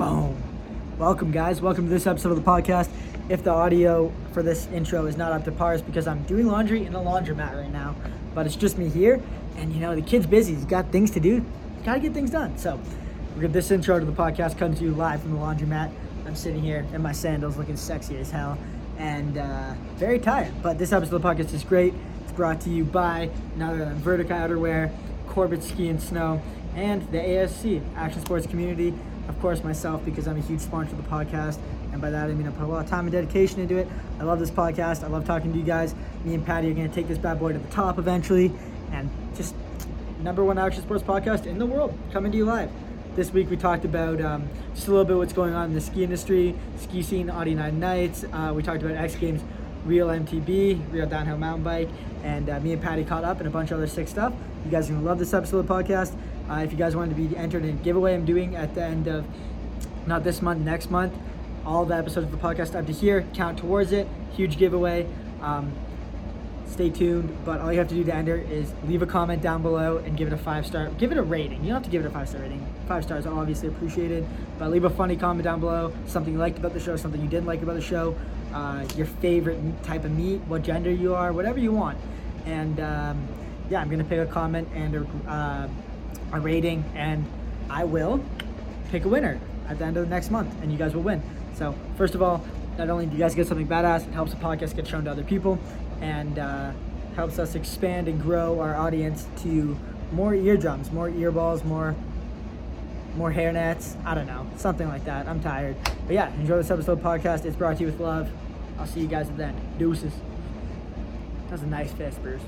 Boom. 0.00 0.34
Welcome, 0.96 1.30
guys. 1.30 1.60
Welcome 1.60 1.84
to 1.84 1.90
this 1.90 2.06
episode 2.06 2.30
of 2.30 2.42
the 2.42 2.50
podcast. 2.50 2.88
If 3.28 3.44
the 3.44 3.50
audio 3.50 4.10
for 4.32 4.42
this 4.42 4.66
intro 4.68 5.04
is 5.04 5.18
not 5.18 5.30
up 5.30 5.44
to 5.44 5.52
par, 5.52 5.74
it's 5.74 5.82
because 5.82 6.06
I'm 6.06 6.22
doing 6.22 6.46
laundry 6.46 6.86
in 6.86 6.94
a 6.94 6.98
laundromat 6.98 7.54
right 7.54 7.70
now. 7.70 7.94
But 8.34 8.46
it's 8.46 8.56
just 8.56 8.78
me 8.78 8.88
here, 8.88 9.22
and 9.58 9.74
you 9.74 9.78
know 9.78 9.94
the 9.94 10.00
kid's 10.00 10.24
busy. 10.24 10.54
He's 10.54 10.64
got 10.64 10.90
things 10.90 11.10
to 11.10 11.20
do. 11.20 11.44
Gotta 11.84 12.00
get 12.00 12.14
things 12.14 12.30
done. 12.30 12.56
So, 12.56 12.80
we're 13.34 13.42
gonna 13.42 13.48
this 13.52 13.70
intro 13.70 14.00
to 14.00 14.06
the 14.06 14.10
podcast 14.10 14.56
comes 14.56 14.78
to 14.78 14.84
you 14.84 14.92
live 14.92 15.20
from 15.20 15.32
the 15.32 15.38
laundromat. 15.38 15.92
I'm 16.24 16.34
sitting 16.34 16.62
here 16.62 16.86
in 16.94 17.02
my 17.02 17.12
sandals, 17.12 17.58
looking 17.58 17.76
sexy 17.76 18.16
as 18.16 18.30
hell, 18.30 18.56
and 18.96 19.36
uh, 19.36 19.74
very 19.96 20.18
tired. 20.18 20.54
But 20.62 20.78
this 20.78 20.94
episode 20.94 21.16
of 21.16 21.20
the 21.20 21.28
podcast 21.28 21.52
is 21.52 21.62
great. 21.62 21.92
It's 22.22 22.32
brought 22.32 22.62
to 22.62 22.70
you 22.70 22.84
by 22.84 23.28
none 23.54 23.74
other 23.74 23.84
than 23.84 24.00
Vertica 24.00 24.30
Outerwear, 24.30 24.90
Corbett 25.26 25.62
Ski 25.62 25.88
and 25.88 26.00
Snow, 26.00 26.40
and 26.74 27.02
the 27.12 27.18
ASC 27.18 27.82
Action 27.96 28.22
Sports 28.22 28.46
Community. 28.46 28.94
Of 29.30 29.40
course, 29.40 29.62
myself 29.62 30.04
because 30.04 30.26
I'm 30.26 30.36
a 30.36 30.40
huge 30.40 30.58
sponsor 30.58 30.96
of 30.96 31.04
the 31.04 31.08
podcast, 31.08 31.60
and 31.92 32.02
by 32.02 32.10
that 32.10 32.28
I 32.28 32.32
mean 32.32 32.48
I 32.48 32.50
put 32.50 32.64
a 32.64 32.66
lot 32.66 32.84
of 32.84 32.90
time 32.90 33.04
and 33.04 33.12
dedication 33.12 33.60
into 33.60 33.76
it. 33.76 33.86
I 34.18 34.24
love 34.24 34.40
this 34.40 34.50
podcast. 34.50 35.04
I 35.04 35.06
love 35.06 35.24
talking 35.24 35.52
to 35.52 35.58
you 35.58 35.64
guys. 35.64 35.94
Me 36.24 36.34
and 36.34 36.44
Patty 36.44 36.68
are 36.68 36.74
gonna 36.74 36.88
take 36.88 37.06
this 37.06 37.16
bad 37.16 37.38
boy 37.38 37.52
to 37.52 37.58
the 37.60 37.68
top 37.68 37.96
eventually, 37.96 38.52
and 38.90 39.08
just 39.36 39.54
number 40.20 40.44
one 40.44 40.58
action 40.58 40.82
sports 40.82 41.04
podcast 41.04 41.46
in 41.46 41.58
the 41.58 41.64
world 41.64 41.96
coming 42.12 42.32
to 42.32 42.38
you 42.38 42.44
live. 42.44 42.72
This 43.14 43.32
week 43.32 43.48
we 43.50 43.56
talked 43.56 43.84
about 43.84 44.20
um, 44.20 44.48
just 44.74 44.88
a 44.88 44.90
little 44.90 45.04
bit 45.04 45.16
what's 45.16 45.32
going 45.32 45.54
on 45.54 45.66
in 45.66 45.74
the 45.74 45.80
ski 45.80 46.02
industry, 46.02 46.56
ski 46.76 47.00
scene, 47.00 47.30
Audi 47.30 47.54
Nine 47.54 47.78
Nights. 47.78 48.24
Uh, 48.32 48.52
we 48.52 48.64
talked 48.64 48.82
about 48.82 48.96
X 48.96 49.14
Games, 49.14 49.42
Real 49.84 50.08
MTB, 50.08 50.92
Real 50.92 51.06
Downhill 51.06 51.38
Mountain 51.38 51.62
Bike, 51.62 51.88
and 52.24 52.50
uh, 52.50 52.58
me 52.58 52.72
and 52.72 52.82
Patty 52.82 53.04
caught 53.04 53.22
up 53.22 53.38
and 53.38 53.46
a 53.46 53.50
bunch 53.50 53.70
of 53.70 53.76
other 53.76 53.86
sick 53.86 54.08
stuff. 54.08 54.32
You 54.64 54.72
guys 54.72 54.90
are 54.90 54.94
gonna 54.94 55.06
love 55.06 55.20
this 55.20 55.32
episode 55.32 55.60
of 55.60 55.68
the 55.68 55.72
podcast. 55.72 56.16
Uh, 56.50 56.62
if 56.64 56.72
you 56.72 56.78
guys 56.78 56.96
wanted 56.96 57.16
to 57.16 57.22
be 57.22 57.36
entered 57.36 57.64
in 57.64 57.70
a 57.70 57.82
giveaway 57.82 58.14
I'm 58.14 58.24
doing 58.24 58.56
at 58.56 58.74
the 58.74 58.82
end 58.82 59.06
of 59.06 59.24
not 60.06 60.24
this 60.24 60.42
month, 60.42 60.60
next 60.64 60.90
month, 60.90 61.14
all 61.64 61.84
the 61.84 61.94
episodes 61.94 62.26
of 62.26 62.32
the 62.32 62.38
podcast 62.38 62.74
up 62.74 62.86
to 62.86 62.92
here 62.92 63.24
count 63.34 63.58
towards 63.58 63.92
it. 63.92 64.08
Huge 64.32 64.58
giveaway. 64.58 65.06
Um, 65.42 65.72
stay 66.66 66.90
tuned. 66.90 67.36
But 67.44 67.60
all 67.60 67.72
you 67.72 67.78
have 67.78 67.88
to 67.88 67.94
do 67.94 68.02
to 68.04 68.14
enter 68.14 68.36
is 68.36 68.72
leave 68.86 69.02
a 69.02 69.06
comment 69.06 69.42
down 69.42 69.62
below 69.62 69.98
and 69.98 70.16
give 70.16 70.26
it 70.26 70.32
a 70.32 70.38
five 70.38 70.66
star. 70.66 70.88
Give 70.98 71.12
it 71.12 71.18
a 71.18 71.22
rating. 71.22 71.60
You 71.60 71.68
don't 71.68 71.74
have 71.74 71.84
to 71.84 71.90
give 71.90 72.04
it 72.04 72.08
a 72.08 72.10
five 72.10 72.28
star 72.28 72.40
rating. 72.40 72.66
Five 72.88 73.04
stars 73.04 73.26
are 73.26 73.38
obviously 73.38 73.68
appreciated. 73.68 74.26
But 74.58 74.70
leave 74.70 74.84
a 74.84 74.90
funny 74.90 75.16
comment 75.16 75.44
down 75.44 75.60
below. 75.60 75.92
Something 76.06 76.32
you 76.32 76.38
liked 76.38 76.58
about 76.58 76.72
the 76.72 76.80
show, 76.80 76.96
something 76.96 77.20
you 77.20 77.28
didn't 77.28 77.46
like 77.46 77.62
about 77.62 77.76
the 77.76 77.82
show, 77.82 78.16
uh, 78.52 78.84
your 78.96 79.06
favorite 79.06 79.60
type 79.84 80.04
of 80.04 80.10
meat, 80.10 80.40
what 80.48 80.62
gender 80.62 80.90
you 80.90 81.14
are, 81.14 81.32
whatever 81.32 81.58
you 81.58 81.72
want. 81.72 81.98
And 82.46 82.80
um, 82.80 83.28
yeah, 83.68 83.80
I'm 83.80 83.90
gonna 83.90 84.04
pick 84.04 84.18
a 84.18 84.26
comment 84.26 84.68
and 84.74 85.06
uh, 85.28 85.68
a 86.32 86.40
rating, 86.40 86.84
and 86.94 87.24
I 87.68 87.84
will 87.84 88.22
pick 88.90 89.04
a 89.04 89.08
winner 89.08 89.40
at 89.68 89.78
the 89.78 89.84
end 89.84 89.96
of 89.96 90.04
the 90.04 90.10
next 90.10 90.30
month, 90.30 90.52
and 90.62 90.72
you 90.72 90.78
guys 90.78 90.94
will 90.94 91.02
win. 91.02 91.22
So 91.54 91.74
first 91.96 92.14
of 92.14 92.22
all, 92.22 92.44
not 92.78 92.88
only 92.88 93.06
do 93.06 93.12
you 93.12 93.18
guys 93.18 93.34
get 93.34 93.46
something 93.46 93.66
badass, 93.66 94.06
it 94.06 94.12
helps 94.12 94.32
the 94.32 94.38
podcast 94.38 94.74
get 94.74 94.86
shown 94.86 95.04
to 95.04 95.10
other 95.10 95.24
people, 95.24 95.58
and 96.00 96.38
uh, 96.38 96.72
helps 97.16 97.38
us 97.38 97.54
expand 97.54 98.08
and 98.08 98.20
grow 98.20 98.60
our 98.60 98.76
audience 98.76 99.26
to 99.42 99.78
more 100.12 100.34
eardrums, 100.34 100.90
more 100.90 101.10
earballs, 101.10 101.64
more 101.64 101.94
more 103.16 103.32
hairnets. 103.32 103.96
I 104.04 104.14
don't 104.14 104.26
know, 104.26 104.46
something 104.56 104.86
like 104.86 105.04
that. 105.04 105.26
I'm 105.26 105.40
tired, 105.40 105.76
but 106.06 106.14
yeah, 106.14 106.32
enjoy 106.34 106.56
this 106.56 106.70
episode 106.70 107.02
podcast. 107.02 107.44
It's 107.44 107.56
brought 107.56 107.76
to 107.76 107.82
you 107.82 107.86
with 107.86 108.00
love. 108.00 108.30
I'll 108.78 108.86
see 108.86 109.00
you 109.00 109.08
guys 109.08 109.28
at 109.28 109.36
the 109.36 109.46
end. 109.46 109.78
Deuces. 109.78 110.12
That's 111.50 111.62
a 111.62 111.66
nice 111.66 111.92
fist, 111.92 112.22
Bruce. 112.22 112.42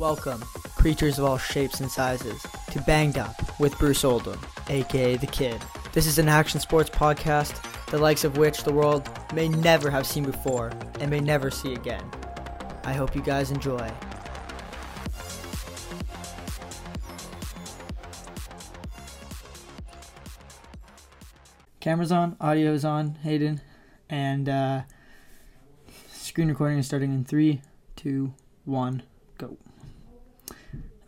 Welcome, 0.00 0.40
creatures 0.76 1.18
of 1.18 1.26
all 1.26 1.36
shapes 1.36 1.80
and 1.80 1.90
sizes, 1.90 2.42
to 2.70 2.80
Banged 2.80 3.18
Up 3.18 3.60
with 3.60 3.78
Bruce 3.78 4.02
Oldham, 4.02 4.40
aka 4.70 5.16
The 5.16 5.26
Kid. 5.26 5.60
This 5.92 6.06
is 6.06 6.18
an 6.18 6.26
action 6.26 6.58
sports 6.58 6.88
podcast, 6.88 7.62
the 7.88 7.98
likes 7.98 8.24
of 8.24 8.38
which 8.38 8.64
the 8.64 8.72
world 8.72 9.10
may 9.34 9.46
never 9.46 9.90
have 9.90 10.06
seen 10.06 10.24
before 10.24 10.72
and 11.00 11.10
may 11.10 11.20
never 11.20 11.50
see 11.50 11.74
again. 11.74 12.02
I 12.82 12.94
hope 12.94 13.14
you 13.14 13.20
guys 13.20 13.50
enjoy. 13.50 13.92
Camera's 21.80 22.10
on, 22.10 22.38
audio's 22.40 22.86
on, 22.86 23.16
Hayden, 23.16 23.60
and 24.08 24.48
uh, 24.48 24.80
screen 26.10 26.48
recording 26.48 26.78
is 26.78 26.86
starting 26.86 27.12
in 27.12 27.22
three, 27.22 27.60
two, 27.96 28.32
one, 28.64 29.02
go. 29.36 29.58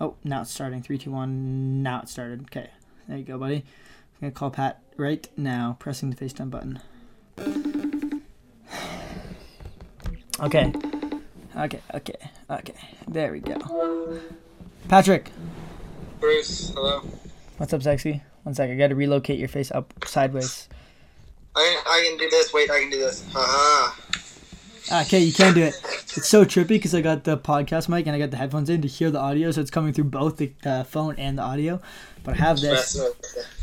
Oh, 0.03 0.17
now 0.25 0.41
it's 0.41 0.51
starting. 0.51 0.83
Three, 0.83 0.99
two, 0.99 1.13
one. 1.13 1.81
Now 1.81 2.01
it 2.01 2.09
started. 2.09 2.43
Okay, 2.47 2.69
there 3.07 3.17
you 3.17 3.23
go, 3.23 3.39
buddy. 3.39 3.59
I'm 3.59 4.21
gonna 4.21 4.33
call 4.33 4.51
Pat 4.51 4.83
right 4.97 5.29
now, 5.37 5.77
pressing 5.79 6.11
the 6.11 6.17
FaceTime 6.17 6.51
button. 6.51 6.81
Okay, 10.41 10.73
okay, 11.57 11.81
okay, 11.95 12.17
okay. 12.51 12.75
There 13.07 13.31
we 13.31 13.39
go. 13.39 14.19
Patrick, 14.89 15.31
Bruce, 16.19 16.71
hello. 16.71 17.03
what's 17.59 17.73
up, 17.73 17.81
sexy? 17.81 18.23
One 18.43 18.53
sec, 18.53 18.69
I 18.69 18.75
gotta 18.75 18.97
relocate 18.97 19.39
your 19.39 19.47
face 19.47 19.71
up 19.71 19.95
sideways. 20.05 20.69
I 21.55 21.83
I 21.87 22.09
can 22.09 22.19
do 22.19 22.29
this. 22.29 22.53
Wait, 22.53 22.69
I 22.73 22.81
can 22.81 22.91
do 22.91 22.99
this. 22.99 23.25
Haha. 23.33 23.95
Okay, 24.91 25.21
you 25.21 25.33
can 25.33 25.55
do 25.55 25.63
it. 25.63 25.75
It's 25.85 26.29
so 26.29 26.45
trippy 26.45 26.69
because 26.69 26.95
I 26.95 27.01
got 27.01 27.25
the 27.25 27.39
podcast 27.39 27.89
mic 27.89 28.07
and 28.07 28.17
I 28.17 28.19
got 28.19 28.31
the 28.31 28.37
headphones 28.37 28.69
in 28.69 28.83
to 28.83 28.89
hear 28.89 29.11
the 29.11 29.19
audio, 29.19 29.51
so 29.51 29.61
it's 29.61 29.71
coming 29.71 29.93
through 29.93 30.05
both 30.05 30.39
the 30.39 30.53
uh, 30.65 30.85
phone 30.85 31.15
and 31.17 31.39
the 31.39 31.43
audio. 31.43 31.81
But 32.25 32.35
I 32.35 32.39
have 32.39 32.61
this. 32.61 33.01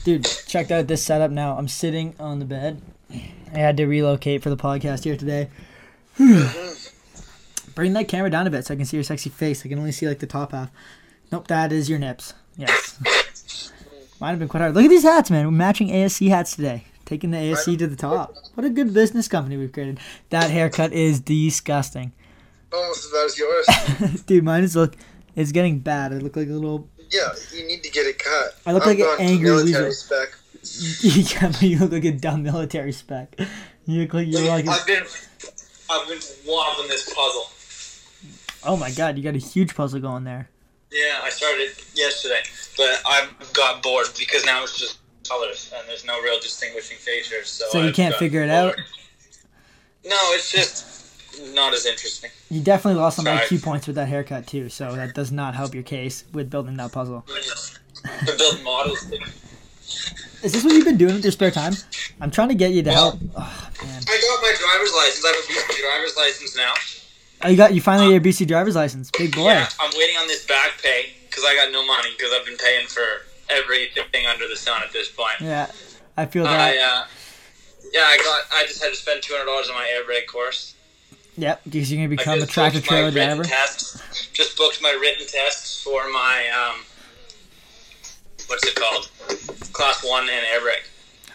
Dude, 0.03 0.25
check 0.47 0.72
out 0.72 0.88
this 0.88 1.03
setup 1.03 1.31
now. 1.31 1.58
I'm 1.58 1.68
sitting 1.68 2.16
on 2.19 2.40
the 2.40 2.46
bed. 2.46 2.81
I 3.12 3.58
had 3.58 3.78
to 3.78 3.85
relocate 3.85 4.41
for 4.41 4.50
the 4.50 4.58
podcast 4.58 5.03
here 5.03 5.18
today. 5.18 5.50
Bring 7.75 7.94
that 7.94 8.08
camera 8.08 8.29
down 8.29 8.47
a 8.47 8.50
bit 8.50 8.66
so 8.66 8.74
I 8.74 8.78
can 8.78 8.85
see 8.85 8.97
your 8.97 9.03
sexy 9.03 9.29
face. 9.29 9.66
I 9.66 9.69
can 9.69 9.79
only 9.79 9.91
see 9.91 10.08
like 10.08 10.19
the 10.19 10.28
top 10.28 10.52
half. 10.52 10.69
Nope, 11.31 11.47
that 11.47 11.72
is 11.72 11.90
your 11.90 12.00
nips. 12.00 12.34
Yes. 12.58 13.72
Might 14.19 14.31
have 14.31 14.40
been 14.40 14.47
quite 14.47 14.62
hard. 14.62 14.74
Look 14.74 14.84
at 14.84 14.90
these 14.90 15.03
hats, 15.03 15.29
man. 15.29 15.46
We're 15.46 15.52
matching 15.52 15.90
ASC 15.90 16.28
hats 16.29 16.56
today. 16.56 16.85
Taking 17.09 17.31
the 17.31 17.38
ASC 17.38 17.75
to 17.80 17.88
the 17.88 17.96
top. 17.96 18.36
What 18.53 18.68
a 18.68 18.70
good 18.70 18.94
business 18.94 19.28
company 19.28 19.58
we've 19.58 19.72
created. 19.72 20.00
That 20.30 20.52
haircut 20.52 20.94
is 20.94 21.20
disgusting. 21.20 22.12
Almost 22.72 23.06
as 23.06 23.12
bad 23.12 23.25
as 23.25 23.40
yours. 23.40 24.22
Dude, 24.28 24.44
mine 24.44 24.64
is 24.64 24.75
look 24.75 24.96
it's 25.36 25.52
getting 25.52 25.80
bad. 25.80 26.14
I 26.14 26.18
look 26.18 26.36
like 26.36 26.50
a 26.50 26.52
little 26.52 26.88
yeah, 27.09 27.30
you 27.52 27.66
need 27.66 27.81
to 27.81 27.90
get 27.90 28.06
it 28.06 28.20
cut. 28.20 28.59
I 28.64 28.74
look 28.74 28.84
I'm 28.84 28.90
like 28.90 29.00
an 29.00 29.16
angry 29.18 29.50
military 29.50 29.86
loser. 29.86 29.92
spec. 29.92 30.36
yeah, 31.02 31.47
but 31.47 31.62
you 31.64 31.80
look 31.80 31.94
like 31.94 32.06
a 32.06 32.12
dumb 32.12 32.44
military 32.44 32.92
spec. 32.92 33.36
You 33.88 34.02
look 34.02 34.14
like 34.14 34.28
you're 34.28 34.47
like 34.47 34.68
a, 34.68 34.70
I've 34.70 34.86
been 34.86 35.03
I've 35.90 36.08
been 36.08 36.20
wobbling 36.46 36.90
this 36.90 37.12
puzzle. 37.12 37.50
Oh 38.72 38.78
my 38.78 38.91
god, 38.91 39.18
you 39.18 39.24
got 39.24 39.34
a 39.34 39.40
huge 39.40 39.74
puzzle 39.74 40.00
going 40.00 40.26
there. 40.26 40.47
Yeah, 40.91 41.22
I 41.24 41.31
started 41.31 41.72
yesterday, 41.96 42.44
but 42.78 43.02
I 43.03 43.28
got 43.53 43.81
bored 43.81 44.09
because 44.16 44.46
now 44.46 44.62
it's 44.62 44.78
just 44.78 45.00
colors 45.29 45.72
and 45.75 45.88
there's 45.88 46.06
no 46.06 46.19
real 46.22 46.40
distinguishing 46.40 46.97
features. 46.97 47.50
So, 47.50 47.66
So 47.69 47.81
you 47.81 47.90
I've 47.90 47.95
can't 47.95 48.16
figure 48.16 48.41
it 48.41 48.50
out? 48.50 48.75
No, 50.03 50.17
it's 50.34 50.51
just 50.51 50.85
not 51.53 51.73
as 51.73 51.85
interesting. 51.85 52.31
You 52.50 52.62
definitely 52.62 53.00
lost 53.00 53.17
some 53.17 53.25
Sorry. 53.25 53.45
IQ 53.45 53.63
points 53.63 53.88
with 53.88 53.95
that 53.97 54.07
haircut 54.07 54.47
too, 54.47 54.69
so 54.69 54.95
that 54.95 55.13
does 55.13 55.31
not 55.31 55.56
help 55.56 55.73
your 55.73 55.84
case 55.84 56.23
with 56.34 56.50
building 56.50 56.75
that 56.78 56.91
puzzle. 56.91 57.25
To 58.25 58.38
build 58.38 58.63
models. 58.63 59.12
Is 60.41 60.53
this 60.53 60.63
what 60.63 60.73
you've 60.73 60.85
been 60.85 60.97
doing 60.97 61.16
with 61.16 61.23
your 61.23 61.31
spare 61.31 61.51
time? 61.51 61.73
I'm 62.22 62.31
trying 62.31 62.50
to 62.50 62.56
get 62.56 62.72
you 62.72 62.81
to 62.84 62.91
help. 62.91 63.16
Oh 63.35 63.69
man. 63.84 64.01
I 64.07 64.22
got 64.22 64.41
my 64.41 64.56
driver's 64.57 64.94
license. 64.94 65.25
I 65.25 65.28
have 65.29 65.38
a 65.38 65.73
BC 65.73 65.81
driver's 65.81 66.16
license 66.17 66.56
now. 66.57 66.73
Oh, 67.41 67.50
you 67.50 67.57
got 67.57 67.73
you 67.73 67.81
finally 67.81 68.07
um, 68.07 68.22
got 68.22 68.25
your 68.25 68.34
BC 68.34 68.47
driver's 68.47 68.75
license. 68.75 69.11
Big 69.17 69.35
boy. 69.35 69.50
Yeah, 69.50 69.67
I'm 69.79 69.91
waiting 69.97 70.16
on 70.17 70.28
this 70.28 70.46
back 70.46 70.81
pay 70.81 71.13
because 71.29 71.44
I 71.46 71.56
got 71.56 71.72
no 71.72 71.85
money 71.85 72.09
because 72.17 72.31
I've 72.34 72.46
been 72.46 72.57
paying 72.57 72.88
for 72.88 73.01
everything 73.50 74.26
under 74.28 74.48
the 74.48 74.56
sun 74.56 74.82
at 74.84 74.92
this 74.94 75.10
point. 75.10 75.42
Yeah. 75.42 75.72
I 76.18 76.26
feel 76.26 76.46
I 76.46 76.52
that. 76.52 76.78
uh, 76.78 77.06
yeah, 77.94 78.02
I 78.02 78.18
got. 78.18 78.41
I 78.53 78.66
just 78.68 78.84
had 78.84 78.90
to 78.90 78.96
spend 78.96 79.23
two 79.23 79.34
hundred 79.34 79.46
dollars 79.46 79.70
on 79.70 79.76
my 79.76 79.88
air 79.90 80.03
brake 80.03 80.28
course. 80.28 80.76
Yep, 81.38 81.62
because 81.64 81.90
you're 81.90 81.97
gonna 81.97 82.09
become 82.09 82.41
a 82.41 82.46
tractor 82.46 82.82
trailer 82.82 83.12
driver. 83.12 83.44
Tests, 83.44 84.29
just 84.34 84.58
booked 84.58 84.82
my 84.82 84.91
written 85.00 85.26
tests 85.26 85.82
for 85.82 86.09
my 86.12 86.50
um, 86.50 86.82
what's 88.47 88.66
it 88.68 88.76
called? 88.76 89.09
Class 89.72 90.06
one 90.06 90.23
and 90.23 90.46
air 90.52 90.62
brake. 90.62 90.84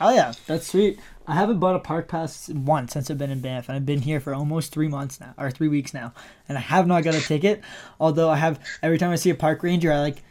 Oh 0.00 0.14
yeah, 0.14 0.34
that's 0.46 0.66
sweet. 0.66 0.98
I 1.26 1.32
haven't 1.32 1.58
bought 1.58 1.76
a 1.76 1.78
park 1.78 2.06
pass 2.06 2.50
once 2.50 2.92
since 2.92 3.10
I've 3.10 3.16
been 3.16 3.30
in 3.30 3.40
Banff, 3.40 3.70
and 3.70 3.76
I've 3.76 3.86
been 3.86 4.02
here 4.02 4.20
for 4.20 4.34
almost 4.34 4.72
three 4.72 4.88
months 4.88 5.18
now, 5.18 5.32
or 5.38 5.50
three 5.50 5.68
weeks 5.68 5.94
now, 5.94 6.12
and 6.46 6.58
I 6.58 6.60
have 6.60 6.86
not 6.86 7.04
got 7.04 7.14
a 7.14 7.20
ticket. 7.20 7.62
Although 7.98 8.28
I 8.28 8.36
have 8.36 8.60
every 8.82 8.98
time 8.98 9.10
I 9.10 9.16
see 9.16 9.30
a 9.30 9.34
park 9.34 9.62
ranger, 9.62 9.90
I 9.90 10.00
like 10.00 10.22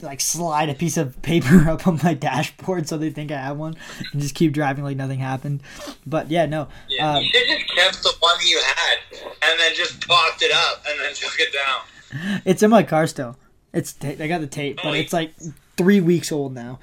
like 0.00 0.20
slide 0.20 0.68
a 0.68 0.74
piece 0.74 0.96
of 0.96 1.20
paper 1.22 1.68
up 1.68 1.86
on 1.86 1.98
my 2.02 2.14
dashboard 2.14 2.88
so 2.88 2.96
they 2.98 3.10
think 3.10 3.30
I 3.30 3.38
have 3.38 3.56
one, 3.56 3.76
and 4.12 4.20
just 4.20 4.34
keep 4.34 4.52
driving 4.52 4.84
like 4.84 4.96
nothing 4.96 5.18
happened. 5.20 5.62
But 6.06 6.30
yeah, 6.30 6.46
no, 6.46 6.68
Yeah, 6.88 7.14
um, 7.16 7.22
you 7.22 7.30
should 7.32 7.46
just 7.48 7.74
kept 7.74 8.02
the 8.02 8.14
one 8.20 8.36
you 8.44 8.60
had 8.64 8.98
and 9.42 9.60
then 9.60 9.74
just 9.74 10.06
popped 10.06 10.42
it 10.42 10.52
up 10.52 10.84
and 10.88 10.98
then 11.00 11.14
took 11.14 11.34
it 11.38 11.52
down. 11.52 12.40
it's 12.44 12.62
in 12.62 12.70
my 12.70 12.82
car 12.82 13.06
still. 13.06 13.36
It's 13.72 13.92
ta- 13.92 14.08
I 14.18 14.26
got 14.26 14.40
the 14.40 14.46
tape, 14.46 14.80
but 14.82 14.94
it's 14.96 15.12
like 15.12 15.32
three 15.76 16.00
weeks 16.00 16.32
old 16.32 16.54
now. 16.54 16.80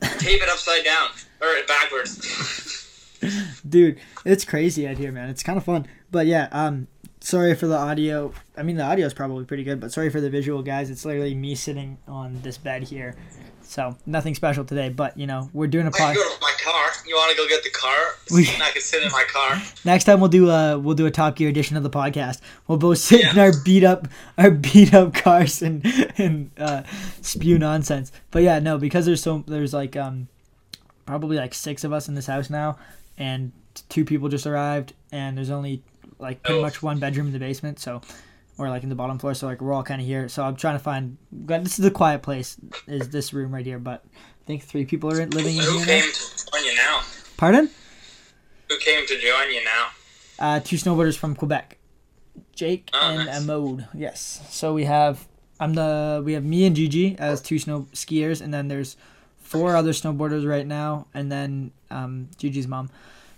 Tape 0.00 0.42
it 0.42 0.48
upside 0.48 0.84
down. 0.84 1.10
or 1.40 1.48
backwards. 1.68 2.80
Dude, 3.68 4.00
it's 4.24 4.44
crazy 4.44 4.88
out 4.88 4.98
here, 4.98 5.12
man. 5.12 5.28
It's 5.30 5.44
kind 5.44 5.56
of 5.56 5.64
fun. 5.64 5.86
But 6.10 6.26
yeah, 6.26 6.48
um, 6.50 6.88
sorry 7.22 7.54
for 7.54 7.66
the 7.66 7.76
audio. 7.76 8.32
I 8.56 8.62
mean, 8.62 8.76
the 8.76 8.84
audio 8.84 9.06
is 9.06 9.14
probably 9.14 9.44
pretty 9.44 9.64
good, 9.64 9.80
but 9.80 9.92
sorry 9.92 10.10
for 10.10 10.20
the 10.20 10.30
visual, 10.30 10.62
guys. 10.62 10.90
It's 10.90 11.04
literally 11.04 11.34
me 11.34 11.54
sitting 11.54 11.98
on 12.06 12.40
this 12.42 12.58
bed 12.58 12.82
here. 12.84 13.14
So 13.62 13.96
nothing 14.04 14.34
special 14.34 14.64
today, 14.64 14.90
but 14.90 15.16
you 15.16 15.26
know 15.26 15.48
we're 15.54 15.66
doing 15.68 15.86
a 15.86 15.88
I 15.88 15.92
can 15.92 16.06
pod. 16.08 16.14
go 16.16 16.22
to 16.34 16.40
my 16.42 16.52
car. 16.62 16.86
You 17.06 17.14
want 17.14 17.30
to 17.30 17.36
go 17.36 17.48
get 17.48 17.62
the 17.64 17.70
car? 17.70 17.96
We- 18.30 18.42
I 18.62 18.70
can 18.72 18.82
sit 18.82 19.02
in 19.02 19.10
my 19.12 19.24
car. 19.32 19.62
Next 19.84 20.04
time 20.04 20.20
we'll 20.20 20.28
do 20.28 20.50
a 20.50 20.78
we'll 20.78 20.96
do 20.96 21.06
a 21.06 21.10
Top 21.10 21.36
Gear 21.36 21.48
edition 21.48 21.76
of 21.76 21.82
the 21.82 21.88
podcast. 21.90 22.40
We'll 22.66 22.76
both 22.78 22.98
sit 22.98 23.20
in 23.32 23.38
our 23.38 23.52
beat 23.64 23.84
up 23.84 24.08
our 24.36 24.50
beat 24.66 24.92
up 24.92 25.14
cars 25.14 25.62
and 25.62 25.86
and 26.18 26.50
uh, 26.58 26.82
spew 27.22 27.58
nonsense. 27.58 28.12
But 28.30 28.42
yeah, 28.42 28.58
no, 28.58 28.76
because 28.78 29.06
there's 29.06 29.22
so 29.22 29.42
there's 29.46 29.72
like 29.72 29.96
um 29.96 30.28
probably 31.06 31.36
like 31.38 31.54
six 31.54 31.82
of 31.84 31.92
us 31.92 32.08
in 32.08 32.14
this 32.14 32.26
house 32.26 32.50
now, 32.50 32.76
and 33.16 33.52
two 33.88 34.04
people 34.04 34.28
just 34.28 34.46
arrived, 34.46 34.92
and 35.12 35.36
there's 35.38 35.50
only 35.50 35.82
like 36.22 36.42
pretty 36.42 36.60
Oh. 36.60 36.62
much 36.62 36.82
one 36.82 36.98
bedroom 36.98 37.26
in 37.26 37.32
the 37.32 37.38
basement, 37.38 37.78
so 37.80 38.00
or 38.58 38.68
like 38.70 38.82
in 38.82 38.88
the 38.88 38.94
bottom 38.94 39.18
floor. 39.18 39.34
So 39.34 39.46
like 39.46 39.60
we're 39.60 39.72
all 39.72 39.82
kind 39.82 40.00
of 40.00 40.06
here. 40.06 40.28
So 40.28 40.42
I'm 40.44 40.56
trying 40.56 40.76
to 40.76 40.82
find. 40.82 41.16
This 41.30 41.78
is 41.78 41.84
the 41.84 41.90
quiet 41.90 42.22
place. 42.22 42.56
Is 42.86 43.08
this 43.10 43.32
room 43.34 43.52
right 43.52 43.66
here? 43.66 43.78
But 43.78 44.04
I 44.14 44.44
think 44.46 44.62
three 44.62 44.84
people 44.86 45.12
are 45.12 45.20
in- 45.20 45.30
living 45.30 45.56
in 45.56 45.62
Who 45.64 45.78
here. 45.78 45.86
came 45.86 46.04
Now. 46.04 46.12
to 46.12 46.50
join 46.52 46.64
you 46.64 46.74
now? 46.76 47.00
Pardon? 47.36 47.70
Who 48.70 48.78
came 48.78 49.06
to 49.06 49.18
join 49.20 49.50
you 49.52 49.62
now? 49.64 49.88
Uh, 50.38 50.60
two 50.60 50.76
snowboarders 50.76 51.16
from 51.16 51.36
Quebec, 51.36 51.78
Jake 52.54 52.88
Oh, 52.94 52.98
and 53.10 53.26
nice. 53.26 53.40
Amode. 53.44 53.86
Yes. 53.94 54.40
So 54.50 54.72
we 54.74 54.84
have 54.84 55.26
I'm 55.60 55.74
the 55.74 56.22
we 56.24 56.32
have 56.32 56.44
me 56.44 56.64
and 56.66 56.74
Gigi 56.74 57.16
as 57.18 57.40
two 57.40 57.58
snow 57.58 57.86
skiers, 57.92 58.40
and 58.40 58.52
then 58.52 58.68
there's 58.68 58.96
four 59.38 59.76
other 59.76 59.92
snowboarders 59.92 60.48
right 60.48 60.66
now, 60.66 61.06
and 61.14 61.30
then 61.30 61.70
um, 61.90 62.28
Gigi's 62.38 62.66
mom. 62.66 62.90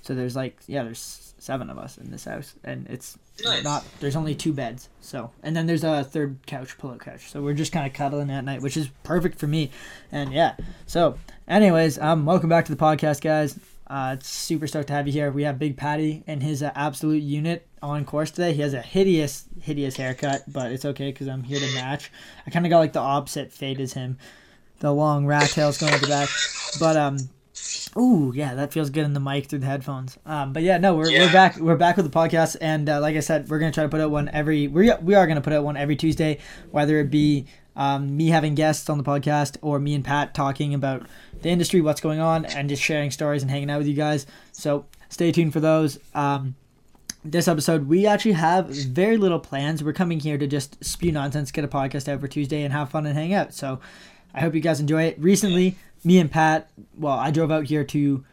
So 0.03 0.15
there's 0.15 0.37
like 0.37 0.57
yeah, 0.67 0.83
there's 0.85 1.34
seven 1.45 1.69
of 1.69 1.77
us 1.79 1.99
in 1.99 2.11
this 2.11 2.25
house, 2.25 2.55
and 2.65 2.87
it's 2.89 3.19
Nice. 3.45 3.63
not 3.63 3.85
there's 4.01 4.17
only 4.17 4.35
two 4.35 4.53
beds. 4.53 4.89
So 5.01 5.31
and 5.43 5.55
then 5.55 5.67
there's 5.67 5.85
a 5.85 6.03
third 6.03 6.39
couch, 6.47 6.79
pillow 6.79 6.97
couch. 6.97 7.31
So 7.31 7.43
we're 7.43 7.55
just 7.55 7.73
kind 7.73 7.87
of 7.87 7.93
cuddling 7.93 8.31
at 8.31 8.45
night, 8.45 8.63
which 8.63 8.77
is 8.77 8.89
perfect 9.03 9.39
for 9.39 9.47
me. 9.47 9.71
And 10.11 10.33
yeah. 10.33 10.57
So 10.87 11.19
anyways, 11.47 11.99
um, 11.99 12.25
welcome 12.25 12.49
back 12.49 12.65
to 12.67 12.75
the 12.75 12.83
podcast, 12.83 13.21
guys. 13.21 13.59
Uh, 13.87 14.17
it's 14.19 14.27
super 14.29 14.67
stoked 14.67 14.87
to 14.89 14.95
have 14.95 15.07
you 15.07 15.13
here. 15.13 15.31
We 15.31 15.43
have 15.43 15.59
Big 15.59 15.77
Patty 15.77 16.25
and 16.27 16.43
his 16.43 16.63
uh, 16.63 16.71
absolute 16.75 17.23
unit 17.23 17.67
on 17.83 18.07
course 18.07 18.31
today. 18.31 18.55
He 18.55 18.63
has 18.63 18.73
a 18.73 18.81
hideous, 18.81 19.45
hideous 19.61 19.97
haircut, 19.97 20.45
but 20.51 20.73
it's 20.73 20.87
okay 20.87 21.13
because 21.13 21.29
I'm 21.29 21.43
here 21.43 21.61
to 21.61 21.75
match. 21.75 22.11
I 22.47 22.51
kind 22.51 22.65
of 22.65 22.71
got 22.71 22.79
like 22.79 22.95
the 22.95 23.01
opposite 23.01 23.53
fade 23.53 23.81
as 23.81 23.93
him, 23.93 24.17
the 24.81 24.91
long 24.91 25.27
rat 25.27 25.51
tails 25.51 25.77
going 25.77 25.93
to 25.93 26.01
the 26.01 26.07
back. 26.07 26.31
But 26.81 26.97
um, 26.97 27.19
ooh, 27.97 28.33
yeah, 28.35 28.55
that 28.55 28.73
feels 28.73 28.91
good 28.91 29.05
in 29.05 29.13
the 29.13 29.21
mic 29.21 29.47
through 29.47 29.61
the 29.61 29.67
headphones. 29.67 30.19
Um, 30.27 30.53
but 30.53 30.63
yeah, 30.63 30.79
no, 30.79 30.95
we're, 30.95 31.11
we're 31.11 31.33
back. 31.33 31.57
We're 31.59 31.77
back 31.77 31.97
with 31.97 32.11
the 32.11 32.17
podcast, 32.17 32.57
and 32.61 32.89
uh, 32.89 33.01
like 33.01 33.17
I 33.17 33.21
said, 33.21 33.49
we're 33.49 33.59
gonna 33.59 33.73
try 33.73 33.85
to 33.85 33.89
put 33.89 34.01
out 34.01 34.11
one 34.11 34.29
every. 34.29 34.69
We 34.69 34.93
we 35.03 35.15
are 35.15 35.27
gonna 35.27 35.41
put 35.41 35.53
out 35.53 35.65
one 35.65 35.77
every 35.77 35.97
Tuesday, 35.97 36.39
whether 36.71 36.99
it 36.99 37.11
be 37.11 37.47
um, 37.77 38.17
me 38.17 38.29
having 38.29 38.55
guests 38.55 38.89
on 38.89 38.99
the 38.99 39.05
podcast 39.05 39.57
or 39.63 39.79
me 39.79 39.95
and 39.95 40.05
Pat 40.05 40.35
talking 40.35 40.75
about 40.75 41.07
the 41.43 41.49
industry, 41.49 41.81
what's 41.81 42.01
going 42.01 42.21
on, 42.21 42.45
and 42.45 42.69
just 42.69 42.83
sharing 42.83 43.11
stories 43.11 43.43
and 43.43 43.51
hanging 43.51 43.71
out 43.71 43.79
with 43.79 43.87
you 43.87 43.95
guys. 43.95 44.27
So 44.53 44.87
stay 45.09 45.33
tuned 45.33 45.53
for 45.53 45.61
those. 45.61 45.99
Um, 46.15 46.55
this 47.25 47.49
episode, 47.49 47.89
we 47.89 48.07
actually 48.07 48.33
have 48.33 48.69
very 48.69 49.17
little 49.17 49.41
plans. 49.41 49.83
We're 49.83 49.95
coming 49.95 50.21
here 50.21 50.37
to 50.37 50.47
just 50.47 50.85
spew 50.85 51.11
nonsense, 51.11 51.51
get 51.51 51.65
a 51.65 51.69
podcast 51.69 52.09
out 52.09 52.21
for 52.21 52.29
Tuesday, 52.29 52.63
and 52.63 52.73
have 52.73 52.91
fun 52.91 53.07
and 53.07 53.17
hang 53.17 53.33
out. 53.33 53.55
So 53.55 53.81
I 54.35 54.41
hope 54.41 54.55
you 54.55 54.61
guys 54.61 54.81
enjoy 54.81 55.05
it. 55.05 55.19
Recently, 55.19 55.77
me 56.05 56.19
and 56.19 56.31
Pat, 56.31 56.71
well, 56.97 57.19
I 57.19 57.31
drove 57.31 57.51
out 57.51 57.65
here 57.65 57.85
to, 57.85 58.25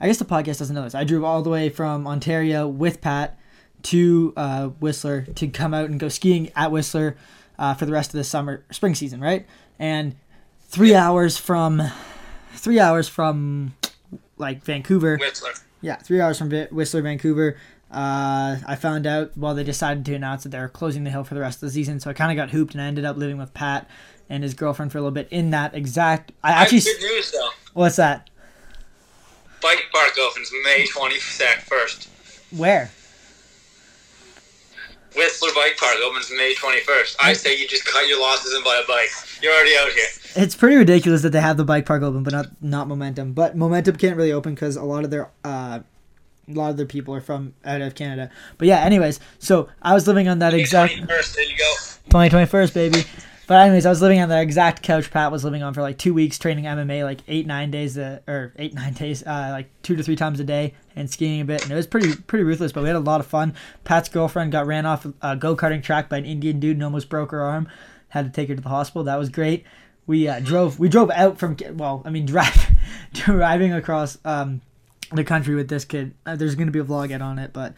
I 0.00 0.06
guess 0.06 0.18
the 0.18 0.24
podcast 0.24 0.58
doesn't 0.58 0.74
know 0.74 0.82
this. 0.82 0.94
I 0.94 1.04
drove 1.04 1.24
all 1.24 1.42
the 1.42 1.50
way 1.50 1.68
from 1.68 2.06
Ontario 2.06 2.66
with 2.66 3.00
Pat 3.00 3.38
to 3.84 4.32
uh, 4.36 4.66
Whistler 4.68 5.22
to 5.22 5.48
come 5.48 5.74
out 5.74 5.90
and 5.90 6.00
go 6.00 6.08
skiing 6.08 6.50
at 6.56 6.70
Whistler 6.70 7.16
uh, 7.58 7.74
for 7.74 7.86
the 7.86 7.92
rest 7.92 8.10
of 8.10 8.18
the 8.18 8.24
summer, 8.24 8.64
spring 8.70 8.94
season, 8.94 9.20
right? 9.20 9.46
And 9.78 10.16
three 10.62 10.94
hours 10.94 11.36
from, 11.36 11.82
three 12.52 12.80
hours 12.80 13.08
from 13.08 13.74
like 14.36 14.62
Vancouver. 14.62 15.16
Whistler. 15.18 15.52
Yeah, 15.80 15.96
three 15.96 16.20
hours 16.20 16.38
from 16.38 16.50
Whistler, 16.50 17.02
Vancouver. 17.02 17.56
Uh, 17.90 18.56
I 18.66 18.74
found 18.74 19.06
out 19.06 19.36
well 19.36 19.54
they 19.54 19.62
decided 19.62 20.04
to 20.06 20.14
announce 20.14 20.42
that 20.42 20.48
they're 20.48 20.68
closing 20.68 21.04
the 21.04 21.10
hill 21.10 21.22
for 21.22 21.34
the 21.34 21.40
rest 21.40 21.62
of 21.62 21.68
the 21.68 21.70
season, 21.70 22.00
so 22.00 22.10
I 22.10 22.12
kind 22.12 22.32
of 22.32 22.36
got 22.36 22.50
hooped 22.50 22.72
and 22.74 22.82
I 22.82 22.86
ended 22.86 23.04
up 23.04 23.16
living 23.16 23.38
with 23.38 23.54
Pat 23.54 23.88
and 24.28 24.42
his 24.42 24.54
girlfriend 24.54 24.92
for 24.92 24.98
a 24.98 25.00
little 25.00 25.12
bit 25.12 25.28
in 25.30 25.50
that 25.50 25.74
exact. 25.74 26.32
I 26.42 26.50
I 26.50 26.62
actually, 26.62 26.80
good 26.80 27.00
news 27.00 27.30
though. 27.30 27.50
what's 27.72 27.96
that? 27.96 28.30
Bike 29.62 29.84
park 29.92 30.12
opens 30.18 30.50
May 30.64 30.84
21st. 30.86 32.08
Where? 32.56 32.90
Whistler 35.16 35.50
Bike 35.54 35.76
Park 35.78 35.96
opens 36.04 36.30
May 36.36 36.54
21st. 36.54 37.16
I 37.20 37.32
say 37.34 37.56
you 37.56 37.68
just 37.68 37.84
cut 37.86 38.08
your 38.08 38.20
losses 38.20 38.52
and 38.52 38.64
buy 38.64 38.80
a 38.82 38.86
bike. 38.86 39.10
You're 39.40 39.52
already 39.52 39.76
out 39.76 39.92
here. 39.92 40.06
It's 40.34 40.56
pretty 40.56 40.76
ridiculous 40.76 41.22
that 41.22 41.30
they 41.30 41.40
have 41.40 41.56
the 41.56 41.64
bike 41.64 41.86
park 41.86 42.02
open, 42.02 42.24
but 42.24 42.32
not 42.32 42.46
not 42.60 42.88
Momentum. 42.88 43.32
But 43.32 43.56
Momentum 43.56 43.96
can't 43.96 44.16
really 44.16 44.32
open 44.32 44.54
because 44.54 44.74
a 44.76 44.82
lot 44.82 45.04
of 45.04 45.10
their 45.10 45.30
uh, 45.44 45.80
a 46.48 46.52
lot 46.52 46.70
of 46.70 46.76
their 46.76 46.86
people 46.86 47.14
are 47.14 47.20
from 47.20 47.54
out 47.64 47.80
of 47.80 47.94
Canada. 47.94 48.30
But 48.58 48.68
yeah, 48.68 48.80
anyways, 48.80 49.20
so 49.38 49.68
I 49.82 49.94
was 49.94 50.06
living 50.08 50.28
on 50.28 50.40
that 50.40 50.52
May 50.52 50.60
exact 50.60 50.94
21st, 50.94 51.34
there 51.34 51.44
you 51.44 51.56
go. 51.56 51.74
2021st, 52.10 52.74
baby. 52.74 53.04
But 53.46 53.60
anyways, 53.60 53.84
I 53.84 53.90
was 53.90 54.00
living 54.00 54.20
on 54.20 54.30
the 54.30 54.40
exact 54.40 54.82
couch 54.82 55.10
Pat 55.10 55.30
was 55.30 55.44
living 55.44 55.62
on 55.62 55.74
for 55.74 55.82
like 55.82 55.98
two 55.98 56.14
weeks, 56.14 56.38
training 56.38 56.64
MMA 56.64 57.04
like 57.04 57.20
eight 57.28 57.46
nine 57.46 57.70
days, 57.70 57.98
uh, 57.98 58.20
or 58.26 58.54
eight 58.56 58.72
nine 58.74 58.94
days, 58.94 59.22
uh, 59.22 59.50
like 59.52 59.68
two 59.82 59.96
to 59.96 60.02
three 60.02 60.16
times 60.16 60.40
a 60.40 60.44
day, 60.44 60.72
and 60.96 61.10
skiing 61.10 61.42
a 61.42 61.44
bit. 61.44 61.62
And 61.62 61.70
it 61.70 61.74
was 61.74 61.86
pretty 61.86 62.16
pretty 62.16 62.44
ruthless, 62.44 62.72
but 62.72 62.82
we 62.82 62.88
had 62.88 62.96
a 62.96 63.00
lot 63.00 63.20
of 63.20 63.26
fun. 63.26 63.54
Pat's 63.84 64.08
girlfriend 64.08 64.52
got 64.52 64.66
ran 64.66 64.86
off 64.86 65.06
a 65.20 65.36
go 65.36 65.54
karting 65.54 65.82
track 65.82 66.08
by 66.08 66.18
an 66.18 66.24
Indian 66.24 66.58
dude 66.58 66.76
and 66.76 66.84
almost 66.84 67.10
broke 67.10 67.32
her 67.32 67.42
arm. 67.42 67.68
Had 68.08 68.24
to 68.24 68.30
take 68.30 68.48
her 68.48 68.54
to 68.54 68.62
the 68.62 68.68
hospital. 68.68 69.04
That 69.04 69.18
was 69.18 69.28
great. 69.28 69.64
We 70.06 70.26
uh, 70.26 70.40
drove 70.40 70.78
we 70.78 70.88
drove 70.88 71.10
out 71.10 71.38
from 71.38 71.56
well, 71.74 72.02
I 72.06 72.10
mean 72.10 72.24
drive 72.26 72.70
driving 73.12 73.74
across 73.74 74.16
um, 74.24 74.62
the 75.12 75.24
country 75.24 75.54
with 75.54 75.68
this 75.68 75.84
kid. 75.84 76.14
Uh, 76.24 76.34
there's 76.36 76.54
gonna 76.54 76.70
be 76.70 76.78
a 76.78 76.84
vlog 76.84 77.12
out 77.12 77.20
on 77.22 77.38
it, 77.38 77.52
but. 77.52 77.74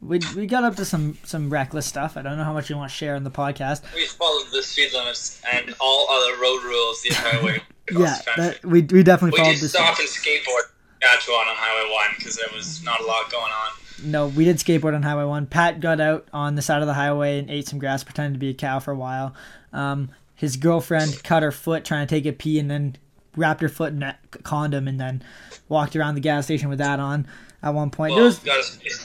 We, 0.00 0.20
we 0.36 0.46
got 0.46 0.62
up 0.62 0.76
to 0.76 0.84
some 0.84 1.16
some 1.24 1.48
reckless 1.50 1.86
stuff. 1.86 2.16
I 2.16 2.22
don't 2.22 2.36
know 2.36 2.44
how 2.44 2.52
much 2.52 2.68
you 2.70 2.76
want 2.76 2.90
to 2.90 2.96
share 2.96 3.16
on 3.16 3.24
the 3.24 3.30
podcast. 3.30 3.82
We 3.94 4.04
followed 4.06 4.46
the 4.52 4.62
speed 4.62 4.92
limits 4.92 5.40
and 5.52 5.74
all 5.80 6.06
other 6.10 6.40
road 6.40 6.62
rules 6.64 7.02
the 7.02 7.08
entire 7.10 7.42
way. 7.44 7.62
yeah, 7.90 8.18
the 8.36 8.42
that, 8.42 8.64
we 8.64 8.82
we 8.82 9.02
definitely 9.02 9.30
we 9.38 9.38
followed 9.42 9.52
did 9.54 9.62
this. 9.62 9.70
stop 9.72 9.98
and 9.98 10.06
skateboard 10.08 10.70
Saskatchewan 11.02 11.48
on 11.48 11.56
Highway 11.56 11.90
1 11.92 12.06
because 12.18 12.36
there 12.36 12.48
was 12.54 12.82
not 12.84 13.00
a 13.00 13.04
lot 13.04 13.30
going 13.30 13.44
on. 13.44 13.70
No, 14.10 14.28
we 14.28 14.44
did 14.44 14.58
skateboard 14.58 14.94
on 14.94 15.02
Highway 15.02 15.24
One. 15.24 15.46
Pat 15.46 15.80
got 15.80 16.00
out 16.00 16.28
on 16.32 16.54
the 16.56 16.62
side 16.62 16.82
of 16.82 16.86
the 16.86 16.94
highway 16.94 17.38
and 17.38 17.50
ate 17.50 17.66
some 17.66 17.78
grass, 17.78 18.04
pretended 18.04 18.34
to 18.34 18.38
be 18.38 18.50
a 18.50 18.54
cow 18.54 18.78
for 18.78 18.90
a 18.90 18.96
while. 18.96 19.34
Um, 19.72 20.10
his 20.34 20.56
girlfriend 20.56 21.22
cut 21.24 21.42
her 21.42 21.52
foot 21.52 21.84
trying 21.86 22.06
to 22.06 22.14
take 22.14 22.26
a 22.26 22.32
pee, 22.32 22.58
and 22.58 22.70
then 22.70 22.96
wrapped 23.34 23.62
her 23.62 23.68
foot 23.70 23.94
in 23.94 24.02
a 24.02 24.18
condom, 24.42 24.86
and 24.86 25.00
then 25.00 25.22
walked 25.70 25.96
around 25.96 26.14
the 26.14 26.20
gas 26.20 26.44
station 26.44 26.68
with 26.68 26.78
that 26.78 27.00
on. 27.00 27.26
At 27.62 27.70
one 27.72 27.90
point, 27.90 28.10
there 28.10 28.18
Well, 28.18 28.26
was 28.26 28.38
got 28.40 28.58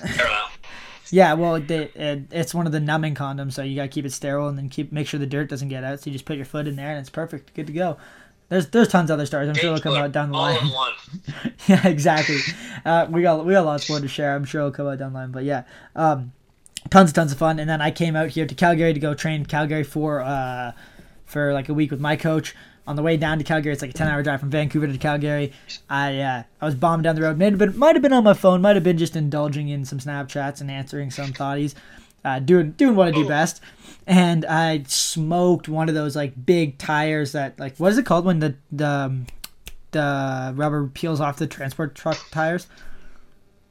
a 0.03 0.07
parallel. 0.17 0.49
Yeah, 1.11 1.33
well, 1.33 1.59
they, 1.59 1.91
it, 1.93 2.23
it's 2.31 2.53
one 2.53 2.65
of 2.65 2.71
the 2.71 2.79
numbing 2.79 3.15
condoms, 3.15 3.53
so 3.53 3.61
you 3.63 3.75
gotta 3.75 3.89
keep 3.89 4.05
it 4.05 4.13
sterile 4.13 4.47
and 4.47 4.57
then 4.57 4.69
keep 4.69 4.91
make 4.91 5.07
sure 5.07 5.19
the 5.19 5.25
dirt 5.25 5.49
doesn't 5.49 5.67
get 5.67 5.83
out. 5.83 5.99
So 5.99 6.09
you 6.09 6.13
just 6.13 6.25
put 6.25 6.37
your 6.37 6.45
foot 6.45 6.67
in 6.67 6.77
there, 6.77 6.89
and 6.89 6.99
it's 6.99 7.09
perfect, 7.09 7.53
good 7.53 7.67
to 7.67 7.73
go. 7.73 7.97
There's 8.47 8.67
there's 8.67 8.87
tons 8.87 9.09
of 9.09 9.15
other 9.15 9.25
stories. 9.25 9.47
I'm 9.47 9.55
sure 9.55 9.71
they'll 9.71 9.81
come 9.81 9.95
out 9.95 10.11
down 10.11 10.31
the 10.31 10.37
line. 10.37 10.71
yeah, 11.67 11.87
exactly. 11.87 12.37
Uh, 12.83 13.07
we 13.09 13.21
got 13.21 13.45
we 13.45 13.53
got 13.53 13.65
lots 13.65 13.89
more 13.89 13.99
to 13.99 14.07
share. 14.07 14.35
I'm 14.35 14.45
sure 14.45 14.61
it'll 14.61 14.71
come 14.71 14.87
out 14.87 14.99
down 14.99 15.13
the 15.13 15.19
line. 15.19 15.31
But 15.31 15.43
yeah, 15.45 15.63
um, 15.95 16.33
tons 16.89 17.11
and 17.11 17.15
tons 17.15 17.31
of 17.31 17.37
fun. 17.37 17.59
And 17.59 17.69
then 17.69 17.81
I 17.81 17.91
came 17.91 18.15
out 18.15 18.29
here 18.29 18.45
to 18.45 18.53
Calgary 18.55 18.93
to 18.93 18.99
go 18.99 19.13
train 19.13 19.45
Calgary 19.45 19.83
for 19.83 20.21
uh, 20.21 20.73
for 21.25 21.53
like 21.53 21.69
a 21.69 21.73
week 21.73 21.91
with 21.91 22.01
my 22.01 22.15
coach. 22.15 22.55
On 22.87 22.95
the 22.95 23.03
way 23.03 23.15
down 23.15 23.37
to 23.37 23.43
Calgary, 23.43 23.71
it's 23.71 23.81
like 23.81 23.91
a 23.91 23.93
ten 23.93 24.07
hour 24.07 24.23
drive 24.23 24.39
from 24.39 24.49
Vancouver 24.49 24.87
to 24.87 24.97
Calgary. 24.97 25.53
I 25.89 26.19
uh, 26.19 26.43
I 26.59 26.65
was 26.65 26.75
bombing 26.75 27.03
down 27.03 27.15
the 27.15 27.21
road. 27.21 27.37
Might 27.37 27.51
have 27.51 27.59
been 27.59 27.77
might 27.77 27.95
have 27.95 28.01
been 28.01 28.13
on 28.13 28.23
my 28.23 28.33
phone. 28.33 28.61
Might 28.61 28.75
have 28.75 28.83
been 28.83 28.97
just 28.97 29.15
indulging 29.15 29.69
in 29.69 29.85
some 29.85 29.99
Snapchats 29.99 30.61
and 30.61 30.71
answering 30.71 31.11
some 31.11 31.27
thoughties. 31.27 31.75
Uh, 32.25 32.39
doing 32.39 32.71
doing 32.71 32.95
what 32.95 33.07
I 33.07 33.11
do 33.11 33.27
best, 33.27 33.61
and 34.07 34.45
I 34.45 34.83
smoked 34.87 35.67
one 35.67 35.89
of 35.89 35.95
those 35.95 36.15
like 36.15 36.45
big 36.45 36.77
tires 36.77 37.31
that 37.31 37.59
like 37.59 37.77
what 37.77 37.91
is 37.91 37.97
it 37.97 38.05
called 38.05 38.25
when 38.25 38.39
the 38.39 38.55
the 38.71 38.87
um, 38.87 39.27
the 39.91 40.53
rubber 40.55 40.87
peels 40.87 41.19
off 41.21 41.37
the 41.37 41.47
transport 41.47 41.95
truck 41.95 42.17
tires. 42.31 42.67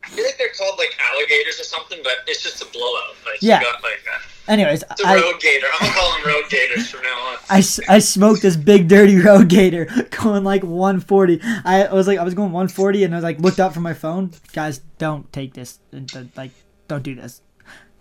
I 0.05 0.09
feel 0.09 0.25
like 0.25 0.39
they're 0.39 0.49
called 0.57 0.79
like 0.79 0.97
alligators 1.13 1.61
or 1.61 1.65
something, 1.65 1.99
but 2.03 2.15
it's 2.27 2.43
just 2.43 2.63
a 2.63 2.67
blowout. 2.67 3.15
Like, 3.25 3.43
Yeah. 3.43 3.61
You 3.61 3.67
got, 3.67 3.83
like, 3.83 4.01
a, 4.07 4.51
Anyways, 4.51 4.83
it's 4.91 5.05
a 5.05 5.07
I, 5.07 5.15
road 5.17 5.39
gator. 5.41 5.67
I'm 5.75 5.81
gonna 5.87 5.93
call 6.01 6.13
them 6.19 6.27
road 6.27 6.45
gators 6.51 6.91
from 6.91 7.03
now 7.03 7.29
on. 7.29 7.37
I, 7.49 7.59
I 7.89 7.99
smoked 8.01 8.43
this 8.43 8.57
big 8.57 8.89
dirty 8.89 9.19
road 9.19 9.49
gator 9.49 9.85
going 10.23 10.43
like 10.43 10.63
140. 10.63 11.41
I 11.65 11.93
was 11.93 12.07
like 12.09 12.19
I 12.19 12.25
was 12.25 12.35
going 12.35 12.51
140 12.51 13.05
and 13.05 13.15
I 13.15 13.19
was 13.19 13.23
like 13.25 13.39
looked 13.39 13.61
up 13.61 13.73
from 13.75 13.83
my 13.85 13.95
phone. 13.95 14.33
Guys, 14.53 14.79
don't 14.99 15.31
take 15.33 15.55
this. 15.55 15.79
uh, 15.95 16.25
Like 16.37 16.51
don't 16.89 17.03
do 17.05 17.15
this. 17.15 17.43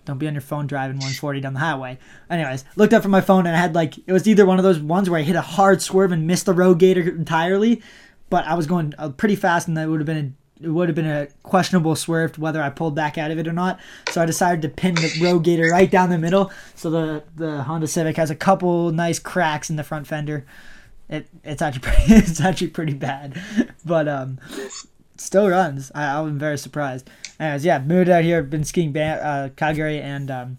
Don't 0.06 0.18
be 0.18 0.27
on 0.27 0.34
your 0.34 0.41
phone 0.41 0.65
driving 0.65 0.96
140 0.96 1.39
down 1.41 1.53
the 1.53 1.60
highway. 1.60 2.00
Anyways, 2.32 2.65
looked 2.75 2.94
up 2.94 3.03
from 3.03 3.12
my 3.12 3.22
phone 3.22 3.46
and 3.46 3.56
I 3.56 3.60
had 3.60 3.75
like 3.75 4.00
it 4.08 4.12
was 4.12 4.27
either 4.27 4.46
one 4.46 4.58
of 4.58 4.63
those 4.63 4.79
ones 4.79 5.08
where 5.08 5.20
I 5.20 5.24
hit 5.24 5.36
a 5.36 5.41
hard 5.41 5.84
swerve 5.84 6.12
and 6.12 6.25
missed 6.25 6.48
the 6.48 6.53
road 6.53 6.79
gator 6.79 7.01
entirely, 7.01 7.84
but 8.32 8.46
I 8.48 8.56
was 8.56 8.65
going 8.65 8.96
uh, 8.98 9.10
pretty 9.10 9.36
fast, 9.36 9.68
and 9.68 9.77
that 9.77 9.88
would 9.88 10.00
have 10.00 10.08
been 10.08 10.18
a, 10.18 10.32
it 10.62 10.70
would 10.70 10.89
have 10.89 10.96
been 10.96 11.06
a 11.06 11.28
questionable 11.44 11.96
swerve 11.96 12.38
whether 12.38 12.62
I 12.62 12.70
pulled 12.70 12.96
back 12.96 13.18
out 13.18 13.32
of 13.32 13.39
it 13.39 13.48
or 13.48 13.54
not. 13.54 13.80
So 14.10 14.22
I 14.22 14.25
decided 14.25 14.62
to 14.63 14.70
pin 14.70 14.96
the 14.96 15.20
road 15.22 15.44
gator 15.44 15.70
right 15.70 15.89
down 15.89 16.10
the 16.10 16.18
middle. 16.18 16.51
So 16.75 16.89
the 16.89 17.24
the 17.36 17.63
Honda 17.63 17.88
Civic 17.88 18.18
has 18.18 18.30
a 18.30 18.36
couple 18.36 18.92
nice 18.92 19.20
cracks 19.20 19.70
in 19.70 19.75
the 19.75 19.84
front 19.84 20.08
fender. 20.08 20.46
It 21.08 21.28
it's 21.44 21.62
actually 21.62 21.82
pretty 21.92 22.13
it's 22.13 22.42
actually 22.42 22.68
pretty 22.70 22.94
bad, 22.94 23.42
but 23.86 24.08
um, 24.08 24.39
still 25.18 25.48
runs. 25.50 25.92
I 25.96 26.20
I'm 26.20 26.38
very 26.38 26.58
surprised. 26.58 27.10
Anyways, 27.39 27.63
yeah, 27.66 27.80
moved 27.80 28.10
out 28.10 28.24
here. 28.24 28.44
Been 28.44 28.63
skiing 28.63 28.92
ba- 28.92 29.25
uh, 29.25 29.50
Calgary 29.56 30.00
and 30.01 30.30
um, 30.30 30.58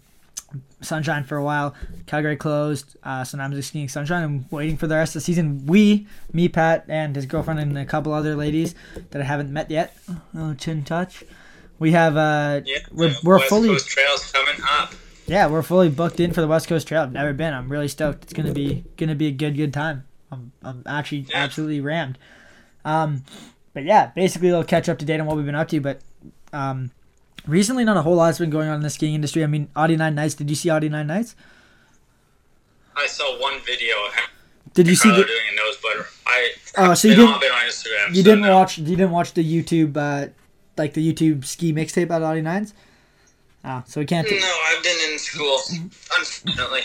Sunshine 0.81 1.23
for 1.23 1.37
a 1.37 1.43
while. 1.43 1.75
Calgary 2.07 2.35
closed, 2.35 2.95
uh, 3.03 3.23
so 3.23 3.37
now 3.37 3.43
I'm 3.45 3.51
just 3.53 3.69
skiing 3.69 3.87
Sunshine. 3.89 4.23
I'm 4.23 4.45
waiting 4.51 4.77
for 4.77 4.87
the 4.87 4.95
rest 4.95 5.11
of 5.15 5.21
the 5.21 5.25
season. 5.25 5.65
We, 5.67 6.07
me, 6.33 6.49
Pat, 6.49 6.85
and 6.87 7.15
his 7.15 7.25
girlfriend, 7.25 7.59
and 7.59 7.77
a 7.77 7.85
couple 7.85 8.13
other 8.13 8.35
ladies 8.35 8.73
that 9.11 9.21
I 9.21 9.25
haven't 9.25 9.51
met 9.51 9.69
yet. 9.71 9.95
Oh, 10.35 10.53
chin 10.55 10.83
touch. 10.83 11.23
We 11.79 11.91
have 11.93 12.17
uh, 12.17 12.61
Yeah, 12.65 12.79
we're 12.91 13.13
we're 13.23 13.37
West 13.37 13.49
fully 13.49 13.69
Coast 13.69 13.87
Trail's 13.89 14.31
coming 14.31 14.61
up. 14.69 14.93
yeah 15.27 15.47
we're 15.47 15.63
fully 15.63 15.89
booked 15.89 16.19
in 16.19 16.31
for 16.31 16.41
the 16.41 16.47
West 16.47 16.67
Coast 16.67 16.87
Trail. 16.87 17.01
I've 17.03 17.11
never 17.11 17.33
been. 17.33 17.53
I'm 17.53 17.71
really 17.71 17.87
stoked. 17.87 18.23
It's 18.23 18.33
gonna 18.33 18.53
be 18.53 18.83
gonna 18.97 19.15
be 19.15 19.27
a 19.27 19.31
good 19.31 19.55
good 19.57 19.73
time. 19.73 20.03
I'm 20.31 20.51
I'm 20.63 20.83
actually 20.85 21.25
Yeah. 21.29 21.37
absolutely 21.43 21.81
rammed. 21.81 22.17
Um, 22.85 23.23
but 23.73 23.83
yeah, 23.83 24.11
basically 24.15 24.49
a 24.49 24.51
little 24.51 24.63
catch 24.65 24.89
up 24.89 24.99
to 24.99 25.05
date 25.05 25.19
on 25.19 25.25
what 25.25 25.37
we've 25.37 25.45
been 25.45 25.55
up 25.55 25.69
to. 25.69 25.79
But 25.81 26.01
um, 26.53 26.91
recently 27.47 27.83
not 27.83 27.97
a 27.97 28.01
whole 28.01 28.15
lot's 28.15 28.39
been 28.39 28.49
going 28.49 28.69
on 28.69 28.75
in 28.75 28.81
the 28.81 28.89
skiing 28.89 29.13
industry. 29.15 29.43
I 29.43 29.47
mean, 29.47 29.69
Audi 29.75 29.95
Nine 29.97 30.15
Nights. 30.15 30.35
Did 30.35 30.49
you 30.49 30.55
see 30.55 30.69
Audi 30.69 30.89
Nine 30.89 31.07
Nights? 31.07 31.35
I 32.95 33.07
saw 33.07 33.39
one 33.41 33.59
video 33.65 33.95
of 34.07 34.13
him 34.13 34.23
Did 34.73 34.87
you 34.87 34.95
see 34.95 35.09
the? 35.09 35.15
doing 35.15 35.27
a 35.51 35.55
nose 35.55 35.77
butter. 35.81 36.05
I 36.27 36.49
Oh, 36.77 36.93
so 36.93 37.07
you 37.07 37.15
didn't- 37.15 37.33
on, 37.33 37.39
been 37.39 37.51
on 37.51 37.65
Instagram. 37.65 38.09
You 38.09 38.15
so 38.17 38.23
didn't 38.23 38.41
no. 38.41 38.55
watch. 38.57 38.77
You 38.77 38.85
didn't 38.85 39.11
watch 39.11 39.33
the 39.33 39.43
YouTube, 39.43 39.95
uh, 39.97 40.29
like 40.77 40.93
the 40.93 41.13
YouTube 41.13 41.45
ski 41.45 41.73
mixtape 41.73 42.11
at 42.11 42.21
Audi 42.21 42.41
Nines. 42.41 42.73
Oh, 43.63 43.83
so 43.87 43.99
we 44.01 44.05
can't. 44.05 44.29
No, 44.29 44.37
I've 44.67 44.83
been 44.83 45.11
in 45.11 45.19
school. 45.19 45.57
Unfortunately, 46.17 46.81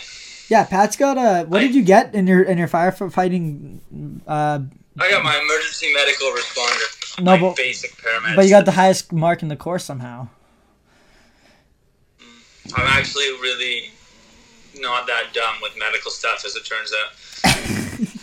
Yeah, 0.49 0.65
Pat's 0.65 0.97
got 0.97 1.17
a. 1.19 1.45
What 1.47 1.61
did 1.61 1.75
you 1.75 1.83
get 1.83 2.15
in 2.15 2.27
your 2.27 2.43
in 2.43 2.59
your 2.59 2.69
firefighting? 2.69 3.79
Uh, 4.29 4.61
I 4.99 5.11
got 5.11 5.25
my 5.25 5.37
emergency 5.39 5.93
medical 5.93 6.29
responder. 6.33 7.23
No, 7.23 7.39
but- 7.39 7.57
basic 7.57 7.93
paramedic. 7.97 8.37
but 8.37 8.45
you 8.45 8.51
got 8.51 8.65
the 8.65 8.73
highest 8.73 9.13
mark 9.13 9.43
in 9.43 9.49
the 9.49 9.57
course 9.57 9.85
somehow. 9.85 10.29
I'm 12.75 12.87
actually 12.87 13.31
really 13.41 13.91
not 14.79 15.07
that 15.07 15.33
dumb 15.33 15.57
with 15.63 15.73
medical 15.79 16.11
stuff, 16.11 16.45
as 16.45 16.57
it 16.57 16.65
turns 16.65 16.93
out. 16.93 18.17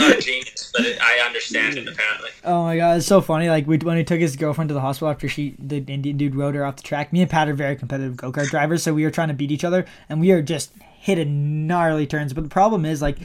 not 0.00 0.18
a 0.18 0.20
genius, 0.20 0.72
but 0.74 0.86
it, 0.86 0.98
I 1.00 1.24
understand 1.26 1.76
it 1.76 1.88
apparently. 1.88 2.30
Oh 2.44 2.64
my 2.64 2.76
god, 2.76 2.98
it's 2.98 3.06
so 3.06 3.20
funny. 3.20 3.48
Like 3.48 3.66
we 3.66 3.78
when 3.78 3.96
he 3.96 4.04
took 4.04 4.20
his 4.20 4.36
girlfriend 4.36 4.68
to 4.68 4.74
the 4.74 4.80
hospital 4.80 5.08
after 5.08 5.28
she 5.28 5.54
the 5.58 5.78
Indian 5.78 6.16
dude 6.16 6.34
rode 6.34 6.54
her 6.54 6.64
off 6.64 6.76
the 6.76 6.82
track. 6.82 7.12
Me 7.12 7.22
and 7.22 7.30
Pat 7.30 7.48
are 7.48 7.54
very 7.54 7.76
competitive 7.76 8.16
go 8.16 8.32
kart 8.32 8.48
drivers, 8.48 8.82
so 8.82 8.94
we 8.94 9.04
were 9.04 9.10
trying 9.10 9.28
to 9.28 9.34
beat 9.34 9.50
each 9.50 9.64
other, 9.64 9.84
and 10.08 10.20
we 10.20 10.30
are 10.30 10.42
just 10.42 10.72
hitting 10.98 11.66
gnarly 11.66 12.06
turns. 12.06 12.32
But 12.32 12.44
the 12.44 12.50
problem 12.50 12.84
is 12.84 13.02
like 13.02 13.18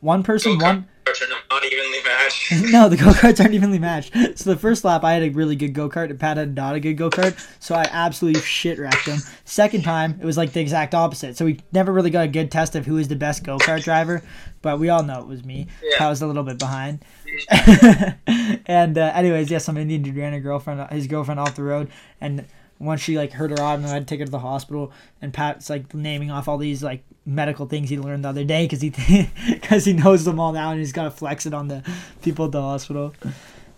one 0.00 0.22
person 0.22 0.58
one. 0.58 0.88
Go-karts 1.10 1.26
are 1.26 1.42
not 1.50 1.64
evenly 1.64 2.02
matched. 2.04 2.52
No, 2.70 2.88
the 2.88 2.96
go 2.96 3.06
karts 3.06 3.40
aren't 3.40 3.54
evenly 3.54 3.78
matched. 3.78 4.14
So 4.38 4.50
the 4.50 4.56
first 4.56 4.84
lap, 4.84 5.02
I 5.02 5.12
had 5.12 5.22
a 5.22 5.30
really 5.30 5.56
good 5.56 5.72
go 5.72 5.88
kart, 5.88 6.10
and 6.10 6.20
Pat 6.20 6.36
had 6.36 6.54
not 6.54 6.76
a 6.76 6.80
good 6.80 6.94
go 6.94 7.10
kart, 7.10 7.36
so 7.58 7.74
I 7.74 7.86
absolutely 7.90 8.40
shit 8.42 8.78
wrecked 8.78 9.06
him. 9.06 9.18
Second 9.44 9.82
time, 9.82 10.18
it 10.20 10.24
was 10.24 10.36
like 10.36 10.52
the 10.52 10.60
exact 10.60 10.94
opposite. 10.94 11.36
So 11.36 11.44
we 11.44 11.60
never 11.72 11.92
really 11.92 12.10
got 12.10 12.26
a 12.26 12.28
good 12.28 12.50
test 12.50 12.76
of 12.76 12.86
who 12.86 12.96
is 12.98 13.08
the 13.08 13.16
best 13.16 13.42
go 13.42 13.58
kart 13.58 13.82
driver, 13.82 14.22
but 14.62 14.78
we 14.78 14.88
all 14.88 15.02
know 15.02 15.20
it 15.20 15.26
was 15.26 15.44
me. 15.44 15.66
Yeah. 15.82 16.06
I 16.06 16.08
was 16.08 16.22
a 16.22 16.26
little 16.26 16.44
bit 16.44 16.58
behind. 16.58 17.04
and 18.66 18.96
uh, 18.96 19.12
anyways, 19.14 19.50
yeah, 19.50 19.58
some 19.58 19.76
Indian 19.76 20.02
dude 20.02 20.16
ran 20.16 20.34
a 20.34 20.40
girlfriend, 20.40 20.88
his 20.92 21.06
girlfriend 21.06 21.40
off 21.40 21.56
the 21.56 21.62
road, 21.62 21.90
and 22.20 22.46
once 22.80 23.02
she 23.02 23.16
like 23.16 23.32
hurt 23.32 23.50
her 23.50 23.60
arm, 23.60 23.82
and 23.82 23.90
I 23.90 23.94
had 23.94 24.08
to 24.08 24.12
take 24.12 24.20
her 24.20 24.24
to 24.26 24.30
the 24.30 24.40
hospital. 24.40 24.90
And 25.22 25.32
Pat's 25.32 25.70
like 25.70 25.94
naming 25.94 26.30
off 26.30 26.48
all 26.48 26.58
these 26.58 26.82
like 26.82 27.04
medical 27.24 27.66
things 27.66 27.90
he 27.90 27.98
learned 27.98 28.24
the 28.24 28.30
other 28.30 28.44
day 28.44 28.64
because 28.64 28.80
he 28.80 28.90
because 29.48 29.84
he 29.84 29.92
knows 29.92 30.24
them 30.24 30.40
all 30.40 30.52
now, 30.52 30.70
and 30.70 30.80
he's 30.80 30.92
got 30.92 31.04
to 31.04 31.10
flex 31.10 31.46
it 31.46 31.54
on 31.54 31.68
the 31.68 31.88
people 32.22 32.46
at 32.46 32.52
the 32.52 32.62
hospital. 32.62 33.14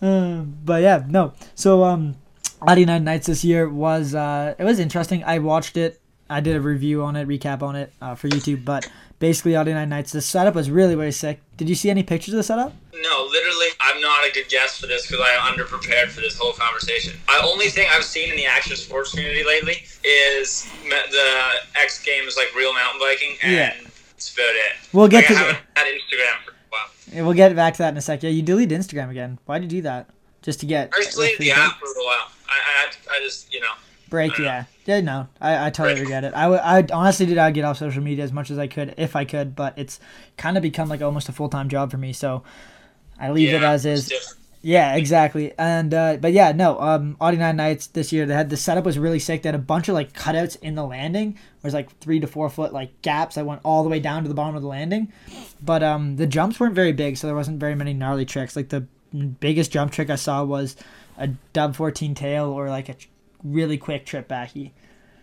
Uh, 0.01 0.43
but 0.43 0.83
yeah, 0.83 1.05
no. 1.09 1.33
So 1.55 1.85
um, 1.85 2.17
Nine 2.67 3.05
Nights 3.05 3.27
this 3.27 3.45
year 3.45 3.69
was 3.69 4.15
uh, 4.15 4.55
it 4.59 4.65
was 4.65 4.79
interesting. 4.79 5.23
I 5.25 5.39
watched 5.41 5.77
it. 5.77 6.01
I 6.33 6.41
did 6.41 6.57
a 6.57 6.61
review 6.61 7.03
on 7.05 7.17
it, 7.17 7.29
recap 7.29 7.63
on 7.63 7.77
it 7.77 7.93
uh, 8.01 8.15
for 8.15 8.29
YouTube. 8.29 8.65
But 8.65 8.91
basically, 9.19 9.55
Audi 9.57 9.73
Nine 9.73 9.89
Nights. 9.89 10.13
The 10.13 10.21
setup 10.21 10.55
was 10.55 10.71
really 10.71 10.97
really 10.97 11.13
sick. 11.13 11.41
Did 11.57 11.69
you 11.69 11.75
see 11.75 11.91
any 11.91 12.03
pictures 12.03 12.35
of 12.35 12.39
the 12.39 12.43
setup? 12.45 12.73
No, 12.95 13.29
literally, 13.31 13.67
I'm 13.81 14.01
not 14.01 14.25
a 14.27 14.33
good 14.33 14.49
guest 14.49 14.81
for 14.81 14.87
this 14.87 15.07
because 15.07 15.21
I 15.25 15.31
am 15.31 15.55
underprepared 15.55 16.09
for 16.09 16.21
this 16.21 16.39
whole 16.39 16.53
conversation. 16.53 17.15
The 17.27 17.43
only 17.45 17.69
thing 17.69 17.89
I've 17.91 18.05
seen 18.05 18.31
in 18.31 18.37
the 18.37 18.47
action 18.47 18.77
sports 18.77 19.11
community 19.11 19.45
lately 19.45 19.83
is 20.05 20.69
the 20.89 21.53
X 21.81 22.03
Games, 22.05 22.37
like 22.37 22.55
real 22.57 22.73
mountain 22.73 23.01
biking, 23.01 23.37
and 23.43 23.53
Yeah. 23.53 23.75
that's 24.13 24.33
about 24.33 24.45
it. 24.55 24.73
We'll 24.93 25.09
get 25.09 25.29
like, 25.29 25.39
to 25.39 25.59
I 25.77 25.81
had 25.81 25.87
Instagram 25.89 26.45
for 26.45 26.51
a 26.53 26.55
while. 26.69 26.81
Yeah, 27.13 27.23
We'll 27.23 27.35
get 27.35 27.55
back 27.57 27.75
to 27.75 27.79
that 27.79 27.89
in 27.91 27.97
a 27.97 28.01
sec. 28.01 28.23
Yeah, 28.23 28.31
you 28.31 28.43
deleted 28.43 28.79
Instagram 28.79 29.11
again. 29.11 29.39
Why'd 29.47 29.63
you 29.63 29.69
do 29.69 29.83
that? 29.83 30.09
Just 30.43 30.61
to 30.61 30.67
get 30.67 30.93
I 30.95 31.03
just 31.03 31.15
deleted 31.17 31.39
the 31.41 31.51
app 31.53 31.79
for 31.79 31.87
a 31.87 32.05
while. 32.05 32.29
I, 32.49 32.87
I, 32.87 33.17
I 33.17 33.21
just, 33.21 33.53
you 33.53 33.61
know, 33.61 33.73
break. 34.11 34.37
Yeah, 34.39 34.65
yeah. 34.85 35.01
No, 35.01 35.29
I, 35.41 35.67
I 35.67 35.71
totally 35.71 36.01
Break. 36.01 36.09
get 36.09 36.25
it. 36.25 36.35
I, 36.35 36.47
I 36.79 36.87
honestly 36.93 37.27
did. 37.27 37.39
I'd 37.39 37.55
get 37.55 37.65
off 37.65 37.79
social 37.79 38.03
media 38.03 38.25
as 38.25 38.33
much 38.33 38.51
as 38.51 38.59
I 38.59 38.67
could 38.67 38.95
if 38.97 39.17
I 39.17 39.25
could, 39.25 39.55
but 39.55 39.79
it's 39.79 40.01
kind 40.37 40.57
of 40.57 40.63
become 40.63 40.89
like 40.89 41.03
almost 41.03 41.29
a 41.29 41.33
full 41.33 41.49
time 41.49 41.69
job 41.69 41.91
for 41.91 41.99
me. 41.99 42.13
So 42.13 42.43
I 43.19 43.31
leave 43.31 43.53
it 43.53 43.63
as 43.63 43.87
is. 43.87 44.13
Yeah, 44.65 44.95
exactly. 44.95 45.53
And 45.59 45.93
uh, 45.93 46.19
but 46.19 46.33
yeah, 46.33 46.53
no. 46.53 46.81
Um, 46.81 47.17
Audi 47.21 47.37
Nine 47.37 47.57
Nights 47.57 47.89
this 47.89 48.13
year, 48.13 48.27
they 48.27 48.35
had 48.35 48.49
the 48.49 48.57
setup 48.57 48.85
was 48.85 48.97
really 48.97 49.19
sick. 49.19 49.43
They 49.43 49.49
had 49.49 49.57
a 49.57 49.59
bunch 49.59 49.89
of 49.89 49.95
like 49.95 50.13
cutouts 50.13 50.57
in 50.63 50.77
the 50.77 50.85
landing. 50.85 51.37
There's 51.61 51.75
like 51.75 51.97
three 51.99 52.21
to 52.21 52.29
four 52.29 52.49
foot 52.49 52.73
like 52.73 53.03
gaps 53.03 53.35
that 53.35 53.45
went 53.45 53.61
all 53.65 53.83
the 53.83 53.89
way 53.89 53.99
down 53.99 54.23
to 54.23 54.29
the 54.29 54.35
bottom 54.35 54.55
of 54.55 54.63
the 54.63 54.69
landing. 54.69 55.13
But 55.61 55.83
um, 55.83 56.17
the 56.17 56.29
jumps 56.29 56.61
weren't 56.61 56.77
very 56.77 56.93
big, 56.93 57.17
so 57.17 57.27
there 57.27 57.35
wasn't 57.35 57.59
very 57.59 57.75
many 57.75 57.93
gnarly 57.93 58.25
tricks. 58.25 58.55
Like 58.55 58.69
the 58.69 58.87
biggest 59.41 59.73
jump 59.73 59.91
trick 59.91 60.11
I 60.11 60.17
saw 60.17 60.45
was 60.45 60.77
a 61.19 61.29
dub 61.53 61.75
14 61.75 62.15
tail 62.15 62.47
or 62.47 62.69
like 62.69 62.89
a 62.89 62.95
really 63.45 63.79
quick 63.79 64.07
trip 64.07 64.29
backy. 64.29 64.73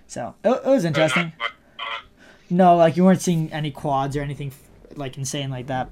So 0.07 0.35
it, 0.43 0.49
it 0.49 0.65
was 0.65 0.85
interesting. 0.85 1.33
not- 1.39 1.51
not- 1.77 2.01
No, 2.49 2.75
like 2.77 2.97
you 2.97 3.03
weren't 3.05 3.21
seeing 3.21 3.51
any 3.53 3.71
quads 3.71 4.17
or 4.17 4.21
anything 4.21 4.51
like 4.95 5.17
insane 5.17 5.49
like 5.51 5.67
that 5.67 5.89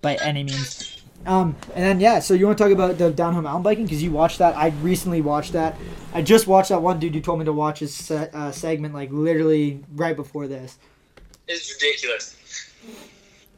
by 0.00 0.14
any 0.16 0.42
means. 0.44 1.02
Um, 1.26 1.56
and 1.74 1.84
then 1.84 2.00
yeah, 2.00 2.20
so 2.20 2.32
you 2.32 2.46
want 2.46 2.56
to 2.58 2.64
talk 2.64 2.72
about 2.72 2.96
the 2.96 3.10
downhill 3.10 3.42
mountain 3.42 3.62
biking 3.64 3.84
because 3.84 4.02
you 4.02 4.10
watched 4.12 4.38
that. 4.38 4.56
I 4.56 4.68
recently 4.82 5.20
watched 5.20 5.52
that. 5.52 5.76
I 6.14 6.22
just 6.22 6.46
watched 6.46 6.68
that 6.70 6.80
one 6.80 6.98
dude 7.00 7.14
you 7.14 7.20
told 7.20 7.40
me 7.40 7.44
to 7.44 7.52
watch 7.52 7.80
his 7.80 7.92
se- 7.94 8.30
uh, 8.32 8.52
segment 8.52 8.94
like 8.94 9.10
literally 9.10 9.80
right 9.96 10.14
before 10.16 10.46
this. 10.46 10.78
It's 11.48 11.74
ridiculous. 11.74 12.36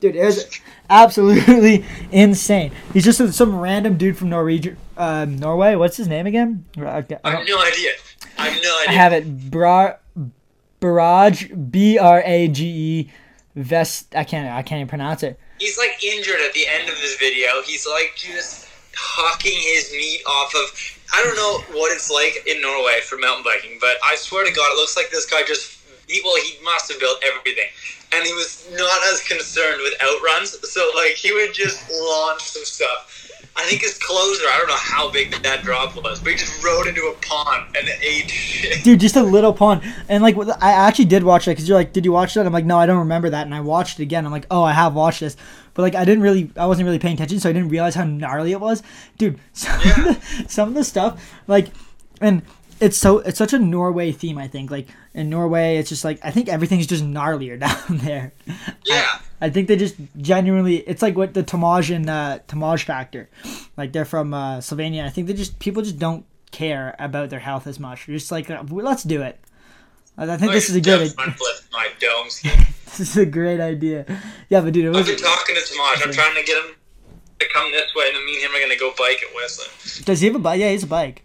Dude, 0.00 0.17
it 0.17 0.25
was 0.25 0.49
absolutely 0.89 1.85
insane. 2.11 2.73
He's 2.95 3.05
just 3.05 3.35
some 3.35 3.59
random 3.61 3.99
dude 3.99 4.17
from 4.17 4.31
Norwegian, 4.31 4.79
um, 4.97 5.37
Norway. 5.37 5.75
What's 5.75 5.99
his 5.99 6.09
name 6.09 6.27
again? 6.27 6.65
I, 6.79 7.05
I 7.23 7.31
have 7.33 7.47
no 7.47 7.61
idea. 7.62 7.91
I 8.40 8.49
have 8.49 8.62
no 8.62 8.76
I 8.88 8.92
have 8.92 9.12
it. 9.12 9.50
Bra, 9.50 9.97
Barrage, 10.80 11.50
B 11.52 11.99
R 11.99 12.23
A 12.25 12.49
G 12.49 12.64
E, 12.66 13.11
Vest. 13.54 14.16
I 14.16 14.25
can't. 14.25 14.49
I 14.49 14.62
can't 14.62 14.80
even 14.80 14.88
pronounce 14.88 15.23
it. 15.23 15.38
He's 15.59 15.76
like 15.76 16.02
injured 16.02 16.40
at 16.40 16.54
the 16.54 16.66
end 16.66 16.88
of 16.88 16.94
this 16.97 17.16
video. 17.16 17.61
He's 17.66 17.87
like 17.87 18.12
just 18.16 18.66
hawking 18.97 19.59
his 19.59 19.92
meat 19.92 20.23
off 20.26 20.54
of. 20.54 20.73
I 21.12 21.23
don't 21.23 21.37
know 21.37 21.76
what 21.76 21.92
it's 21.92 22.11
like 22.11 22.47
in 22.47 22.62
Norway 22.62 23.00
for 23.02 23.18
mountain 23.18 23.44
biking, 23.44 23.76
but 23.80 23.97
I 24.04 24.16
swear 24.16 24.44
to 24.44 24.52
God, 24.52 24.73
it 24.73 24.76
looks 24.76 24.97
like 24.97 25.11
this 25.11 25.26
guy 25.26 25.42
just. 25.47 25.78
He, 26.09 26.20
well, 26.25 26.37
he 26.42 26.59
must 26.64 26.90
have 26.90 26.99
built 26.99 27.23
everything, 27.23 27.68
and 28.12 28.26
he 28.26 28.32
was 28.32 28.66
not 28.73 29.00
as 29.12 29.23
concerned 29.23 29.80
with 29.82 29.94
outruns. 30.02 30.56
So 30.68 30.90
like 30.97 31.12
he 31.12 31.32
would 31.32 31.52
just 31.52 31.78
launch 31.90 32.42
some 32.42 32.64
stuff. 32.64 33.20
I 33.57 33.64
think 33.64 33.83
his 33.83 33.99
closer. 33.99 34.45
I 34.45 34.57
don't 34.59 34.69
know 34.69 34.75
how 34.76 35.11
big 35.11 35.30
that 35.42 35.62
drop 35.62 35.95
was, 35.97 36.21
but 36.21 36.33
he 36.33 36.38
just 36.38 36.62
rode 36.64 36.87
into 36.87 37.02
a 37.02 37.14
pond 37.21 37.76
and 37.76 37.88
ate 38.00 38.30
shit. 38.30 38.83
dude 38.85 39.00
just 39.00 39.16
a 39.16 39.23
little 39.23 39.52
pond. 39.52 39.83
And 40.09 40.23
like 40.23 40.37
i 40.61 40.73
actually 40.73 41.07
did 41.07 41.25
watch 41.25 41.45
that 41.45 41.52
because 41.52 41.69
you're 41.69 41.76
like 41.76 41.92
did 41.92 42.04
you 42.04 42.12
watch 42.12 42.35
that? 42.35 42.47
I'm 42.47 42.52
like 42.52 42.64
no 42.64 42.78
i 42.78 42.87
don't 42.87 42.99
remember 42.99 43.30
that. 43.30 43.47
And 43.47 43.54
i 43.54 43.61
watched 43.61 43.99
it 44.00 44.02
again. 44.02 44.25
I'm 44.25 44.33
like 44.33 44.47
oh 44.50 44.62
i 44.62 44.73
have 44.73 44.95
watched 44.95 45.21
this. 45.21 45.37
But 45.75 45.83
like 45.83 45.95
i 45.95 46.04
didn't 46.04 46.23
really 46.23 46.50
i 46.57 46.66
wasn't 46.66 46.87
really 46.87 46.99
paying 46.99 47.14
attention 47.14 47.40
so 47.40 47.50
i 47.50 47.52
didn't 47.52 47.69
realize 47.69 47.95
how 47.95 48.04
gnarly 48.04 48.52
it 48.52 48.61
was. 48.61 48.83
Dude 49.19 49.38
some, 49.52 49.75
of, 49.75 49.83
the, 49.83 50.45
some 50.49 50.69
of 50.69 50.75
the 50.75 50.85
stuff 50.85 51.35
like 51.47 51.69
and 52.21 52.42
it's 52.80 52.97
so 52.97 53.19
it's 53.19 53.38
such 53.38 53.52
a 53.52 53.59
norway 53.59 54.12
theme 54.12 54.38
i 54.38 54.49
think. 54.49 54.71
Like 54.71 54.88
in 55.12 55.28
norway 55.28 55.76
it's 55.76 55.88
just 55.88 56.04
like 56.04 56.19
i 56.23 56.30
think 56.30 56.49
everything's 56.49 56.87
just 56.87 57.04
gnarlier 57.04 57.59
down 57.61 57.99
there. 57.99 58.33
Yeah. 58.87 59.07
I 59.16 59.21
think 59.49 59.68
they 59.68 59.76
just 59.76 59.97
genuinely 60.18 60.76
it's 60.76 61.00
like 61.00 61.16
what 61.16 61.32
the 61.32 61.42
Tamaj 61.42 61.94
and 61.94 62.11
uh 62.11 62.40
Tamaj 62.47 62.82
factor. 62.85 63.30
Like 63.76 63.92
they're 63.92 64.04
from 64.04 64.35
uh 64.35 64.59
Slovenia. 64.59 65.06
I 65.06 65.11
think 65.11 65.26
they 65.26 65.32
just 65.32 65.59
people 65.59 65.82
just 65.82 65.99
don't 65.99 66.26
care 66.50 66.94
about 66.99 67.30
their 67.30 67.40
health 67.40 67.66
as 67.66 67.80
much. 67.80 68.06
They're 68.06 68.16
just 68.16 68.30
like 68.30 68.50
uh, 68.50 68.62
let's 68.68 69.02
do 69.02 69.23
it. 69.23 69.40
I 70.18 70.30
I 70.30 70.37
think 70.37 70.52
this 70.52 70.68
is 70.68 70.76
a 70.76 70.80
good 70.80 71.16
my 71.16 71.88
dome 71.99 72.26
this 72.85 73.00
is 73.00 73.16
a 73.16 73.26
great 73.26 73.61
idea. 73.61 74.04
Yeah, 74.50 74.61
but 74.61 74.73
dude, 74.75 74.85
it 74.85 74.97
I've 74.97 75.06
been 75.06 75.16
talking 75.16 75.54
to 75.54 75.62
Tamaj. 75.62 76.06
I'm 76.06 76.12
trying 76.12 76.35
to 76.35 76.42
get 76.42 76.62
him 76.62 76.75
to 77.38 77.49
come 77.52 77.70
this 77.73 77.94
way, 77.94 78.09
and 78.09 78.16
then 78.16 78.26
me 78.26 78.35
and 78.35 78.42
him 78.44 78.54
are 78.54 78.61
gonna 78.61 78.78
go 78.78 78.92
bike 78.99 79.23
at 79.26 79.35
Whistler. 79.35 80.04
Does 80.04 80.20
he 80.20 80.26
have 80.26 80.37
a 80.37 80.40
bike? 80.40 80.61
Yeah, 80.61 80.66
he 80.66 80.73
has 80.75 80.82
a 80.82 80.87
bike. 80.87 81.25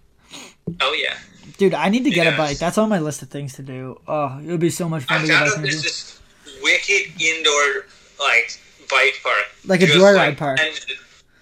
Oh 0.80 0.94
yeah. 0.94 1.18
Dude, 1.58 1.74
I 1.74 1.90
need 1.90 2.04
to 2.04 2.10
get 2.10 2.34
a 2.34 2.36
bike. 2.36 2.58
That's 2.58 2.78
on 2.78 2.90
my 2.90 3.00
list 3.00 3.22
of 3.22 3.30
things 3.30 3.54
to 3.54 3.64
do. 3.64 4.00
Oh, 4.08 4.40
it 4.40 4.48
would 4.48 4.60
be 4.60 4.70
so 4.70 4.90
much 4.90 5.04
fun 5.04 5.20
I 5.20 5.22
to 5.22 5.28
go 5.28 5.34
found 5.34 5.50
out 5.50 5.56
and 5.56 5.66
there's 5.66 5.84
this 5.84 6.20
wicked 6.62 7.22
indoor 7.22 7.86
like 8.20 8.60
bike 8.90 9.20
park, 9.24 9.46
Like 9.66 9.82
a 9.82 9.86
joyride 9.86 10.38
park. 10.38 10.60
And 10.62 10.74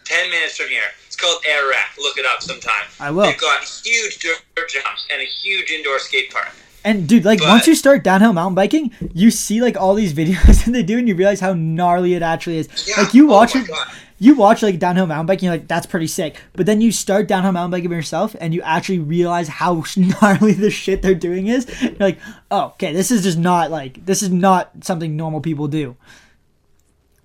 ten 0.05 0.29
minutes 0.29 0.57
from 0.57 0.67
here. 0.69 0.81
It's 1.07 1.15
called 1.15 1.41
Air 1.47 1.69
Rack. 1.69 1.95
Look 1.99 2.17
it 2.17 2.25
up 2.25 2.41
sometime. 2.41 2.85
I 2.99 3.11
will. 3.11 3.23
They've 3.23 3.39
got 3.39 3.63
huge 3.63 4.19
dirt 4.19 4.41
jumps 4.69 5.05
and 5.11 5.21
a 5.21 5.25
huge 5.25 5.69
indoor 5.71 5.99
skate 5.99 6.31
park. 6.33 6.49
And 6.85 7.07
dude, 7.07 7.23
like 7.23 7.39
But- 7.39 7.47
once 7.49 7.67
you 7.67 7.75
start 7.75 8.03
downhill 8.03 8.33
mountain 8.33 8.55
biking, 8.55 8.91
you 9.13 9.31
see 9.31 9.61
like 9.61 9.77
all 9.77 9.93
these 9.95 10.13
videos 10.21 10.65
that 10.65 10.71
they 10.71 10.83
do, 10.83 10.97
and 10.97 11.07
you 11.07 11.15
realize 11.15 11.39
how 11.39 11.53
gnarly 11.53 12.13
it 12.15 12.21
actually 12.21 12.57
is. 12.57 12.67
Yeah. 12.87 13.03
Like 13.03 13.13
you 13.13 13.29
Oh 13.29 13.33
watch 13.33 13.55
my 13.55 13.61
it, 13.61 13.67
God. 13.67 13.87
you 14.19 14.35
watch 14.35 14.61
like 14.63 14.79
downhill 14.79 15.05
mountain 15.05 15.27
biking, 15.27 15.45
you're 15.47 15.53
like 15.55 15.67
that's 15.67 15.85
pretty 15.85 16.07
sick. 16.07 16.41
But 16.53 16.65
then 16.65 16.81
you 16.81 16.91
start 16.91 17.27
downhill 17.27 17.53
mountain 17.53 17.71
biking 17.71 17.91
yourself, 17.91 18.35
and 18.41 18.53
you 18.53 18.61
actually 18.63 18.99
realize 18.99 19.47
how 19.47 19.83
gnarly 19.97 20.53
the 20.53 20.69
shit 20.71 21.01
they're 21.03 21.13
doing 21.15 21.47
is. 21.47 21.67
You're 21.81 21.93
like, 21.99 22.19
oh, 22.51 22.65
okay, 22.73 22.91
this 22.91 23.11
is 23.11 23.23
just 23.23 23.37
not 23.37 23.71
like 23.71 24.05
this 24.05 24.21
is 24.23 24.29
not 24.31 24.71
something 24.81 25.15
normal 25.15 25.39
people 25.39 25.67
do. 25.69 25.95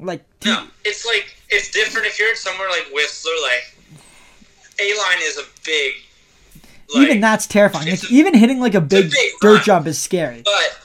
Like, 0.00 0.24
No, 0.44 0.66
it's 0.84 1.04
like 1.06 1.34
it's 1.50 1.70
different 1.70 2.06
if 2.06 2.18
you're 2.18 2.34
somewhere 2.36 2.68
like 2.68 2.86
Whistler. 2.92 3.32
Like 3.42 3.74
A 4.80 4.96
line 4.98 5.18
is 5.22 5.38
a 5.38 5.44
big. 5.64 5.94
Like, 6.94 7.02
even 7.08 7.20
that's 7.20 7.46
terrifying. 7.46 7.88
Like 7.90 8.02
a- 8.02 8.06
even 8.08 8.34
hitting 8.34 8.60
like 8.60 8.74
a 8.74 8.80
big, 8.80 9.10
big 9.10 9.32
dirt 9.40 9.62
jump 9.64 9.86
is 9.86 10.00
scary. 10.00 10.42
But 10.44 10.78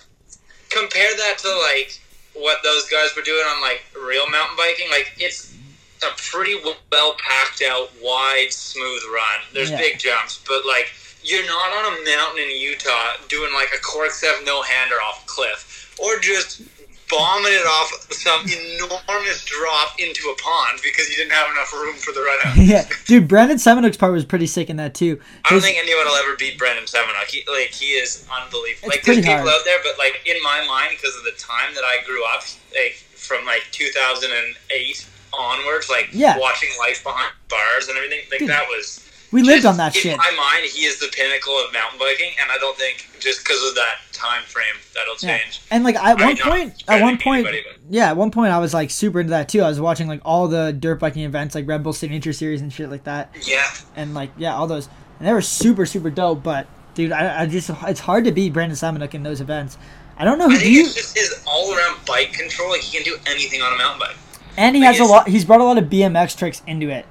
compare 0.69 1.15
that 1.15 1.37
to 1.39 1.49
like 1.73 1.99
what 2.33 2.57
those 2.63 2.89
guys 2.89 3.15
were 3.15 3.21
doing 3.21 3.43
on 3.45 3.61
like 3.61 3.83
real 3.95 4.27
mountain 4.29 4.57
biking. 4.57 4.89
Like 4.89 5.13
it's 5.17 5.55
a 6.03 6.09
pretty 6.31 6.55
well 6.91 7.15
packed 7.19 7.61
out, 7.65 7.89
wide, 8.01 8.47
smooth 8.51 9.01
run. 9.13 9.41
There's 9.53 9.69
Yeah. 9.71 9.77
big 9.77 9.99
jumps, 9.99 10.39
but 10.47 10.65
like 10.65 10.91
you're 11.23 11.45
not 11.45 11.71
on 11.71 11.93
a 11.93 12.03
mountain 12.05 12.43
in 12.43 12.51
Utah 12.59 13.13
doing 13.29 13.53
like 13.53 13.69
a 13.73 13.79
cork 13.81 14.11
seven 14.11 14.43
no 14.43 14.61
hander 14.63 14.95
off 14.95 15.23
a 15.23 15.27
cliff 15.27 15.95
or 16.03 16.19
just 16.19 16.61
bombing 17.09 17.51
it 17.53 17.65
off 17.65 17.89
some 18.11 18.41
enormous 18.41 19.43
drop 19.45 19.99
into 19.99 20.29
a 20.29 20.35
pond 20.41 20.79
because 20.83 21.09
you 21.09 21.15
didn't 21.15 21.31
have 21.33 21.51
enough 21.51 21.71
room 21.73 21.95
for 21.95 22.11
the 22.11 22.21
run 22.21 22.37
out. 22.45 22.57
yeah, 22.57 22.85
dude, 23.05 23.27
Brandon 23.27 23.57
Semenuk's 23.57 23.97
part 23.97 24.13
was 24.13 24.25
pretty 24.25 24.47
sick 24.47 24.69
in 24.69 24.77
that 24.77 24.93
too. 24.95 25.19
I 25.45 25.49
don't 25.51 25.61
think 25.61 25.77
anyone 25.77 26.05
will 26.05 26.15
ever 26.15 26.35
beat 26.37 26.57
Brandon 26.57 26.85
Semenuk. 26.85 27.27
He 27.29 27.43
like 27.51 27.71
he 27.71 27.93
is 27.93 28.27
unbelievable. 28.31 28.89
It's 28.89 28.95
like 28.97 29.03
there's 29.03 29.17
people 29.17 29.33
hard. 29.35 29.47
out 29.49 29.61
there, 29.65 29.79
but 29.83 29.97
like 29.97 30.21
in 30.25 30.41
my 30.43 30.65
mind, 30.67 30.95
because 30.97 31.15
of 31.17 31.23
the 31.23 31.33
time 31.37 31.73
that 31.75 31.83
I 31.83 32.03
grew 32.05 32.23
up, 32.33 32.43
like 32.73 32.93
from 33.15 33.45
like 33.45 33.63
2008 33.71 35.07
onwards, 35.37 35.89
like 35.89 36.09
Yeah. 36.11 36.37
watching 36.37 36.69
life 36.79 37.03
behind 37.03 37.31
bars 37.49 37.87
and 37.87 37.97
everything, 37.97 38.19
like 38.31 38.39
Dude, 38.39 38.49
that 38.49 38.67
was. 38.67 38.99
We 39.33 39.41
lived 39.43 39.65
on 39.65 39.77
that 39.77 39.95
in 39.95 40.01
shit. 40.01 40.17
my 40.17 40.31
mind, 40.37 40.65
he 40.71 40.85
is 40.85 40.99
the 40.99 41.07
pinnacle 41.07 41.53
of 41.59 41.73
mountain 41.73 41.99
biking, 41.99 42.31
and 42.41 42.49
I 42.51 42.57
don't 42.59 42.77
think 42.77 43.07
just 43.19 43.43
because 43.43 43.67
of 43.67 43.75
that 43.75 43.95
time 44.13 44.43
frame 44.43 44.75
that'll 44.93 45.15
Yeah. 45.19 45.37
change. 45.39 45.59
And 45.71 45.83
like 45.83 45.95
at 45.95 46.19
I 46.19 46.25
one 46.25 46.37
point, 46.37 46.83
at 46.87 47.01
one 47.01 47.17
point, 47.17 47.47
anybody, 47.47 47.65
yeah, 47.89 48.09
at 48.09 48.17
one 48.17 48.31
point 48.31 48.51
I 48.53 48.59
was 48.59 48.73
like 48.73 48.91
super 48.91 49.19
into 49.19 49.31
that 49.31 49.49
too. 49.49 49.61
I 49.61 49.67
was 49.69 49.79
watching 49.81 50.07
like 50.07 50.21
all 50.23 50.47
the 50.47 50.71
dirt 50.71 50.99
biking 50.99 51.23
events, 51.23 51.55
like 51.55 51.67
Red 51.67 51.83
Bull 51.83 51.93
Signature 51.93 52.31
Series 52.33 52.61
and 52.61 52.71
shit 52.71 52.89
like 52.89 53.03
that, 53.05 53.33
Yeah, 53.45 53.63
and 53.95 54.13
like 54.13 54.29
yeah, 54.37 54.55
all 54.55 54.67
those, 54.67 54.87
and 55.19 55.27
they 55.27 55.33
were 55.33 55.41
super 55.41 55.85
super 55.85 56.09
dope. 56.09 56.43
But 56.43 56.67
dude, 56.93 57.11
I, 57.11 57.41
I 57.41 57.45
just 57.47 57.69
it's 57.87 57.99
hard 58.01 58.25
to 58.25 58.31
beat 58.31 58.53
Brandon 58.53 58.77
Semenuk 58.77 59.13
in 59.13 59.23
those 59.23 59.41
events. 59.41 59.77
I 60.17 60.25
don't 60.25 60.37
know 60.37 60.45
I 60.45 60.49
who 60.49 60.57
do 60.57 60.63
think 60.63 60.75
you, 60.75 60.81
it's 60.83 60.93
just 60.95 61.17
his 61.17 61.43
all-around 61.47 62.05
bike 62.05 62.33
control. 62.33 62.69
Like 62.69 62.81
he 62.81 62.95
can 62.95 63.03
do 63.03 63.17
anything 63.25 63.61
on 63.63 63.73
a 63.73 63.77
mountain 63.77 63.99
bike. 63.99 64.15
and 64.57 64.75
he 64.75 64.81
like, 64.83 64.95
has 64.95 64.99
a 64.99 65.11
lot. 65.11 65.27
He's 65.27 65.43
brought 65.43 65.59
a 65.59 65.63
lot 65.63 65.79
of 65.79 65.85
BMX 65.85 66.37
tricks 66.37 66.61
into 66.67 66.89
it 66.89 67.05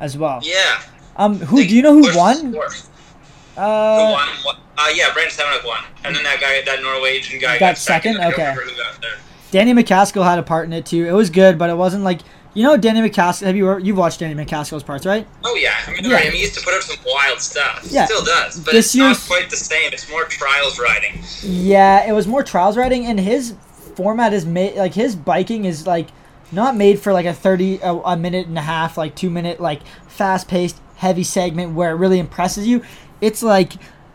as 0.00 0.16
well. 0.18 0.40
Yeah. 0.42 0.80
Um, 1.20 1.38
who 1.38 1.58
Like, 1.58 1.68
do 1.68 1.76
you 1.76 1.82
know 1.82 1.92
who 1.92 2.16
won? 2.16 2.36
Who 2.54 2.60
Uh, 2.60 4.10
won? 4.12 4.28
What- 4.42 4.56
Uh, 4.78 4.88
yeah, 4.94 5.12
Brandon 5.12 5.34
Semenuk 5.36 5.66
won, 5.66 5.80
and 6.04 6.16
then 6.16 6.22
that 6.24 6.40
guy, 6.40 6.62
that 6.64 6.80
Norwegian 6.82 7.38
guy, 7.38 7.58
Got 7.58 7.60
got 7.60 7.78
second. 7.78 8.14
second? 8.16 8.32
Okay. 8.32 8.54
who 8.54 8.70
got 8.76 9.00
there. 9.02 9.10
Danny 9.50 9.74
MacAskill 9.74 10.24
had 10.24 10.38
a 10.38 10.42
part 10.42 10.64
in 10.66 10.72
it 10.72 10.86
too. 10.86 11.04
It 11.06 11.12
was 11.12 11.28
good, 11.28 11.58
but 11.58 11.68
it 11.68 11.76
wasn't 11.76 12.02
like 12.02 12.20
you 12.54 12.62
know 12.62 12.78
Danny 12.78 13.06
MacAskill. 13.06 13.46
Have 13.46 13.56
you 13.56 13.78
you've 13.80 13.98
watched 13.98 14.20
Danny 14.20 14.34
MacAskill's 14.34 14.82
parts, 14.82 15.04
right? 15.04 15.26
Oh 15.44 15.54
yeah, 15.56 15.74
I 15.86 15.90
mean, 15.90 16.04
Yeah. 16.06 16.16
I 16.16 16.22
mean, 16.22 16.32
he 16.32 16.40
used 16.40 16.54
to 16.54 16.64
put 16.64 16.72
up 16.72 16.82
some 16.82 16.96
wild 17.06 17.40
stuff. 17.42 17.86
Yeah. 17.90 18.06
Still 18.06 18.24
does, 18.24 18.58
but 18.60 18.72
This 18.72 18.86
it's 18.86 18.94
not 18.96 19.18
quite 19.26 19.50
the 19.50 19.56
same. 19.56 19.92
It's 19.92 20.08
more 20.08 20.24
trials 20.24 20.78
riding. 20.78 21.22
Yeah, 21.42 22.08
it 22.08 22.12
was 22.12 22.26
more 22.26 22.42
trials 22.42 22.78
riding, 22.78 23.04
and 23.04 23.20
his 23.20 23.52
format 23.96 24.32
is 24.32 24.46
made 24.46 24.76
like 24.76 24.94
his 24.94 25.14
biking 25.14 25.66
is 25.66 25.86
like 25.86 26.08
not 26.52 26.74
made 26.76 26.98
for 26.98 27.12
like 27.12 27.26
a 27.26 27.34
thirty 27.34 27.78
a, 27.82 27.92
a 27.92 28.16
minute 28.16 28.46
and 28.46 28.56
a 28.56 28.62
half, 28.62 28.96
like 28.96 29.14
two 29.14 29.28
minute 29.28 29.60
like 29.60 29.80
fast 30.08 30.48
paced 30.48 30.76
heavy 31.00 31.24
segment 31.24 31.74
where 31.74 31.90
it 31.90 31.94
really 31.94 32.18
impresses 32.18 32.66
you. 32.66 32.82
It's 33.20 33.42
like 33.42 33.72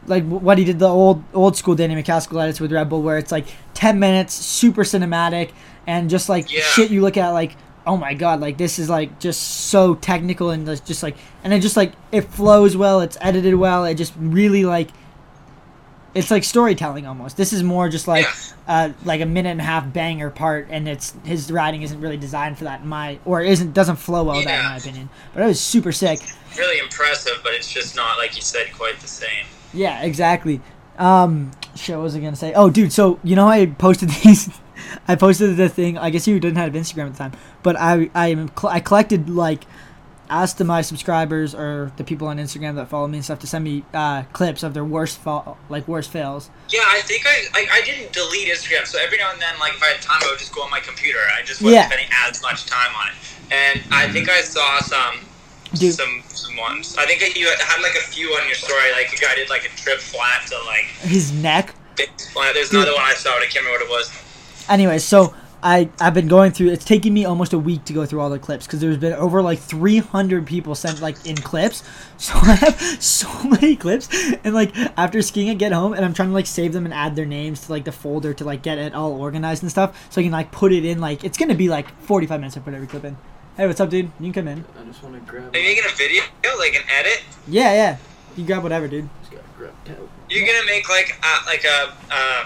like 0.07 0.23
what 0.27 0.59
he 0.59 0.63
did 0.65 0.77
the 0.79 0.87
old 0.87 1.23
old 1.33 1.57
school 1.57 1.73
Danny 1.75 1.95
MacAskill 1.95 2.41
edits 2.41 2.59
with 2.59 2.71
Red 2.71 2.89
Bull, 2.89 3.01
where 3.01 3.17
it's 3.17 3.31
like 3.31 3.47
ten 3.73 3.99
minutes, 3.99 4.33
super 4.33 4.83
cinematic, 4.83 5.51
and 5.87 6.09
just 6.09 6.29
like 6.29 6.51
Yeah. 6.51 6.61
shit 6.61 6.91
you 6.91 7.01
look 7.01 7.17
at 7.17 7.29
like. 7.31 7.55
Oh 7.87 7.97
my 7.97 8.15
god! 8.15 8.39
Like 8.39 8.57
this 8.57 8.79
is 8.79 8.89
like 8.89 9.19
just 9.19 9.39
so 9.69 9.93
technical 9.93 10.49
and 10.49 10.65
just 10.65 10.87
just 10.87 11.03
like 11.03 11.15
and 11.43 11.53
it 11.53 11.59
just 11.59 11.77
like 11.77 11.93
it 12.11 12.21
flows 12.21 12.75
well. 12.75 13.01
It's 13.01 13.15
edited 13.21 13.53
well. 13.53 13.85
It 13.85 13.93
just 13.93 14.13
really 14.17 14.65
like 14.65 14.89
it's 16.15 16.31
like 16.31 16.43
storytelling 16.43 17.05
almost. 17.05 17.35
This 17.37 17.51
is 17.53 17.61
more 17.61 17.89
just 17.89 18.07
like 18.07 18.25
uh, 18.67 18.89
like 19.03 19.21
a 19.21 19.25
minute 19.25 19.49
and 19.49 19.61
a 19.61 19.65
half 19.65 19.91
banger 19.93 20.29
part, 20.31 20.67
and 20.71 20.87
it's 20.87 21.13
his 21.25 21.51
writing 21.51 21.83
isn't 21.83 21.99
really 22.01 22.17
designed 22.17 22.57
for 22.57 22.63
that 22.63 22.81
in 22.81 22.87
my 22.87 23.19
or 23.25 23.41
isn't 23.43 23.73
doesn't 23.73 23.97
flow 23.97 24.23
well 24.23 24.37
with 24.37 24.45
that 24.45 24.59
in 24.59 24.65
my 24.65 24.77
opinion. 24.77 25.09
But 25.33 25.43
it 25.43 25.47
was 25.47 25.59
super 25.61 25.91
sick. 25.91 26.21
Really 26.57 26.79
impressive, 26.79 27.39
but 27.43 27.53
it's 27.53 27.71
just 27.71 27.95
not 27.95 28.17
like 28.17 28.35
you 28.35 28.41
said, 28.41 28.67
quite 28.73 28.99
the 28.99 29.07
same. 29.07 29.45
Yeah, 29.73 30.01
exactly. 30.03 30.61
Um, 30.97 31.51
shit, 31.75 31.95
what 31.97 32.03
was 32.03 32.15
I 32.15 32.19
gonna 32.19 32.35
say? 32.35 32.53
Oh, 32.53 32.69
dude, 32.69 32.93
so 32.93 33.19
you 33.23 33.35
know 33.35 33.47
I 33.47 33.65
posted 33.65 34.09
these. 34.23 34.49
I 35.07 35.15
posted 35.15 35.57
the 35.57 35.69
thing. 35.69 35.97
I 35.97 36.09
guess 36.09 36.27
you 36.27 36.39
didn't 36.39 36.57
have 36.57 36.73
Instagram 36.73 37.07
at 37.07 37.11
the 37.13 37.17
time, 37.17 37.31
but 37.63 37.75
I 37.77 38.09
I 38.15 38.47
I 38.63 38.79
collected 38.79 39.29
like 39.29 39.65
asked 40.27 40.63
my 40.63 40.81
subscribers 40.81 41.53
or 41.53 41.91
the 41.97 42.03
people 42.03 42.27
on 42.27 42.37
Instagram 42.37 42.75
that 42.75 42.87
follow 42.87 43.07
me 43.07 43.17
and 43.19 43.23
stuff 43.25 43.37
to 43.39 43.45
send 43.45 43.63
me 43.63 43.83
uh, 43.93 44.23
clips 44.33 44.63
of 44.63 44.73
their 44.73 44.83
worst 44.83 45.19
fall, 45.19 45.57
like 45.69 45.87
worst 45.87 46.09
fails. 46.09 46.49
Yeah, 46.69 46.79
I 46.87 47.01
think 47.01 47.23
I, 47.27 47.43
I 47.53 47.67
I 47.73 47.81
didn't 47.85 48.11
delete 48.13 48.47
Instagram, 48.47 48.85
so 48.87 48.97
every 48.99 49.17
now 49.17 49.31
and 49.31 49.41
then, 49.41 49.53
like 49.59 49.73
if 49.73 49.83
I 49.83 49.87
had 49.87 50.01
time, 50.01 50.19
I 50.23 50.29
would 50.31 50.39
just 50.39 50.53
go 50.55 50.61
on 50.61 50.71
my 50.71 50.79
computer. 50.79 51.19
I 51.37 51.43
just 51.43 51.61
wasn't 51.61 51.75
Yeah. 51.81 51.87
spending 51.87 52.07
as 52.27 52.41
much 52.41 52.65
time 52.65 52.95
on 52.95 53.09
it, 53.09 53.15
and 53.53 53.93
I 53.93 54.09
think 54.11 54.29
I 54.29 54.41
saw 54.41 54.79
some. 54.79 55.19
Dude. 55.79 55.93
Some 55.93 56.23
some 56.29 56.55
ones. 56.57 56.95
I 56.97 57.05
think 57.05 57.21
you 57.37 57.47
had 57.47 57.81
like 57.81 57.95
a 57.95 58.07
few 58.07 58.27
on 58.29 58.45
your 58.45 58.55
story. 58.55 58.91
Like 58.93 59.13
a 59.13 59.17
guy 59.17 59.35
did 59.35 59.49
like 59.49 59.65
a 59.65 59.75
trip 59.75 59.99
flat 59.99 60.47
to 60.47 60.57
like 60.65 60.85
His 61.01 61.31
neck. 61.31 61.75
There's 61.95 62.69
Dude. 62.69 62.81
another 62.81 62.93
one 62.93 63.03
I 63.03 63.13
saw, 63.13 63.33
but 63.33 63.43
I 63.43 63.45
can't 63.45 63.65
remember 63.65 63.85
what 63.85 63.89
it 63.89 63.89
was. 63.89 64.11
Anyways, 64.69 65.03
so 65.03 65.33
I 65.65 65.89
I've 65.99 66.13
been 66.13 66.27
going 66.27 66.51
through. 66.51 66.69
It's 66.69 66.85
taking 66.85 67.13
me 67.13 67.25
almost 67.25 67.51
a 67.53 67.57
week 67.57 67.85
to 67.85 67.93
go 67.93 68.05
through 68.05 68.21
all 68.21 68.29
the 68.29 68.39
clips 68.39 68.67
because 68.67 68.81
there's 68.81 68.97
been 68.97 69.13
over 69.13 69.41
like 69.41 69.59
300 69.59 70.45
people 70.45 70.75
sent 70.75 71.01
like 71.01 71.25
in 71.25 71.35
clips. 71.35 71.83
So 72.17 72.33
I 72.35 72.55
have 72.55 72.79
so 73.03 73.27
many 73.43 73.75
clips, 73.75 74.07
and 74.45 74.55
like 74.55 74.73
after 74.95 75.21
skiing, 75.21 75.49
I 75.49 75.53
get 75.53 75.73
home 75.73 75.91
and 75.91 76.05
I'm 76.05 76.13
trying 76.13 76.29
to 76.29 76.33
like 76.33 76.45
save 76.45 76.71
them 76.71 76.85
and 76.85 76.93
add 76.93 77.17
their 77.17 77.25
names 77.25 77.65
to 77.65 77.73
like 77.73 77.83
the 77.83 77.91
folder 77.91 78.33
to 78.35 78.45
like 78.45 78.61
get 78.61 78.77
it 78.77 78.93
all 78.93 79.11
organized 79.11 79.63
and 79.63 79.69
stuff, 79.69 80.07
so 80.09 80.21
I 80.21 80.23
can 80.23 80.31
like 80.31 80.49
put 80.49 80.71
it 80.71 80.85
in. 80.85 81.01
Like 81.01 81.25
it's 81.25 81.37
gonna 81.37 81.55
be 81.55 81.67
like 81.67 81.89
45 82.03 82.39
minutes 82.39 82.53
to 82.53 82.61
put 82.61 82.73
every 82.73 82.87
clip 82.87 83.03
in. 83.03 83.17
Hey, 83.57 83.67
what's 83.67 83.79
up, 83.79 83.89
dude? 83.89 84.11
You 84.19 84.33
can 84.33 84.33
come 84.33 84.47
in. 84.49 84.65
I 84.79 84.83
just 84.85 85.01
want 85.01 85.15
to 85.15 85.21
grab. 85.31 85.55
Are 85.55 85.57
you 85.57 85.63
making 85.63 85.85
a 85.85 85.95
video, 85.95 86.23
like 86.59 86.75
an 86.75 86.83
edit? 86.89 87.23
Yeah, 87.47 87.73
yeah. 87.73 87.97
You 88.35 88.45
grab 88.45 88.63
whatever, 88.63 88.87
dude. 88.89 89.07
Just 89.21 89.31
gotta 89.31 89.43
grab 89.57 89.73
tab. 89.85 90.09
You're 90.29 90.45
gonna 90.45 90.65
make 90.65 90.89
like 90.89 91.17
a, 91.23 91.45
like 91.45 91.63
a 91.63 91.93
uh, 92.11 92.45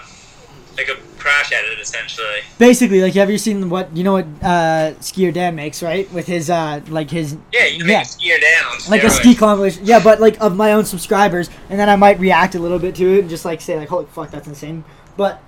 like 0.76 0.88
a 0.88 0.94
crash 1.18 1.50
edit 1.50 1.80
essentially. 1.80 2.42
Basically, 2.58 3.00
like 3.00 3.14
have 3.14 3.28
you 3.28 3.38
seen 3.38 3.68
what 3.68 3.94
you 3.96 4.04
know 4.04 4.12
what 4.12 4.26
uh, 4.40 4.94
Skier 5.00 5.34
Dan 5.34 5.56
makes 5.56 5.82
right 5.82 6.10
with 6.12 6.28
his 6.28 6.48
uh 6.48 6.80
like 6.88 7.10
his 7.10 7.36
Yeah, 7.52 7.66
you 7.66 7.78
Yeah. 7.78 7.98
make 7.98 8.06
skier 8.06 8.40
down 8.40 8.78
like 8.88 9.02
a 9.02 9.10
ski 9.10 9.34
compilation. 9.34 9.84
Yeah, 9.84 9.98
but 10.02 10.20
like 10.20 10.40
of 10.40 10.54
my 10.54 10.74
own 10.74 10.84
subscribers, 10.84 11.50
and 11.70 11.80
then 11.80 11.88
I 11.88 11.96
might 11.96 12.20
react 12.20 12.54
a 12.54 12.60
little 12.60 12.78
bit 12.78 12.94
to 12.96 13.16
it 13.16 13.20
and 13.20 13.28
just 13.30 13.44
like 13.44 13.60
say 13.60 13.76
like, 13.76 13.88
"Holy 13.88 14.06
fuck, 14.06 14.30
that's 14.30 14.46
insane." 14.46 14.84
But, 15.16 15.42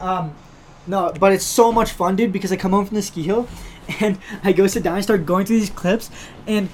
um, 0.00 0.34
no, 0.86 1.12
but 1.18 1.32
it's 1.32 1.44
so 1.44 1.72
much 1.72 1.90
fun, 1.90 2.14
dude. 2.14 2.32
Because 2.32 2.52
I 2.52 2.56
come 2.56 2.70
home 2.70 2.86
from 2.86 2.94
the 2.94 3.02
ski 3.02 3.22
hill, 3.24 3.48
and 4.00 4.18
I 4.42 4.52
go 4.52 4.66
sit 4.66 4.82
down, 4.82 4.96
I 4.96 5.00
start 5.00 5.26
going 5.26 5.46
through 5.46 5.60
these 5.60 5.70
clips, 5.70 6.10
and 6.46 6.68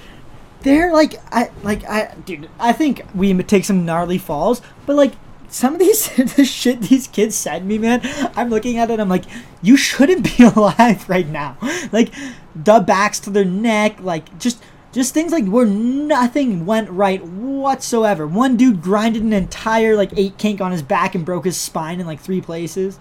they're 0.61 0.91
like, 0.93 1.15
I 1.33 1.51
like 1.63 1.83
I, 1.85 2.15
dude. 2.25 2.49
I 2.59 2.73
think 2.73 3.03
we 3.13 3.33
take 3.43 3.65
some 3.65 3.85
gnarly 3.85 4.17
falls, 4.17 4.61
but 4.85 4.95
like. 4.95 5.13
Some 5.49 5.75
of 5.75 5.79
these 5.79 6.09
the 6.35 6.43
shit 6.43 6.81
these 6.81 7.07
kids 7.07 7.33
send 7.33 7.65
me, 7.65 7.77
man. 7.77 8.01
I'm 8.35 8.49
looking 8.49 8.79
at 8.79 8.91
it. 8.91 8.99
I'm 8.99 9.07
like, 9.07 9.23
you 9.61 9.77
shouldn't 9.77 10.25
be 10.37 10.43
alive 10.55 11.07
right 11.07 11.25
now. 11.25 11.55
Like, 11.93 12.13
the 12.53 12.79
backs 12.79 13.19
to 13.21 13.29
their 13.29 13.45
neck, 13.45 14.01
like 14.01 14.39
just 14.39 14.61
just 14.91 15.13
things 15.13 15.31
like 15.31 15.45
where 15.45 15.65
nothing 15.65 16.65
went 16.65 16.89
right 16.89 17.23
whatsoever. 17.23 18.25
One 18.25 18.57
dude 18.57 18.81
grinded 18.81 19.21
an 19.21 19.33
entire 19.33 19.95
like 19.95 20.11
eight 20.17 20.37
kink 20.37 20.61
on 20.61 20.71
his 20.71 20.81
back 20.81 21.13
and 21.13 21.25
broke 21.25 21.45
his 21.45 21.57
spine 21.57 21.99
in 21.99 22.07
like 22.07 22.19
three 22.19 22.41
places. 22.41 22.99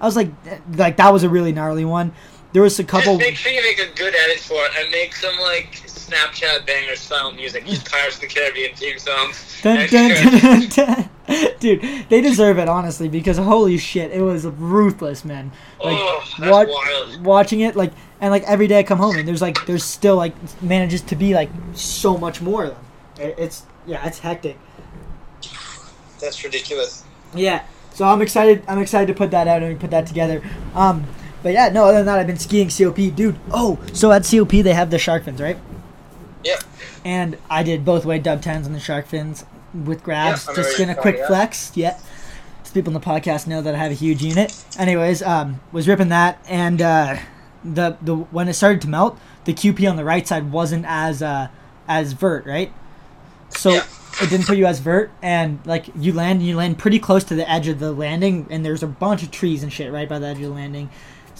I 0.00 0.06
was 0.06 0.16
like, 0.16 0.30
eh, 0.46 0.58
like 0.74 0.96
that 0.96 1.12
was 1.12 1.22
a 1.22 1.28
really 1.28 1.52
gnarly 1.52 1.84
one. 1.84 2.12
There 2.52 2.62
was 2.62 2.78
a 2.78 2.84
couple. 2.84 3.16
Just 3.18 3.20
make 3.30 3.36
sure 3.36 3.52
you 3.52 3.62
make 3.62 3.78
a 3.78 3.92
good 3.94 4.14
edit 4.14 4.38
for 4.40 4.54
it 4.64 4.72
and 4.78 4.90
make 4.90 5.14
some 5.14 5.38
like 5.40 5.72
Snapchat 5.86 6.66
banger 6.66 6.96
style 6.96 7.32
music. 7.32 7.66
Use 7.68 7.82
Pirates 7.82 8.16
of 8.16 8.22
the 8.22 8.26
Caribbean 8.26 8.74
theme 8.76 8.98
songs. 8.98 9.60
Dun, 9.62 9.88
dun, 9.88 10.68
dun. 10.68 11.08
Dude, 11.60 11.80
they 12.10 12.20
deserve 12.20 12.58
it 12.58 12.68
honestly 12.68 13.08
because 13.08 13.38
holy 13.38 13.78
shit, 13.78 14.10
it 14.10 14.20
was 14.20 14.44
ruthless, 14.44 15.24
man. 15.24 15.52
Like 15.82 15.96
Oh, 15.98 16.22
that's 16.38 16.50
wa- 16.50 16.66
wild. 16.68 17.24
watching 17.24 17.60
it, 17.60 17.76
like 17.76 17.92
and 18.20 18.30
like 18.30 18.42
every 18.42 18.66
day 18.66 18.80
I 18.80 18.82
come 18.82 18.98
home 18.98 19.16
and 19.16 19.26
there's 19.26 19.40
like 19.40 19.64
there's 19.66 19.84
still 19.84 20.16
like 20.16 20.34
manages 20.62 21.00
to 21.02 21.16
be 21.16 21.32
like 21.34 21.48
so 21.74 22.18
much 22.18 22.42
more 22.42 22.64
of 22.64 22.70
them. 22.74 22.84
It- 23.28 23.34
It's 23.38 23.62
yeah, 23.86 24.06
it's 24.06 24.18
hectic. 24.18 24.58
That's 26.20 26.42
ridiculous. 26.44 27.04
Yeah, 27.34 27.64
so 27.94 28.04
I'm 28.04 28.20
excited. 28.22 28.62
I'm 28.68 28.78
excited 28.78 29.06
to 29.06 29.14
put 29.14 29.30
that 29.30 29.48
out 29.48 29.62
and 29.62 29.78
put 29.80 29.90
that 29.90 30.06
together. 30.06 30.42
Um, 30.74 31.04
but 31.42 31.52
yeah, 31.52 31.68
no. 31.68 31.84
Other 31.84 31.98
than 31.98 32.06
that, 32.06 32.18
I've 32.18 32.26
been 32.26 32.38
skiing 32.38 32.68
COP, 32.70 33.14
dude. 33.14 33.38
Oh, 33.50 33.78
so 33.92 34.12
at 34.12 34.24
COP 34.28 34.50
they 34.50 34.74
have 34.74 34.90
the 34.90 34.98
shark 34.98 35.24
fins, 35.24 35.40
right? 35.40 35.58
Yep. 36.44 36.62
And 37.04 37.38
I 37.50 37.62
did 37.62 37.84
both 37.84 38.04
way 38.04 38.18
dub 38.18 38.42
tens 38.42 38.66
on 38.66 38.72
the 38.72 38.80
shark 38.80 39.06
fins 39.06 39.44
with 39.74 40.02
grabs. 40.02 40.46
Yeah, 40.48 40.54
just 40.54 40.80
in 40.80 40.90
a 40.90 40.94
quick 40.94 41.24
flex. 41.26 41.72
Yeah. 41.76 41.98
So 42.64 42.72
people 42.74 42.94
in 42.94 43.00
the 43.00 43.06
podcast 43.06 43.46
know 43.46 43.60
that 43.62 43.74
I 43.74 43.78
have 43.78 43.90
a 43.90 43.94
huge 43.94 44.22
unit. 44.22 44.64
Anyways, 44.78 45.22
um, 45.22 45.60
was 45.72 45.88
ripping 45.88 46.08
that, 46.10 46.38
and 46.48 46.80
uh, 46.82 47.16
the 47.64 47.96
the 48.02 48.14
when 48.16 48.48
it 48.48 48.54
started 48.54 48.80
to 48.82 48.88
melt, 48.88 49.18
the 49.44 49.54
QP 49.54 49.88
on 49.88 49.96
the 49.96 50.04
right 50.04 50.26
side 50.26 50.52
wasn't 50.52 50.84
as 50.86 51.22
uh, 51.22 51.48
as 51.88 52.12
vert, 52.12 52.46
right? 52.46 52.72
So 53.50 53.70
Yeah. 53.70 53.84
it 54.22 54.30
didn't 54.30 54.46
put 54.46 54.56
you 54.58 54.66
as 54.66 54.78
vert, 54.78 55.10
and 55.22 55.58
like 55.66 55.86
you 55.96 56.12
land, 56.12 56.40
and 56.40 56.48
you 56.48 56.56
land 56.56 56.78
pretty 56.78 56.98
close 56.98 57.24
to 57.24 57.34
the 57.34 57.48
edge 57.50 57.68
of 57.68 57.78
the 57.78 57.92
landing, 57.92 58.46
and 58.50 58.64
there's 58.64 58.82
a 58.82 58.86
bunch 58.86 59.22
of 59.22 59.30
trees 59.30 59.62
and 59.62 59.72
shit 59.72 59.92
right 59.92 60.08
by 60.08 60.18
the 60.18 60.26
edge 60.28 60.36
of 60.36 60.42
the 60.44 60.48
landing. 60.50 60.88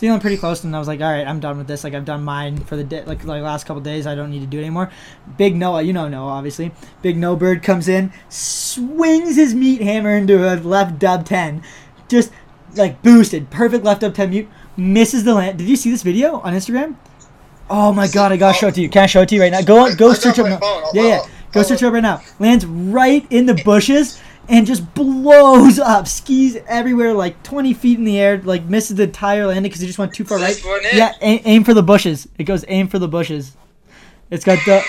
Land 0.09 0.21
pretty 0.21 0.37
close, 0.37 0.65
and 0.65 0.75
I 0.75 0.79
was 0.79 0.88
like, 0.88 1.01
all 1.01 1.11
right, 1.11 1.27
I'm 1.27 1.41
done 1.41 1.59
with 1.59 1.67
this. 1.67 1.85
Like 1.85 1.95
I've 1.95 2.05
done 2.05 2.23
mine 2.25 2.59
for 2.59 2.77
the 2.77 2.85
day, 2.85 3.05
like 3.05 3.25
like 3.25 3.43
last 3.43 3.65
couple 3.67 3.81
days. 3.83 4.07
I 4.07 4.15
don't 4.15 4.31
need 4.31 4.41
to 4.41 4.47
do 4.47 4.59
it 4.59 4.62
anymore. 4.62 4.91
Big 5.38 5.55
Noah, 5.57 5.83
you 5.83 5.93
know 5.93 6.09
Noah, 6.09 6.31
obviously. 6.33 6.73
Big 7.03 7.17
No 7.17 7.37
Bird 7.37 7.62
comes 7.62 7.88
in, 7.88 8.12
swings 8.29 9.37
his 9.37 9.55
meat 9.55 9.81
hammer 9.81 10.11
into 10.17 10.38
a 10.53 10.57
left 10.57 10.99
dub 10.99 11.25
ten, 11.27 11.62
just 12.09 12.31
like 12.75 13.03
boosted, 13.03 13.51
perfect 13.51 13.85
left 13.85 14.01
dub 14.01 14.15
ten 14.15 14.31
mute, 14.31 14.49
misses 14.77 15.25
the 15.25 15.35
land. 15.35 15.59
Did 15.59 15.69
you 15.69 15.77
see 15.77 15.91
this 15.91 16.03
video 16.03 16.41
on 16.41 16.53
Instagram? 16.55 16.97
Oh 17.71 17.93
my 17.93 18.09
god, 18.09 18.33
I 18.33 18.37
gotta 18.37 18.59
show 18.59 18.69
it 18.69 18.75
to 18.75 18.81
you. 18.83 18.88
Can 18.88 19.05
I 19.05 19.07
show 19.07 19.23
it 19.23 19.29
to 19.31 19.35
you 19.35 19.41
right 19.41 19.53
now? 19.53 19.62
Go 19.62 19.79
on, 19.85 19.95
go 19.97 20.12
search 20.15 20.38
up. 20.38 20.45
my 20.45 20.51
now. 20.51 20.59
phone. 20.59 20.85
I'll- 20.85 20.91
Yeah, 20.95 21.03
yeah. 21.03 21.27
Go 21.53 21.62
search 21.62 21.83
it 21.83 21.87
up 21.87 21.93
right 21.93 22.03
now. 22.03 22.23
Lands 22.38 22.65
right 22.67 23.27
in 23.31 23.47
the 23.47 23.55
bushes 23.65 24.21
and 24.48 24.66
just 24.66 24.94
blows 24.94 25.78
up. 25.78 26.07
Skis 26.09 26.59
everywhere, 26.66 27.12
like 27.14 27.42
20 27.42 27.74
feet 27.74 27.98
in 27.98 28.05
the 28.05 28.18
air. 28.18 28.38
Like 28.38 28.64
misses 28.64 28.96
the 28.96 29.07
tire 29.07 29.46
landing 29.46 29.64
because 29.64 29.81
he 29.81 29.87
just 29.87 29.98
went 29.98 30.14
too 30.14 30.24
far 30.24 30.38
right. 30.38 30.57
It? 30.57 30.94
Yeah, 30.94 31.12
aim, 31.20 31.40
aim 31.44 31.64
for 31.64 31.74
the 31.74 31.83
bushes. 31.83 32.28
It 32.38 32.44
goes 32.44 32.64
aim 32.68 32.88
for 32.88 32.98
the 32.98 33.09
bushes. 33.09 33.57
It's 34.31 34.44
got 34.44 34.59
the. 34.64 34.83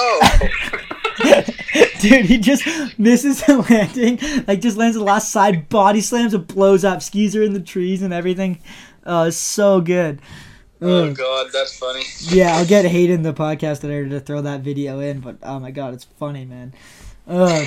Oh, 0.00 0.38
Dude, 2.00 2.26
he 2.26 2.38
just 2.38 2.64
misses 2.98 3.42
the 3.42 3.58
landing. 3.68 4.18
Like, 4.46 4.60
just 4.60 4.76
lands 4.76 4.96
the 4.96 5.02
last 5.02 5.30
side, 5.30 5.68
body 5.68 6.00
slams, 6.00 6.34
and 6.34 6.46
blows 6.46 6.84
up. 6.84 7.02
Skis 7.02 7.34
are 7.34 7.42
in 7.42 7.54
the 7.54 7.60
trees 7.60 8.02
and 8.02 8.12
everything. 8.14 8.60
Oh, 9.04 9.24
it's 9.24 9.36
so 9.36 9.80
good. 9.80 10.20
Oh 10.80 11.12
god, 11.12 11.48
that's 11.52 11.78
funny. 11.78 12.02
Yeah, 12.20 12.56
I'll 12.56 12.66
get 12.66 12.84
Hayden, 12.84 13.22
the 13.22 13.32
podcast 13.32 13.84
editor, 13.84 14.08
to 14.10 14.20
throw 14.20 14.42
that 14.42 14.60
video 14.60 15.00
in. 15.00 15.20
But 15.20 15.38
oh 15.42 15.58
my 15.58 15.70
god, 15.70 15.94
it's 15.94 16.04
funny, 16.04 16.44
man. 16.44 16.74
Ugh. 17.26 17.66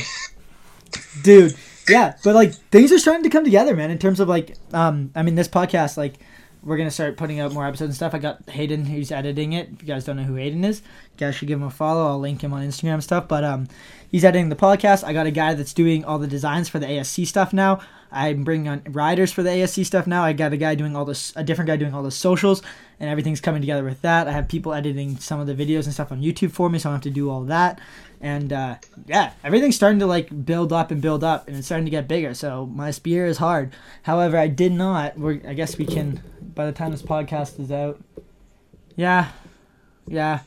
dude, 1.24 1.56
yeah, 1.88 2.16
but 2.24 2.36
like 2.36 2.54
things 2.54 2.92
are 2.92 3.00
starting 3.00 3.24
to 3.24 3.30
come 3.30 3.44
together, 3.44 3.76
man. 3.76 3.92
In 3.92 3.98
terms 3.98 4.20
of 4.20 4.28
like, 4.28 4.56
um, 4.74 5.12
I 5.16 5.24
mean, 5.24 5.36
this 5.36 5.48
podcast, 5.48 5.98
like, 5.98 6.16
we're 6.64 6.78
gonna 6.78 6.92
start 6.92 7.18
putting 7.18 7.40
out 7.40 7.54
more 7.54 7.66
episodes 7.66 7.90
and 7.90 7.96
stuff. 7.96 8.14
I 8.14 8.20
got 8.20 8.48
Hayden 8.50 8.86
who's 8.86 9.12
editing 9.12 9.54
it. 9.54 9.70
If 9.74 9.82
you 9.82 9.88
guys 9.88 10.06
don't 10.06 10.18
know 10.18 10.24
who 10.24 10.36
Hayden 10.36 10.64
is, 10.64 10.82
you 10.82 11.18
guys 11.18 11.36
should 11.36 11.48
give 11.48 11.60
him 11.60 11.68
a 11.68 11.72
follow. 11.72 12.08
I'll 12.08 12.20
link 12.20 12.44
him 12.44 12.54
on 12.54 12.62
Instagram 12.62 12.96
and 12.96 13.04
stuff. 13.04 13.28
But 13.28 13.44
um, 13.44 13.68
he's 14.12 14.26
editing 14.26 14.50
the 14.50 14.56
podcast. 14.56 15.04
I 15.04 15.14
got 15.14 15.26
a 15.26 15.32
guy 15.32 15.54
that's 15.54 15.74
doing 15.74 16.04
all 16.06 16.20
the 16.20 16.28
designs 16.28 16.70
for 16.70 16.78
the 16.78 16.86
ASC 16.86 17.26
stuff 17.26 17.54
now. 17.54 17.80
I'm 18.12 18.44
bringing 18.44 18.68
on 18.68 18.84
riders 18.90 19.32
for 19.32 19.42
the 19.42 19.50
ASC 19.50 19.86
stuff 19.86 20.06
now. 20.06 20.24
I 20.24 20.34
got 20.34 20.52
a 20.52 20.58
guy 20.58 20.76
doing 20.76 20.98
all 20.98 21.06
this, 21.06 21.32
a 21.38 21.44
different 21.46 21.68
guy 21.68 21.78
doing 21.78 21.94
all 21.94 22.04
the 22.04 22.12
socials, 22.12 22.62
and 23.00 23.10
everything's 23.10 23.40
coming 23.40 23.62
together 23.62 23.86
with 23.86 24.02
that. 24.02 24.28
I 24.28 24.34
have 24.34 24.50
people 24.50 24.74
editing 24.74 25.18
some 25.18 25.40
of 25.40 25.48
the 25.48 25.56
videos 25.56 25.86
and 25.86 25.94
stuff 25.94 26.12
on 26.12 26.22
YouTube 26.22 26.52
for 26.52 26.70
me, 26.70 26.78
so 26.78 26.90
I 26.90 26.92
don't 26.92 26.98
have 26.98 27.04
to 27.04 27.10
do 27.10 27.30
all 27.30 27.44
that. 27.46 27.80
And 28.20 28.52
uh, 28.52 28.76
yeah, 29.08 29.32
everything's 29.46 29.78
starting 29.78 30.00
to 30.00 30.06
like 30.06 30.46
build 30.46 30.74
up 30.74 30.92
and 30.92 31.02
build 31.02 31.24
up, 31.24 31.48
and 31.48 31.56
it's 31.56 31.68
starting 31.68 31.86
to 31.86 31.92
get 31.92 32.10
bigger. 32.10 32.34
So 32.34 32.66
my 32.66 32.92
spear 32.92 33.26
is 33.26 33.38
hard. 33.38 33.74
However, 34.04 34.38
I 34.38 34.48
did 34.48 34.74
not. 34.74 35.18
We're, 35.18 35.40
I 35.48 35.54
guess 35.54 35.78
we 35.78 35.86
can 35.86 36.22
by 36.54 36.66
the 36.66 36.74
time 36.74 36.92
this 36.92 37.02
podcast 37.02 37.62
is 37.62 37.72
out. 37.72 37.98
Yeah, 38.98 39.32
yeah. 40.06 40.42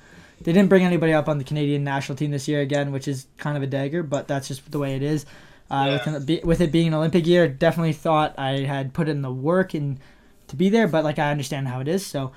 They 0.45 0.53
didn't 0.53 0.69
bring 0.69 0.85
anybody 0.85 1.13
up 1.13 1.29
on 1.29 1.39
the 1.39 1.45
Canadian 1.45 1.83
national 1.85 2.17
team 2.17 2.31
this 2.31 2.47
year 2.47 2.61
again, 2.61 2.93
which 2.93 3.09
is 3.09 3.27
kind 3.39 3.57
of 3.57 3.63
a 3.63 3.67
dagger, 3.67 4.03
but 4.03 4.29
that's 4.29 4.49
just 4.49 4.71
the 4.71 4.79
way 4.79 4.95
it 4.95 5.03
is. 5.03 5.27
Uh, 5.71 5.99
Yeah. 6.05 6.13
with, 6.15 6.31
it 6.31 6.45
with 6.45 6.61
it 6.61 6.71
being 6.71 6.89
an 6.89 6.95
Olympic 6.95 7.27
year, 7.27 7.49
definitely 7.49 7.95
thought 7.95 8.35
I 8.39 8.61
had 8.61 8.93
put 8.93 9.09
in 9.09 9.23
the 9.23 9.33
work 9.33 9.75
and 9.75 9.99
to 10.49 10.57
be 10.57 10.69
there, 10.69 10.87
but 10.87 11.03
like 11.05 11.19
I 11.19 11.31
understand 11.31 11.69
how 11.69 11.81
it 11.81 11.89
is. 11.89 12.05
So, 12.07 12.33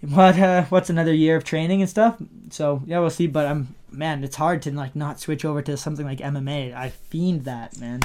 what 0.00 0.38
uh, 0.38 0.64
what's 0.64 0.88
another 0.88 1.12
year 1.12 1.36
of 1.36 1.44
training 1.44 1.82
and 1.82 1.90
stuff? 1.90 2.16
So 2.48 2.82
yeah, 2.86 2.98
we'll 3.00 3.10
see. 3.10 3.26
But 3.26 3.46
I'm 3.46 3.74
man, 3.92 4.24
it's 4.24 4.36
hard 4.36 4.62
to 4.62 4.70
like 4.72 4.96
not 4.96 5.20
switch 5.20 5.44
over 5.44 5.60
to 5.60 5.76
something 5.76 6.06
like 6.06 6.18
MMA. 6.20 6.74
I 6.74 6.88
fiend 6.88 7.44
that 7.44 7.78
man. 7.78 8.00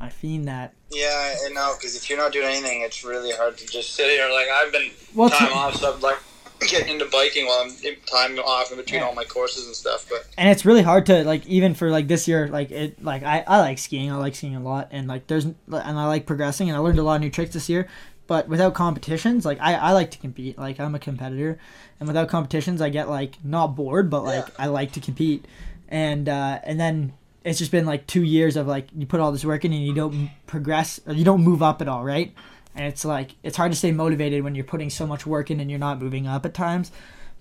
I 0.00 0.08
fiend 0.08 0.48
that. 0.48 0.72
Yeah, 0.90 1.34
I 1.44 1.48
know, 1.52 1.74
because 1.76 1.96
if 1.96 2.08
you're 2.08 2.18
not 2.18 2.32
doing 2.32 2.46
anything, 2.46 2.80
it's 2.82 3.04
really 3.04 3.32
hard 3.32 3.56
to 3.58 3.66
just 3.66 3.90
sit 3.94 4.06
Sit 4.06 4.10
here, 4.18 4.28
like 4.30 4.46
I've 4.48 4.72
been 4.72 4.90
Well, 5.14 5.28
time 5.28 5.48
t- 5.48 5.54
off, 5.54 5.74
so 5.76 5.94
I'm 5.94 6.00
like 6.00 6.18
get 6.60 6.88
into 6.88 7.04
biking 7.06 7.46
while 7.46 7.62
I'm 7.64 7.70
in 7.84 7.96
time 8.06 8.38
off 8.38 8.70
in 8.70 8.76
between 8.78 9.00
Yeah. 9.00 9.06
all 9.06 9.14
my 9.14 9.24
courses 9.24 9.66
and 9.66 9.74
stuff. 9.74 10.06
But 10.08 10.26
and 10.38 10.48
it's 10.48 10.64
really 10.64 10.82
hard 10.82 11.06
to 11.06 11.24
like 11.24 11.46
even 11.46 11.74
for 11.74 11.90
like 11.90 12.08
this 12.08 12.26
year 12.26 12.48
like 12.48 12.70
it 12.70 13.02
like 13.02 13.22
I, 13.22 13.44
I 13.46 13.58
like 13.60 13.78
skiing 13.78 14.10
i 14.10 14.16
like 14.16 14.34
skiing 14.34 14.56
a 14.56 14.60
lot 14.62 14.88
and 14.90 15.06
like 15.08 15.26
there's 15.26 15.44
and 15.44 15.56
i 15.70 16.06
like 16.06 16.26
progressing 16.26 16.68
and 16.68 16.76
i 16.76 16.80
learned 16.80 16.98
a 16.98 17.02
lot 17.02 17.16
of 17.16 17.20
new 17.22 17.30
tricks 17.30 17.52
this 17.54 17.68
year 17.68 17.86
but 18.26 18.48
without 18.48 18.74
competitions 18.74 19.44
like 19.44 19.58
i, 19.60 19.74
I 19.74 19.92
like 19.92 20.10
to 20.12 20.18
compete 20.18 20.58
like 20.58 20.80
i'm 20.80 20.94
a 20.94 20.98
competitor 20.98 21.58
and 22.00 22.06
without 22.06 22.28
competitions 22.28 22.80
i 22.80 22.88
get 22.88 23.08
like 23.08 23.36
not 23.44 23.68
bored 23.76 24.10
but 24.10 24.24
like 24.24 24.46
Yeah. 24.48 24.54
i 24.58 24.66
like 24.66 24.92
to 24.92 25.00
compete 25.00 25.44
and 25.88 26.28
uh 26.28 26.58
and 26.64 26.80
then 26.80 27.12
it's 27.44 27.58
just 27.58 27.70
been 27.70 27.86
like 27.86 28.06
two 28.06 28.22
years 28.24 28.56
of 28.56 28.66
like 28.66 28.88
you 28.96 29.06
put 29.06 29.20
all 29.20 29.30
this 29.32 29.44
work 29.44 29.64
in 29.64 29.72
and 29.72 29.84
you 29.86 29.92
don't 29.94 30.30
progress 30.46 31.00
or 31.06 31.12
you 31.12 31.24
don't 31.24 31.42
move 31.44 31.62
up 31.62 31.80
at 31.80 31.88
all 31.88 32.02
right 32.04 32.32
and 32.76 32.86
it's 32.86 33.04
like 33.04 33.34
it's 33.42 33.56
hard 33.56 33.72
to 33.72 33.78
stay 33.78 33.90
motivated 33.90 34.44
when 34.44 34.54
you're 34.54 34.64
putting 34.64 34.90
so 34.90 35.06
much 35.06 35.26
work 35.26 35.50
in 35.50 35.58
and 35.60 35.70
you're 35.70 35.80
not 35.80 36.00
moving 36.00 36.26
up 36.26 36.46
at 36.46 36.54
times 36.54 36.92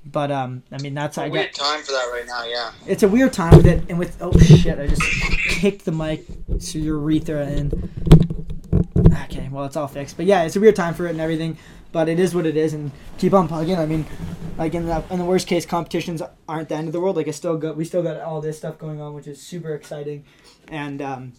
but 0.06 0.32
um 0.32 0.64
i 0.72 0.78
mean 0.82 0.94
that's 0.94 1.18
i 1.18 1.28
weird 1.28 1.54
time 1.54 1.82
for 1.82 1.92
that 1.92 2.10
right 2.12 2.26
now. 2.28 2.46
Yeah. 2.46 2.72
it's 2.88 3.04
a 3.04 3.08
weird 3.08 3.34
time 3.34 3.58
with 3.58 3.66
it, 3.66 3.84
and 3.90 4.00
with 4.00 4.18
oh 4.22 4.38
shit, 4.40 4.80
I 4.80 4.88
just 4.88 5.02
kicked 5.02 5.86
the 5.86 5.92
mic 5.92 6.26
to 6.60 6.80
urethra 6.80 7.46
and 7.46 7.90
Okay, 9.24 9.50
well 9.52 9.66
it's 9.66 9.76
all 9.76 9.88
fixed, 9.88 10.18
but 10.18 10.26
yeah, 10.26 10.44
it's 10.44 10.56
a 10.56 10.60
weird 10.60 10.76
time 10.76 10.94
for 10.94 11.08
it 11.08 11.12
and 11.12 11.22
everything, 11.22 11.58
but 11.92 12.08
it 12.08 12.20
is 12.20 12.36
what 12.36 12.46
it 12.46 12.56
is, 12.56 12.74
and 12.74 12.92
keep 13.18 13.34
on 13.34 13.48
plugging. 13.48 13.78
I 13.78 13.86
mean, 13.86 14.06
like 14.58 14.74
in 14.74 14.86
the 14.86 15.04
in 15.10 15.20
the 15.20 15.26
worst 15.26 15.48
case, 15.48 15.66
competitions 15.66 16.22
aren't 16.48 16.70
the 16.70 16.76
end 16.76 16.88
of 16.88 16.94
the 16.94 17.00
world. 17.00 17.16
Like 17.16 17.28
I 17.28 17.32
still 17.32 17.58
got 17.58 17.76
we 17.76 17.86
still 17.86 18.04
got 18.04 18.20
all 18.22 18.42
this 18.42 18.58
stuff 18.58 18.78
going 18.78 19.02
on, 19.02 19.14
which 19.14 19.28
is 19.28 19.42
super 19.42 19.74
exciting, 19.74 20.26
and 20.70 21.02
um, 21.02 21.34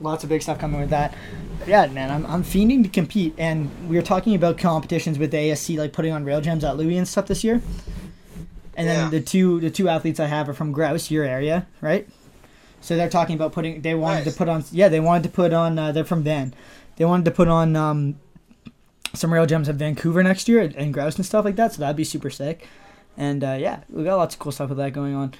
lots 0.00 0.22
of 0.24 0.30
big 0.30 0.42
stuff 0.42 0.58
coming 0.58 0.80
with 0.80 0.90
that. 0.90 1.14
But 1.58 1.68
yeah, 1.68 1.86
man, 1.86 2.10
I'm 2.10 2.26
I'm 2.26 2.42
fiending 2.44 2.82
to 2.84 2.88
compete, 2.88 3.34
and 3.38 3.70
we 3.88 3.96
were 3.96 4.02
talking 4.02 4.34
about 4.34 4.58
competitions 4.58 5.18
with 5.18 5.32
ASC, 5.32 5.76
like 5.78 5.92
putting 5.92 6.12
on 6.12 6.24
rail 6.24 6.40
jams 6.40 6.64
at 6.64 6.76
Louis 6.76 6.96
and 6.96 7.06
stuff 7.06 7.26
this 7.26 7.44
year. 7.44 7.60
And 8.76 8.88
then 8.88 9.04
Yeah. 9.04 9.10
the 9.10 9.20
two 9.20 9.60
the 9.60 9.70
two 9.70 9.88
athletes 9.88 10.18
I 10.20 10.26
have 10.26 10.48
are 10.48 10.54
from 10.54 10.72
Grouse, 10.72 11.10
your 11.10 11.24
area, 11.24 11.66
right? 11.80 12.08
So 12.80 12.96
they're 12.96 13.10
talking 13.10 13.34
about 13.34 13.52
putting. 13.52 13.82
They 13.82 13.94
wanted 13.94 14.24
Nice. 14.24 14.32
to 14.32 14.38
put 14.38 14.48
on. 14.48 14.64
Yeah, 14.72 14.88
they 14.88 15.00
wanted 15.00 15.24
to 15.24 15.28
put 15.28 15.52
on. 15.52 15.78
Uh, 15.78 15.92
they're 15.92 16.04
from 16.04 16.22
Van. 16.22 16.54
They 16.96 17.04
wanted 17.04 17.24
to 17.26 17.30
put 17.30 17.48
on 17.48 17.76
um, 17.76 18.16
some 19.14 19.32
rail 19.34 19.44
jams 19.44 19.68
at 19.68 19.74
Vancouver 19.74 20.22
next 20.22 20.48
year 20.48 20.60
and, 20.60 20.74
and 20.76 20.94
Grouse 20.94 21.16
and 21.16 21.26
stuff 21.26 21.44
like 21.44 21.56
that. 21.56 21.74
So 21.74 21.80
that'd 21.80 21.96
be 21.96 22.04
super 22.04 22.30
sick. 22.30 22.66
And 23.18 23.44
uh, 23.44 23.56
yeah, 23.60 23.80
we 23.90 24.04
got 24.04 24.16
lots 24.16 24.34
of 24.34 24.38
cool 24.38 24.52
stuff 24.52 24.70
with 24.70 24.78
that 24.78 24.92
going 24.94 25.14
on. 25.14 25.34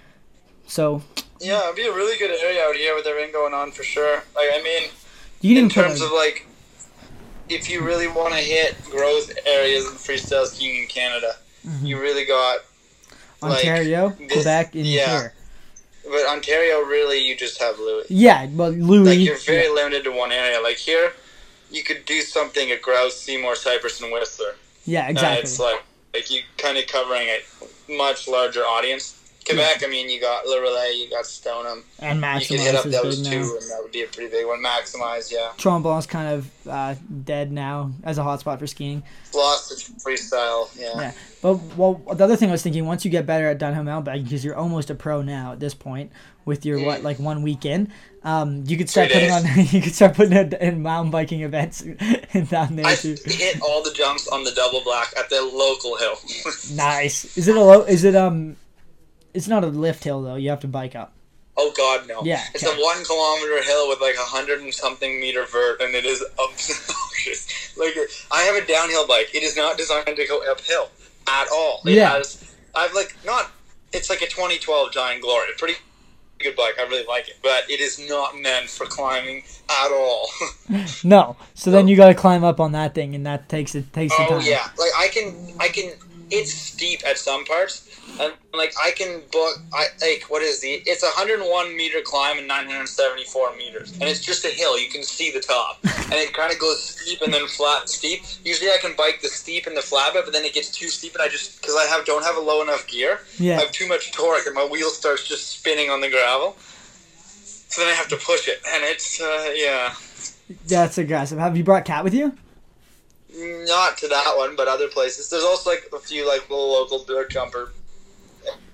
So 0.71 1.03
Yeah, 1.41 1.65
it'd 1.65 1.75
be 1.77 1.87
a 1.87 1.93
really 1.93 2.17
good 2.17 2.31
area 2.31 2.63
out 2.65 2.77
here 2.77 2.95
with 2.95 3.07
everything 3.07 3.33
going 3.33 3.53
on 3.55 3.73
for 3.73 3.83
sure. 3.83 4.23
Like, 4.37 4.51
I 4.55 4.63
mean, 4.63 4.91
you 5.41 5.59
in 5.59 5.69
terms 5.69 6.01
a- 6.01 6.05
of 6.05 6.13
like, 6.13 6.47
if 7.49 7.69
you 7.69 7.83
really 7.83 8.07
want 8.07 8.35
to 8.35 8.41
hit 8.41 8.77
growth 8.85 9.33
areas 9.47 9.85
in 9.87 9.93
freestyle 9.95 10.47
skiing 10.47 10.83
in 10.83 10.87
Canada, 10.89 11.37
Mhm. 11.67 11.87
you 11.87 12.01
really 12.01 12.25
got. 12.25 12.61
like, 13.43 13.53
Ontario, 13.65 14.11
this- 14.19 14.33
Quebec, 14.35 14.75
and 14.75 14.87
yeah. 14.87 15.09
here. 15.21 15.35
But 16.05 16.27
Ontario, 16.27 16.81
really, 16.83 17.19
you 17.19 17.35
just 17.35 17.59
have 17.59 17.79
Louis. 17.79 18.05
Yeah, 18.11 18.45
but 18.47 18.73
Louis. 18.75 19.09
Like 19.09 19.19
you're 19.19 19.37
very 19.39 19.65
yeah, 19.65 19.71
limited 19.73 20.05
to 20.05 20.11
one 20.13 20.31
area. 20.31 20.61
Like 20.61 20.77
here, 20.77 21.15
you 21.71 21.83
could 21.83 22.05
do 22.05 22.21
something 22.21 22.71
at 22.71 22.83
Grouse, 22.83 23.17
Seymour, 23.19 23.57
Cypress, 23.57 24.01
and 24.03 24.13
Whistler. 24.13 24.57
yeah, 24.85 25.07
And 25.09 25.13
exactly. 25.17 25.43
it's 25.43 25.59
like 25.59 25.83
like 26.15 26.31
you 26.31 26.43
kind 26.59 26.77
of 26.77 26.87
covering 26.87 27.29
a 27.29 27.41
much 27.97 28.29
larger 28.29 28.61
audience 28.63 29.15
Quebec, 29.51 29.83
I 29.85 29.89
mean, 29.89 30.09
you 30.11 30.21
got 30.21 30.47
Le 30.47 30.57
Relais, 30.57 30.99
you 30.99 31.11
got 31.11 31.27
Stoneham. 31.27 31.85
And 31.99 32.23
Maximize. 32.23 32.51
You 32.51 32.57
could 32.57 32.67
hit 32.67 32.75
up 32.75 32.85
those 32.85 33.23
two, 33.23 33.31
now. 33.31 33.55
and 33.57 33.71
that 33.71 33.79
would 33.83 33.93
be 33.93 34.03
a 34.03 34.07
pretty 34.07 34.31
big 34.31 34.47
one. 34.47 34.63
Maximize, 34.63 35.31
yeah. 35.33 35.51
Tremblant's 35.59 36.07
kind 36.07 36.29
of 36.35 36.51
uh, 36.69 36.95
dead 37.25 37.53
now 37.53 37.93
as 38.05 38.19
a 38.19 38.23
hotspot 38.23 38.59
for 38.59 38.67
skiing. 38.67 39.03
Lost 39.35 39.73
its 39.73 39.89
freestyle, 40.05 40.69
yeah. 40.79 40.93
Yeah. 41.01 41.13
But 41.43 41.55
well, 41.77 41.95
the 42.15 42.25
other 42.25 42.37
thing 42.37 42.49
I 42.49 42.53
was 42.53 42.63
thinking, 42.63 42.85
once 42.87 43.05
you 43.05 43.11
get 43.11 43.27
better 43.27 43.49
at 43.49 43.59
downhill 43.59 43.85
mountain 43.85 44.05
biking, 44.05 44.25
because 44.25 44.45
you're 44.45 44.57
almost 44.57 44.91
a 44.91 44.95
pro 44.95 45.23
now 45.23 45.53
at 45.53 45.61
this 45.61 45.75
point, 45.75 46.11
with 46.45 46.65
your 46.67 46.81
what 46.85 47.01
Mm. 47.01 47.05
like 47.05 47.19
one 47.19 47.43
week 47.43 47.65
in, 47.65 47.93
um, 48.25 48.65
you 48.67 48.77
could 48.77 48.91
start 48.91 49.11
Three 49.11 49.29
putting 49.29 49.31
on 49.33 49.45
you 49.73 49.81
could 49.81 49.95
start 49.95 50.15
putting 50.15 50.33
it 50.33 50.53
in 50.55 50.83
mountain 50.83 51.11
biking 51.11 51.43
events 51.43 51.81
down 52.51 52.77
there 52.77 52.87
I 52.87 52.95
too. 52.95 53.17
hit 53.25 53.61
all 53.63 53.83
the 53.83 53.93
jumps 53.93 54.27
on 54.29 54.45
the 54.45 54.51
double 54.53 54.83
black 54.83 55.13
at 55.19 55.29
the 55.31 55.41
local 55.43 55.97
hill. 55.97 56.17
Nice. 56.75 57.37
Is 57.39 57.49
it 57.49 57.57
a 57.57 57.61
low? 57.61 57.83
Is 57.83 58.05
it 58.05 58.15
um? 58.17 58.57
It's 59.35 59.49
not 59.49 59.65
a 59.65 59.69
lift 59.69 60.05
hill 60.05 60.23
though. 60.23 60.37
You 60.37 60.51
have 60.51 60.61
to 60.61 60.69
bike 60.69 60.95
up. 60.97 61.13
oh 61.57 61.73
God, 61.77 62.09
no! 62.09 62.23
Yeah, 62.25 62.43
it's 62.55 62.65
okay. 62.67 62.77
a 62.77 62.83
one 62.83 63.05
kilometer 63.05 63.63
hill 63.63 63.89
with 63.89 64.01
like 64.01 64.15
a 64.17 64.19
hundred 64.37 64.61
and 64.63 64.73
something 64.73 65.21
meter 65.21 65.45
vert, 65.47 65.81
and 65.81 65.95
it 65.95 66.05
is 66.05 66.25
obnoxious. 66.39 67.77
like 67.77 67.95
I 68.31 68.43
have 68.43 68.57
a 68.63 68.67
downhill 68.67 69.07
bike. 69.07 69.35
It 69.35 69.43
is 69.43 69.57
not 69.57 69.77
designed 69.77 70.17
to 70.17 70.27
go 70.27 70.41
uphill 70.51 70.91
at 71.29 71.49
all. 71.53 71.81
It 71.87 71.95
Yeah. 71.95 72.11
has. 72.11 72.55
I've 72.75 72.95
like 72.95 73.17
not. 73.25 73.51
It's 73.93 74.09
like 74.09 74.23
a 74.23 74.27
2012 74.29 74.93
Giant 74.93 75.23
Glory. 75.23 75.49
A 75.55 75.59
pretty 75.59 75.75
good 76.39 76.55
bike. 76.57 76.75
I 76.79 76.83
really 76.85 77.05
like 77.07 77.29
it, 77.29 77.39
but 77.43 77.69
it 77.69 77.81
is 77.81 77.99
not 78.09 78.39
meant 78.39 78.71
for 78.71 78.87
climbing 78.87 79.43
at 79.69 79.91
all. 79.93 80.29
No. 81.05 81.37
So 81.55 81.71
then 81.71 81.89
you 81.89 81.97
got 81.97 82.09
to 82.09 82.15
climb 82.15 82.45
up 82.45 82.61
on 82.61 82.73
that 82.73 82.95
thing, 82.95 83.15
and 83.15 83.27
that 83.27 83.49
takes 83.49 83.75
it 83.75 83.93
takes 83.93 84.15
Oh 84.19 84.29
time. 84.29 84.43
yeah, 84.45 84.69
like 84.79 84.91
I 84.97 85.09
can, 85.09 85.35
I 85.59 85.69
can. 85.69 85.93
It's 86.31 86.53
steep 86.53 87.01
at 87.07 87.19
some 87.19 87.45
parts, 87.45 87.89
and 88.21 88.33
like 88.55 88.73
I 88.83 88.93
can 88.93 89.23
book. 89.33 89.59
I 89.73 89.87
like 90.01 90.25
what 90.29 90.43
is 90.43 90.61
the? 90.61 90.81
It's 90.87 91.03
a 91.03 91.07
101 91.07 91.77
meter 91.77 91.99
climb 92.05 92.39
and 92.39 92.47
974 92.47 93.57
meters, 93.57 93.93
and 93.95 94.05
it's 94.05 94.21
just 94.21 94.45
a 94.45 94.49
hill. 94.49 94.79
You 94.79 94.89
can 94.89 95.03
see 95.03 95.31
the 95.31 95.41
top, 95.41 95.79
and 95.83 96.13
it 96.15 96.33
kind 96.33 96.53
of 96.53 96.59
goes 96.59 96.81
steep 96.83 97.21
and 97.23 97.35
then 97.35 97.47
flat, 97.49 97.89
steep. 97.89 98.23
Usually 98.45 98.71
I 98.71 98.79
can 98.81 98.95
bike 98.97 99.21
the 99.23 99.29
steep 99.29 99.67
and 99.67 99.77
the 99.77 99.83
flat 99.83 100.13
bit, 100.13 100.25
but 100.25 100.33
then 100.33 100.45
it 100.45 100.53
gets 100.55 100.71
too 100.71 100.89
steep, 100.89 101.15
and 101.15 101.23
I 101.23 101.29
just 101.29 101.61
because 101.61 101.75
I 101.77 101.85
have 101.87 102.05
don't 102.07 102.25
have 102.25 102.37
a 102.37 102.41
low 102.41 102.63
enough 102.63 102.87
gear, 102.87 103.21
Yeah. 103.39 103.57
I 103.59 103.61
have 103.63 103.73
too 103.73 103.89
much 103.89 104.13
torque, 104.13 104.47
and 104.47 104.55
my 104.55 104.65
wheel 104.65 104.91
starts 104.91 105.27
just 105.27 105.49
spinning 105.49 105.91
on 105.91 106.01
the 106.01 106.11
gravel. 106.11 106.57
So 107.69 107.83
then 107.83 107.91
I 107.91 107.95
have 107.95 108.09
to 108.09 108.17
push 108.17 108.49
it, 108.49 108.61
and 108.69 108.83
it's 108.85 109.21
uh, 109.21 109.53
yeah. 109.55 109.95
That's 110.67 110.99
aggressive. 110.99 111.39
Have 111.39 111.57
you 111.57 111.63
brought 111.65 111.85
Cat 111.85 112.03
with 112.05 112.15
you? 112.15 112.37
Not 113.37 113.97
to 113.99 114.09
that 114.09 114.35
one, 114.37 114.57
but 114.57 114.69
other 114.69 114.89
places. 114.89 115.31
There's 115.31 115.45
also 115.45 115.71
like 115.71 115.89
a 115.95 115.99
few 115.99 116.27
like 116.27 116.49
little 116.51 116.73
local 116.73 117.05
dirt 117.05 117.31
jumper, 117.31 117.73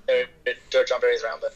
eh, 0.09 0.25
eh, 0.47 0.53
dirt 0.71 0.89
jump 0.89 1.03
areas 1.03 1.23
around. 1.23 1.41
But 1.41 1.55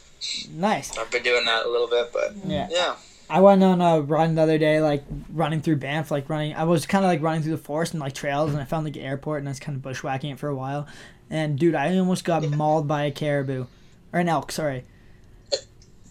Nice. 0.51 0.95
I've 0.97 1.09
been 1.09 1.23
doing 1.23 1.45
that 1.45 1.65
a 1.65 1.69
little 1.69 1.87
bit. 1.87 2.11
But 2.13 2.35
Yeah. 2.45 2.67
yeah, 2.69 2.95
I 3.29 3.39
went 3.39 3.63
on 3.63 3.81
a 3.81 4.01
run 4.01 4.35
the 4.35 4.41
other 4.43 4.57
day, 4.57 4.81
like 4.81 5.03
running 5.33 5.61
through 5.61 5.77
Banff, 5.77 6.11
like 6.11 6.29
running. 6.29 6.53
I 6.53 6.63
was 6.63 6.85
kind 6.85 7.03
of 7.03 7.09
like 7.09 7.21
running 7.21 7.41
through 7.41 7.55
the 7.55 7.63
forest 7.63 7.93
and 7.93 8.01
like 8.01 8.13
trails, 8.13 8.51
and 8.51 8.61
I 8.61 8.65
found 8.65 8.85
like 8.85 8.95
an 8.95 9.01
airport, 9.01 9.39
and 9.39 9.47
I 9.49 9.51
was 9.51 9.59
kind 9.59 9.75
of 9.75 9.81
bushwhacking 9.81 10.31
it 10.33 10.39
for 10.39 10.49
a 10.49 10.55
while. 10.55 10.87
And 11.29 11.57
dude, 11.57 11.75
I 11.75 11.97
almost 11.97 12.23
got 12.25 12.47
mauled 12.49 12.87
by 12.87 13.05
a 13.05 13.11
caribou, 13.11 13.65
or 14.13 14.19
an 14.19 14.29
elk. 14.29 14.51
Sorry. 14.51 14.83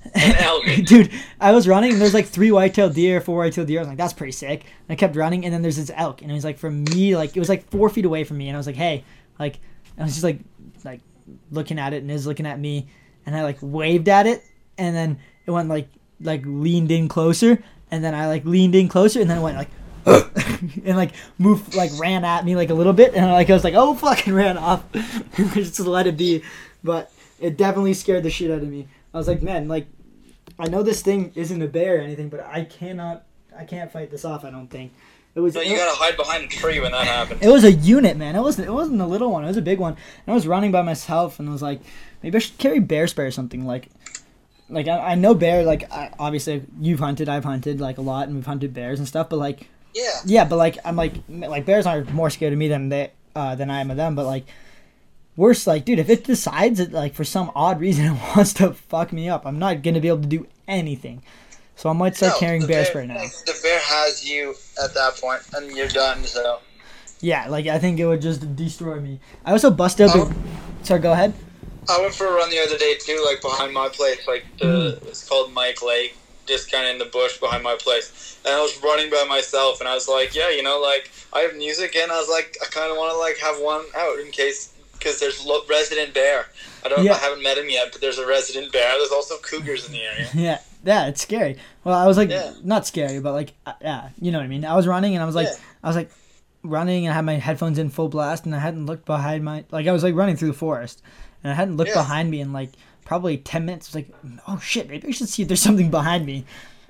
Dude, 0.84 1.10
I 1.38 1.52
was 1.52 1.68
running, 1.68 1.92
and 1.92 2.00
there's 2.00 2.14
like 2.14 2.26
three 2.26 2.50
white-tailed 2.50 2.94
deer, 2.94 3.20
four 3.20 3.38
white-tailed 3.38 3.66
deer. 3.66 3.80
I 3.80 3.82
was 3.82 3.88
like, 3.88 3.98
that's 3.98 4.12
pretty 4.12 4.32
sick. 4.32 4.60
And 4.62 4.90
I 4.90 4.94
kept 4.94 5.14
running, 5.14 5.44
and 5.44 5.52
then 5.52 5.62
there's 5.62 5.76
this 5.76 5.90
elk, 5.94 6.22
and 6.22 6.30
it 6.30 6.34
was 6.34 6.44
like 6.44 6.58
from 6.58 6.84
me, 6.84 7.16
like 7.16 7.36
it 7.36 7.38
was 7.38 7.48
like 7.48 7.70
four 7.70 7.88
feet 7.90 8.04
away 8.04 8.24
from 8.24 8.38
me, 8.38 8.48
and 8.48 8.56
I 8.56 8.58
was 8.58 8.66
like, 8.66 8.76
hey, 8.76 9.04
like, 9.38 9.58
I 9.98 10.04
was 10.04 10.12
just 10.12 10.24
like, 10.24 10.38
like 10.84 11.00
looking 11.50 11.78
at 11.78 11.92
it, 11.92 12.02
and 12.02 12.10
was 12.10 12.26
looking 12.26 12.46
at 12.46 12.58
me, 12.58 12.88
and 13.26 13.36
I 13.36 13.42
like 13.42 13.58
waved 13.60 14.08
at 14.08 14.26
it, 14.26 14.44
and 14.78 14.96
then 14.96 15.18
it 15.46 15.50
went 15.50 15.68
like 15.68 15.88
like 16.20 16.42
leaned 16.44 16.90
in 16.90 17.08
closer, 17.08 17.62
and 17.90 18.02
then 18.02 18.14
I 18.14 18.26
like 18.26 18.44
leaned 18.44 18.74
in 18.74 18.88
closer, 18.88 19.20
and 19.20 19.28
then 19.30 19.38
it 19.38 19.42
went 19.42 19.56
like. 19.56 19.68
and 20.06 20.96
like 20.96 21.12
moved 21.38 21.74
like 21.74 21.90
ran 21.98 22.24
at 22.24 22.42
me 22.42 22.56
like 22.56 22.70
a 22.70 22.74
little 22.74 22.94
bit 22.94 23.14
and 23.14 23.30
like 23.30 23.50
I 23.50 23.52
was 23.52 23.62
like 23.62 23.74
oh 23.74 23.94
fucking 23.94 24.32
ran 24.32 24.56
off 24.56 24.82
just 25.52 25.78
let 25.78 26.06
it 26.06 26.16
be 26.16 26.42
but 26.82 27.12
it 27.38 27.58
definitely 27.58 27.92
scared 27.92 28.22
the 28.22 28.30
shit 28.30 28.50
out 28.50 28.62
of 28.62 28.68
me 28.68 28.88
I 29.14 29.18
was 29.18 29.29
like 29.29 29.42
man 29.42 29.68
like 29.68 29.87
I 30.59 30.68
know 30.68 30.83
this 30.83 31.03
thing 31.03 31.33
isn't 31.35 31.62
a 31.62 31.66
bear 31.66 31.99
or 31.99 32.01
anything 32.01 32.29
but 32.29 32.40
I 32.46 32.64
cannot 32.64 33.25
I 33.59 33.64
can't 33.64 33.90
fight 33.90 34.11
this 34.11 34.25
off 34.25 34.44
I 34.44 34.51
don't 34.51 34.68
think 34.68 34.92
it 35.35 35.40
was 35.40 35.55
So 35.55 35.61
you 35.61 35.77
gotta 35.77 35.96
hide 35.96 36.16
behind 36.16 36.44
a 36.44 36.49
tree 36.49 36.81
when 36.81 36.90
that 36.92 37.07
happens. 37.16 37.40
it 37.42 37.49
was 37.49 37.62
a 37.62 37.70
unit, 37.73 38.16
man. 38.16 38.35
It 38.35 38.40
wasn't. 38.40 38.66
It 38.66 38.73
wasn't 38.73 39.01
a 39.01 39.07
little 39.07 39.31
one. 39.31 39.44
It 39.44 39.46
was 39.46 39.57
a 39.57 39.62
big 39.62 39.79
one. 39.79 39.92
And 39.92 40.27
I 40.27 40.35
was 40.35 40.44
running 40.44 40.73
by 40.73 40.83
myself, 40.83 41.38
and 41.38 41.49
I 41.49 41.53
was 41.53 41.62
like, 41.62 41.81
maybe 42.20 42.35
I 42.35 42.38
should 42.40 42.59
carry 42.59 42.81
bear 42.81 43.07
spray 43.07 43.27
or 43.27 43.31
something. 43.31 43.64
Like, 43.64 43.90
like 44.68 44.88
I, 44.88 45.12
I 45.12 45.14
know 45.14 45.35
bear. 45.35 45.62
Like, 45.62 45.88
I, 45.92 46.11
obviously 46.18 46.64
you've 46.81 46.99
hunted, 46.99 47.29
I've 47.29 47.44
hunted 47.44 47.81
like 47.81 47.99
a 47.99 48.01
lot, 48.01 48.27
and 48.27 48.35
we've 48.35 48.44
hunted 48.44 48.75
bears 48.75 48.99
and 48.99 49.07
stuff. 49.07 49.29
But 49.29 49.37
like, 49.38 49.68
Yeah. 49.94 50.11
yeah, 50.25 50.44
but 50.46 50.57
like 50.57 50.79
I'm 50.85 50.96
like 50.96 51.12
like 51.29 51.64
bears 51.64 51.87
are 51.87 52.03
more 52.07 52.29
scared 52.29 52.53
of 52.53 52.59
me 52.59 52.66
than 52.66 52.88
they 52.88 53.12
uh, 53.37 53.55
than 53.55 53.70
I 53.70 53.79
am 53.83 53.92
of 53.92 53.96
them. 53.96 54.16
But 54.16 54.27
like, 54.27 54.46
worse, 55.37 55.66
like, 55.66 55.85
dude, 55.85 55.99
if 55.99 56.09
it 56.11 56.25
decides 56.25 56.79
that 56.79 56.93
like 56.93 57.14
for 57.14 57.25
some 57.25 57.51
odd 57.55 57.81
reason 57.81 58.05
it 58.14 58.21
wants 58.37 58.53
to 58.55 58.73
fuck 58.75 59.12
me 59.12 59.29
up, 59.29 59.47
I'm 59.47 59.59
not 59.59 59.83
gonna 59.83 60.01
be 60.01 60.09
able 60.09 60.23
to 60.23 60.29
do 60.29 60.47
anything. 60.69 61.23
So 61.77 61.88
I 61.88 61.95
might 61.95 62.14
start 62.14 62.35
No, 62.35 62.38
carrying 62.40 62.66
bears 62.66 62.88
bear 62.90 63.05
spray 63.05 63.07
now. 63.07 63.23
The 63.47 63.59
bear 63.62 63.79
has 63.81 64.29
you 64.29 64.55
at 64.83 64.93
that 64.95 65.16
point, 65.16 65.40
and 65.55 65.71
you're 65.75 65.88
done. 65.88 66.25
So 66.25 66.59
Yeah, 67.21 67.49
like 67.49 67.66
I 67.66 67.79
think 67.79 67.99
it 67.99 68.07
would 68.07 68.21
just 68.23 68.55
destroy 68.55 69.01
me. 69.01 69.19
I 69.45 69.53
also 69.53 69.71
busted 69.71 70.09
up. 70.09 70.16
Oh. 70.16 70.33
Sorry, 70.83 71.01
go 71.01 71.12
ahead. 71.12 71.33
I 71.88 72.01
went 72.01 72.14
for 72.14 72.27
a 72.27 72.33
run 72.33 72.51
the 72.51 72.59
other 72.61 72.77
day 72.77 72.97
too, 73.01 73.23
like 73.25 73.40
behind 73.40 73.73
my 73.73 73.88
place. 73.88 74.27
Like 74.29 74.45
the 74.59 74.99
Hmm. 75.01 75.09
it's 75.09 75.27
called 75.27 75.53
Mike 75.55 75.83
Lake, 75.83 76.16
just 76.47 76.71
kind 76.71 76.85
of 76.87 76.93
in 76.93 76.99
the 76.99 77.07
bush 77.07 77.38
behind 77.38 77.62
my 77.62 77.77
place. 77.81 78.37
And 78.45 78.55
I 78.55 78.61
was 78.61 78.79
running 78.83 79.11
by 79.11 79.25
myself, 79.29 79.81
and 79.81 79.88
I 79.88 79.95
was 79.95 80.07
like, 80.09 80.35
yeah, 80.35 80.51
you 80.51 80.62
know, 80.62 80.79
like 80.81 81.11
I 81.33 81.40
have 81.40 81.57
music, 81.57 81.97
and 81.97 82.12
I 82.12 82.19
was 82.21 82.29
like, 82.29 82.57
I 82.62 82.66
kind 82.66 82.90
of 82.90 82.99
want 82.99 83.12
to 83.12 83.19
like 83.19 83.38
have 83.38 83.57
one 83.61 83.85
out 83.97 84.19
in 84.19 84.31
case 84.31 84.69
because 85.00 85.18
there's 85.18 85.44
lo- 85.44 85.62
resident 85.68 86.14
bear. 86.14 86.46
I 86.84 86.88
don't, 86.88 87.04
Yeah. 87.04 87.14
I 87.14 87.16
haven't 87.18 87.42
met 87.42 87.58
him 87.58 87.68
yet, 87.68 87.88
but 87.90 88.00
there's 88.00 88.18
a 88.18 88.26
resident 88.26 88.70
bear. 88.72 88.92
There's 88.98 89.10
also 89.10 89.36
cougars 89.38 89.86
in 89.86 89.92
the 89.92 90.02
area. 90.02 90.28
Yeah, 90.34 90.58
yeah, 90.84 91.06
it's 91.08 91.22
scary. 91.22 91.56
Well, 91.82 91.94
I 91.98 92.06
was 92.06 92.16
like, 92.16 92.30
Yeah. 92.30 92.52
not 92.62 92.86
scary, 92.86 93.18
but 93.20 93.32
like, 93.32 93.52
uh, 93.66 93.72
yeah, 93.82 94.10
you 94.20 94.30
know 94.30 94.38
what 94.38 94.44
I 94.44 94.48
mean. 94.48 94.64
I 94.64 94.76
was 94.76 94.86
running 94.86 95.14
and 95.14 95.22
I 95.22 95.26
was 95.26 95.34
like, 95.34 95.48
Yeah. 95.48 95.56
I 95.82 95.86
was 95.88 95.96
like 95.96 96.10
running 96.62 97.06
and 97.06 97.12
I 97.12 97.16
had 97.16 97.24
my 97.24 97.34
headphones 97.34 97.78
in 97.78 97.88
full 97.90 98.08
blast 98.08 98.44
and 98.46 98.54
I 98.54 98.58
hadn't 98.58 98.86
looked 98.86 99.06
behind 99.06 99.42
my, 99.44 99.64
like 99.70 99.86
I 99.88 99.92
was 99.92 100.04
like 100.04 100.14
running 100.14 100.36
through 100.36 100.48
the 100.48 100.54
forest 100.54 101.02
and 101.42 101.50
I 101.50 101.54
hadn't 101.56 101.76
looked 101.78 101.94
behind 101.94 102.30
me 102.30 102.40
in 102.40 102.52
like 102.52 102.70
probably 103.04 103.38
ten 103.38 103.64
minutes. 103.64 103.88
I 103.88 103.88
was 103.88 103.94
like, 104.06 104.40
oh 104.46 104.58
shit, 104.60 104.88
maybe 104.88 105.08
I 105.08 105.10
should 105.10 105.28
see 105.28 105.42
if 105.42 105.48
there's 105.48 105.62
something 105.62 105.90
behind 105.90 106.24
me. 106.26 106.44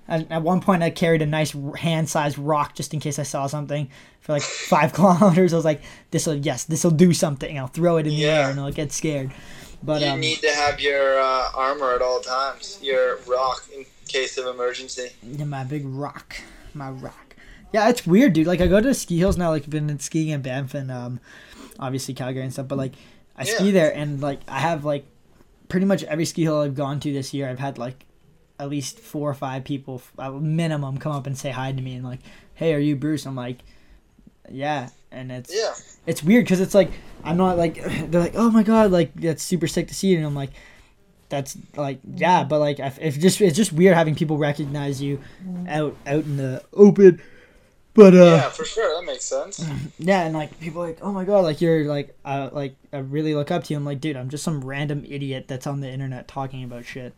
And 0.08 0.26
at 0.32 0.42
one 0.42 0.60
point, 0.60 0.82
I 0.82 0.90
carried 0.90 1.22
a 1.22 1.26
nice 1.26 1.54
hand-sized 1.78 2.36
rock 2.36 2.74
just 2.74 2.92
in 2.92 2.98
case 2.98 3.20
I 3.20 3.22
saw 3.22 3.46
something 3.46 3.88
for 4.20 4.32
like 4.32 4.42
five 4.42 4.92
kilometers. 4.94 5.52
I 5.52 5.56
was 5.56 5.64
like, 5.64 5.82
"This 6.10 6.26
will 6.26 6.36
yes, 6.36 6.64
this 6.64 6.84
will 6.84 6.90
do 6.90 7.12
something." 7.12 7.58
I'll 7.58 7.66
throw 7.66 7.96
it 7.96 8.06
in 8.06 8.14
the 8.14 8.26
air 8.26 8.50
and 8.50 8.60
I'll 8.60 8.72
get 8.72 8.92
scared. 8.92 9.32
But 9.82 10.02
you 10.02 10.08
um, 10.08 10.20
need 10.20 10.40
to 10.40 10.50
have 10.50 10.80
your 10.80 11.18
uh, 11.18 11.50
armor 11.54 11.94
at 11.94 12.02
all 12.02 12.20
times, 12.20 12.78
your 12.82 13.18
rock 13.26 13.64
in 13.74 13.86
case 14.06 14.36
of 14.36 14.46
emergency. 14.46 15.10
Yeah, 15.22 15.46
my 15.46 15.64
big 15.64 15.86
rock, 15.86 16.36
my 16.74 16.90
rock. 16.90 17.36
Yeah, 17.72 17.88
it's 17.88 18.06
weird, 18.06 18.32
dude. 18.32 18.46
Like 18.46 18.60
I 18.60 18.66
go 18.66 18.80
to 18.80 18.92
ski 18.94 19.18
hills 19.18 19.38
now. 19.38 19.50
Like 19.50 19.68
been 19.68 19.98
skiing 19.98 20.28
in 20.28 20.42
Banff 20.42 20.74
and 20.74 20.90
um, 20.90 21.20
obviously 21.78 22.14
Calgary 22.14 22.42
and 22.42 22.52
stuff. 22.52 22.68
But 22.68 22.78
like 22.78 22.92
I 23.36 23.44
ski 23.44 23.70
there 23.70 23.94
and 23.94 24.20
like 24.20 24.40
I 24.46 24.58
have 24.58 24.84
like 24.84 25.06
pretty 25.68 25.86
much 25.86 26.02
every 26.04 26.26
ski 26.26 26.42
hill 26.42 26.60
I've 26.60 26.74
gone 26.74 27.00
to 27.00 27.12
this 27.12 27.32
year. 27.32 27.48
I've 27.48 27.58
had 27.58 27.78
like 27.78 28.04
at 28.58 28.68
least 28.68 28.98
four 28.98 29.30
or 29.30 29.34
five 29.34 29.64
people 29.64 30.02
minimum 30.18 30.98
come 30.98 31.12
up 31.12 31.26
and 31.26 31.38
say 31.38 31.50
hi 31.50 31.72
to 31.72 31.80
me 31.80 31.94
and 31.94 32.04
like, 32.04 32.20
hey, 32.54 32.74
are 32.74 32.78
you 32.78 32.96
Bruce? 32.96 33.24
I'm 33.24 33.36
like, 33.36 33.60
yeah, 34.50 34.88
and 35.12 35.30
it's 35.32 35.54
Yeah. 35.54 35.72
it's 36.06 36.22
weird 36.22 36.44
because 36.44 36.60
it's 36.60 36.74
like 36.74 36.90
I'm 37.24 37.36
not 37.36 37.56
like 37.58 37.74
they're 38.10 38.20
like 38.20 38.34
oh 38.34 38.50
my 38.50 38.62
god 38.62 38.90
like 38.90 39.14
that's 39.14 39.42
super 39.42 39.66
sick 39.66 39.88
to 39.88 39.94
see 39.94 40.14
and 40.14 40.24
I'm 40.26 40.34
like 40.34 40.50
that's 41.28 41.56
like 41.76 42.00
yeah 42.16 42.42
but 42.44 42.58
like 42.58 42.80
if, 42.80 42.98
if 43.00 43.18
just 43.20 43.40
it's 43.40 43.56
just 43.56 43.72
weird 43.72 43.94
having 43.94 44.14
people 44.16 44.36
recognize 44.36 45.00
you 45.00 45.20
out 45.68 45.94
out 46.06 46.24
in 46.24 46.36
the 46.36 46.62
open 46.72 47.20
but 47.94 48.14
uh 48.14 48.18
yeah, 48.18 48.48
for 48.50 48.64
sure. 48.64 48.98
That 49.00 49.06
makes 49.06 49.24
sense. 49.24 49.64
yeah 49.98 50.22
and 50.22 50.34
like 50.34 50.58
people 50.60 50.82
are 50.82 50.86
like 50.88 50.98
oh 51.02 51.12
my 51.12 51.24
god 51.24 51.40
like 51.44 51.60
you're 51.60 51.84
like 51.84 52.16
uh 52.24 52.50
like 52.52 52.74
I 52.92 52.98
really 52.98 53.34
look 53.34 53.50
up 53.50 53.64
to 53.64 53.72
you 53.74 53.78
I'm 53.78 53.84
like 53.84 54.00
dude 54.00 54.16
I'm 54.16 54.28
just 54.28 54.42
some 54.44 54.64
random 54.64 55.04
idiot 55.08 55.46
that's 55.48 55.66
on 55.66 55.80
the 55.80 55.88
internet 55.88 56.26
talking 56.26 56.64
about 56.64 56.84
shit 56.84 57.14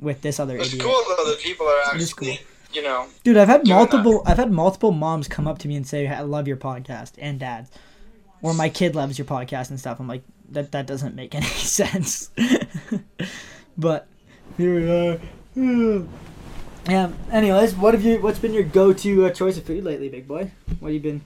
with 0.00 0.22
this 0.22 0.40
other 0.40 0.56
It's 0.56 0.68
idiot 0.68 0.82
cool 0.84 1.02
though 1.16 1.24
that 1.30 1.38
people 1.40 1.66
are 1.66 1.94
It 1.94 2.00
is 2.00 2.12
actually, 2.12 2.40
you 2.72 2.82
know, 2.82 3.06
Dude, 3.24 3.36
I've 3.36 3.48
had 3.48 3.66
multiple. 3.66 4.22
I've 4.26 4.36
had 4.38 4.50
multiple 4.50 4.92
moms 4.92 5.28
come 5.28 5.46
up 5.46 5.58
to 5.58 5.68
me 5.68 5.76
and 5.76 5.86
say, 5.86 6.06
"I 6.08 6.20
love 6.22 6.46
your 6.48 6.56
podcast," 6.56 7.12
and 7.18 7.38
dads, 7.40 7.70
or 8.42 8.54
my 8.54 8.68
kid 8.68 8.94
loves 8.94 9.18
your 9.18 9.26
podcast 9.26 9.70
and 9.70 9.78
stuff. 9.78 10.00
I'm 10.00 10.08
like, 10.08 10.22
that 10.50 10.72
that 10.72 10.86
doesn't 10.86 11.14
make 11.14 11.34
any 11.40 11.46
sense. 11.46 12.30
but 13.78 14.06
here 14.56 14.74
we 14.74 14.90
are. 14.90 16.06
yeah. 16.88 17.10
Anyways, 17.30 17.74
what 17.74 17.94
have 17.94 18.04
you? 18.04 18.20
What's 18.20 18.38
been 18.38 18.52
your 18.54 18.62
go-to 18.64 19.26
uh, 19.26 19.30
choice 19.30 19.56
of 19.58 19.64
food 19.64 19.84
lately, 19.84 20.08
big 20.08 20.26
boy? 20.26 20.50
What 20.80 20.88
have 20.88 20.94
you 20.94 21.00
been 21.00 21.20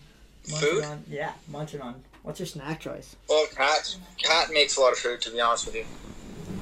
munching 0.51 0.69
Food? 0.71 0.85
on? 0.85 1.05
Yeah, 1.09 1.33
munching 1.49 1.81
on. 1.81 2.03
What's 2.23 2.41
your 2.41 2.47
snack 2.47 2.81
choice? 2.81 3.15
Well, 3.29 3.47
cat 3.55 3.97
cat 4.23 4.49
makes 4.53 4.77
a 4.77 4.81
lot 4.81 4.93
of 4.93 4.99
food. 4.99 5.21
To 5.23 5.31
be 5.31 5.41
honest 5.41 5.67
with 5.67 5.77
you, 5.77 5.85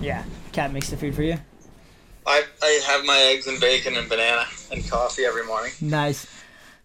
Yeah, 0.01 0.25
cat 0.53 0.73
makes 0.73 0.91
the 0.91 0.97
food 0.97 1.15
for 1.15 1.23
you. 1.23 1.39
I, 2.27 2.45
I 2.63 2.81
have 2.87 3.05
my 3.05 3.19
eggs 3.33 3.47
and 3.47 3.61
bacon 3.61 3.97
and 3.97 4.09
banana 4.09 4.47
and 4.73 4.89
coffee 4.89 5.25
every 5.25 5.45
morning. 5.45 5.73
Nice. 5.81 6.27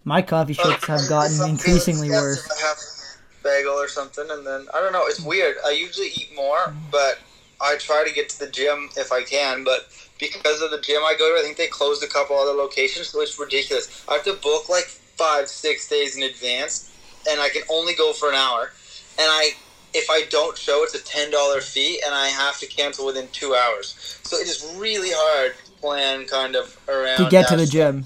My 0.04 0.22
coffee 0.22 0.54
shakes 0.54 0.86
have 0.86 1.08
gotten 1.08 1.50
increasingly 1.50 2.10
worse. 2.10 2.50
I 2.50 2.68
have 2.68 2.78
a 2.78 3.44
bagel 3.44 3.74
or 3.74 3.88
something, 3.88 4.26
and 4.30 4.46
then 4.46 4.68
I 4.74 4.80
don't 4.80 4.94
know. 4.94 5.06
It's 5.06 5.22
weird. 5.22 5.58
I 5.66 5.72
usually 5.72 6.08
eat 6.08 6.30
more, 6.36 6.74
but 6.92 7.20
I 7.62 7.76
try 7.78 8.04
to 8.08 8.14
get 8.14 8.30
to 8.30 8.40
the 8.40 8.50
gym 8.50 8.90
if 8.98 9.12
I 9.12 9.24
can. 9.24 9.64
But 9.64 9.88
because 10.20 10.62
of 10.62 10.72
the 10.72 10.82
gym 10.82 11.02
I 11.04 11.16
go 11.18 11.34
to, 11.34 11.40
I 11.40 11.44
think 11.44 11.58
they 11.58 11.68
closed 11.68 12.04
a 12.04 12.08
couple 12.08 12.36
other 12.38 12.54
locations, 12.54 13.10
so 13.10 13.22
it's 13.22 13.40
ridiculous. 13.40 14.06
I 14.10 14.16
have 14.16 14.24
to 14.24 14.34
book 14.34 14.70
like 14.70 14.86
five, 14.86 15.48
six 15.50 15.88
days 15.90 16.18
in 16.18 16.24
advance, 16.24 16.96
and 17.30 17.40
I 17.40 17.50
can 17.50 17.64
only 17.70 17.94
go 17.94 18.14
for 18.14 18.30
an 18.30 18.36
hour. 18.36 18.72
And 19.18 19.28
I, 19.30 19.52
if 19.94 20.10
I 20.10 20.24
don't 20.30 20.58
show, 20.58 20.84
it's 20.84 20.96
a 20.96 21.04
ten 21.04 21.32
dollar 21.32 21.62
fee, 21.62 22.02
and 22.06 22.14
I 22.14 22.28
have 22.28 22.60
to 22.60 22.68
cancel 22.68 23.06
within 23.06 23.28
two 23.32 23.56
hours. 23.56 24.20
So 24.24 24.38
it 24.38 24.48
is 24.48 24.76
really 24.78 25.10
hard 25.12 25.54
to 25.66 25.72
plan 25.82 26.26
kind 26.26 26.56
of 26.56 26.78
around 26.88 27.18
To 27.18 27.30
get 27.30 27.48
to 27.50 27.56
the 27.56 27.66
stuff. 27.66 27.74
gym. 27.74 28.06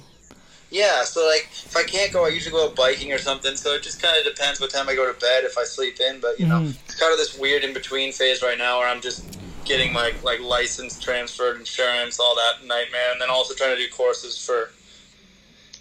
Yeah, 0.70 1.04
so 1.04 1.26
like 1.28 1.50
if 1.52 1.76
I 1.78 1.84
can't 1.84 2.12
go, 2.12 2.26
I 2.26 2.30
usually 2.30 2.52
go 2.52 2.66
out 2.66 2.76
biking 2.76 3.12
or 3.14 3.20
something. 3.20 3.56
So 3.56 3.74
it 3.76 3.84
just 3.84 4.02
kind 4.02 4.18
of 4.18 4.24
depends 4.26 4.60
what 4.60 4.72
time 4.72 4.90
I 4.90 4.96
go 4.96 5.12
to 5.12 5.20
bed 5.20 5.44
if 5.44 5.58
I 5.58 5.66
sleep 5.66 6.00
in. 6.00 6.20
But 6.20 6.40
you 6.40 6.48
know, 6.48 6.60
Mhm. 6.62 6.76
it's 6.86 6.96
kind 6.96 7.12
of 7.12 7.20
this 7.20 7.36
weird 7.38 7.64
in 7.64 7.74
between 7.74 8.12
phase 8.12 8.42
right 8.42 8.58
now 8.58 8.80
where 8.80 8.88
I'm 8.88 9.02
just 9.02 9.24
getting 9.66 9.94
my 9.94 10.14
like 10.24 10.40
license 10.42 11.00
transferred, 11.00 11.58
insurance, 11.60 12.20
all 12.20 12.36
that 12.36 12.66
nightmare, 12.66 13.12
and 13.12 13.22
then 13.22 13.30
also 13.30 13.54
trying 13.54 13.76
to 13.76 13.78
do 13.78 13.88
courses 13.90 14.38
for 14.44 14.72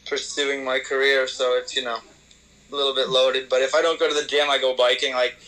pursuing 0.06 0.64
my 0.64 0.78
career. 0.78 1.26
So 1.26 1.56
it's 1.56 1.74
you 1.76 1.82
know 1.84 2.00
a 2.70 2.74
little 2.76 2.94
bit 2.94 3.08
loaded. 3.08 3.48
But 3.48 3.62
if 3.62 3.74
I 3.74 3.82
don't 3.82 3.98
go 3.98 4.08
to 4.08 4.14
the 4.14 4.24
gym, 4.26 4.50
I 4.50 4.58
go 4.58 4.74
biking. 4.76 5.14
Like 5.14 5.38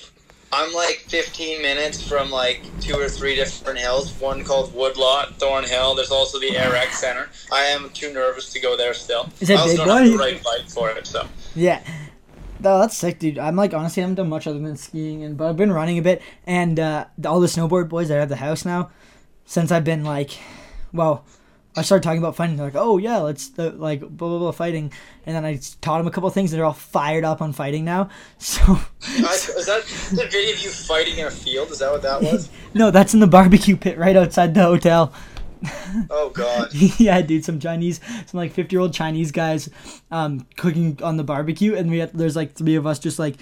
I'm 0.52 0.72
like 0.72 1.04
15 1.08 1.62
minutes 1.62 2.06
from 2.06 2.30
like 2.30 2.62
two 2.80 2.94
or 2.94 3.08
three 3.08 3.34
different 3.34 3.78
hills. 3.78 4.12
One 4.20 4.44
called 4.44 4.74
Woodlot, 4.74 5.36
Thornhill. 5.36 5.94
There's 5.94 6.10
also 6.10 6.38
the 6.38 6.50
AirX 6.50 6.92
Center. 6.92 7.28
I 7.52 7.62
am 7.62 7.90
too 7.90 8.12
nervous 8.12 8.52
to 8.52 8.60
go 8.60 8.76
there 8.76 8.94
still. 8.94 9.28
Is 9.40 9.50
it 9.50 9.58
I 9.58 9.60
also 9.60 9.76
big, 9.76 9.86
don't 9.86 10.02
have 10.02 10.12
the 10.12 10.18
right 10.18 10.42
bike 10.42 10.68
for 10.68 10.90
it. 10.90 11.06
So 11.06 11.26
Yeah. 11.54 11.82
No, 12.60 12.78
that's 12.78 12.96
sick, 12.96 13.18
dude. 13.18 13.38
I'm 13.38 13.56
like 13.56 13.74
honestly, 13.74 14.02
I 14.02 14.04
haven't 14.04 14.16
done 14.16 14.28
much 14.28 14.46
other 14.46 14.58
than 14.58 14.76
skiing, 14.76 15.22
and 15.22 15.36
but 15.36 15.48
I've 15.48 15.56
been 15.56 15.72
running 15.72 15.98
a 15.98 16.02
bit, 16.02 16.22
and 16.46 16.80
uh, 16.80 17.06
all 17.26 17.40
the 17.40 17.46
snowboard 17.46 17.88
boys 17.88 18.10
are 18.10 18.20
at 18.20 18.28
the 18.28 18.36
house 18.36 18.64
now. 18.64 18.90
Since 19.44 19.70
I've 19.70 19.84
been 19.84 20.04
like, 20.04 20.30
well, 20.92 21.26
I 21.76 21.82
started 21.82 22.04
talking 22.04 22.18
about 22.18 22.36
fighting. 22.36 22.56
They're 22.56 22.66
like, 22.66 22.76
oh 22.76 22.98
yeah, 22.98 23.18
let's 23.18 23.50
uh, 23.58 23.72
like 23.74 24.00
blah 24.00 24.28
blah 24.28 24.38
blah 24.38 24.52
fighting, 24.52 24.92
and 25.26 25.34
then 25.34 25.44
I 25.44 25.58
taught 25.80 25.98
them 25.98 26.06
a 26.06 26.10
couple 26.10 26.30
things, 26.30 26.52
and 26.52 26.58
they're 26.58 26.66
all 26.66 26.72
fired 26.72 27.24
up 27.24 27.42
on 27.42 27.52
fighting 27.52 27.84
now. 27.84 28.10
So, 28.38 28.62
I, 28.66 29.34
is 29.34 29.66
that 29.66 29.84
the 30.10 30.28
video 30.30 30.54
of 30.54 30.62
you 30.62 30.70
fighting 30.70 31.18
in 31.18 31.26
a 31.26 31.30
field? 31.30 31.70
Is 31.70 31.80
that 31.80 31.90
what 31.90 32.02
that 32.02 32.22
was? 32.22 32.48
no, 32.74 32.90
that's 32.90 33.14
in 33.14 33.20
the 33.20 33.26
barbecue 33.26 33.76
pit 33.76 33.98
right 33.98 34.16
outside 34.16 34.54
the 34.54 34.62
hotel. 34.62 35.12
Oh 36.10 36.30
God. 36.32 36.68
yeah, 36.98 37.20
dude, 37.22 37.44
some 37.44 37.58
Chinese, 37.58 38.00
some 38.26 38.38
like 38.38 38.52
fifty-year-old 38.52 38.92
Chinese 38.92 39.32
guys, 39.32 39.68
um, 40.10 40.46
cooking 40.56 40.98
on 41.02 41.16
the 41.16 41.24
barbecue, 41.24 41.74
and 41.74 41.90
we 41.90 41.98
had, 41.98 42.12
there's 42.12 42.36
like 42.36 42.52
three 42.54 42.74
of 42.76 42.86
us 42.86 42.98
just 42.98 43.18
like, 43.18 43.36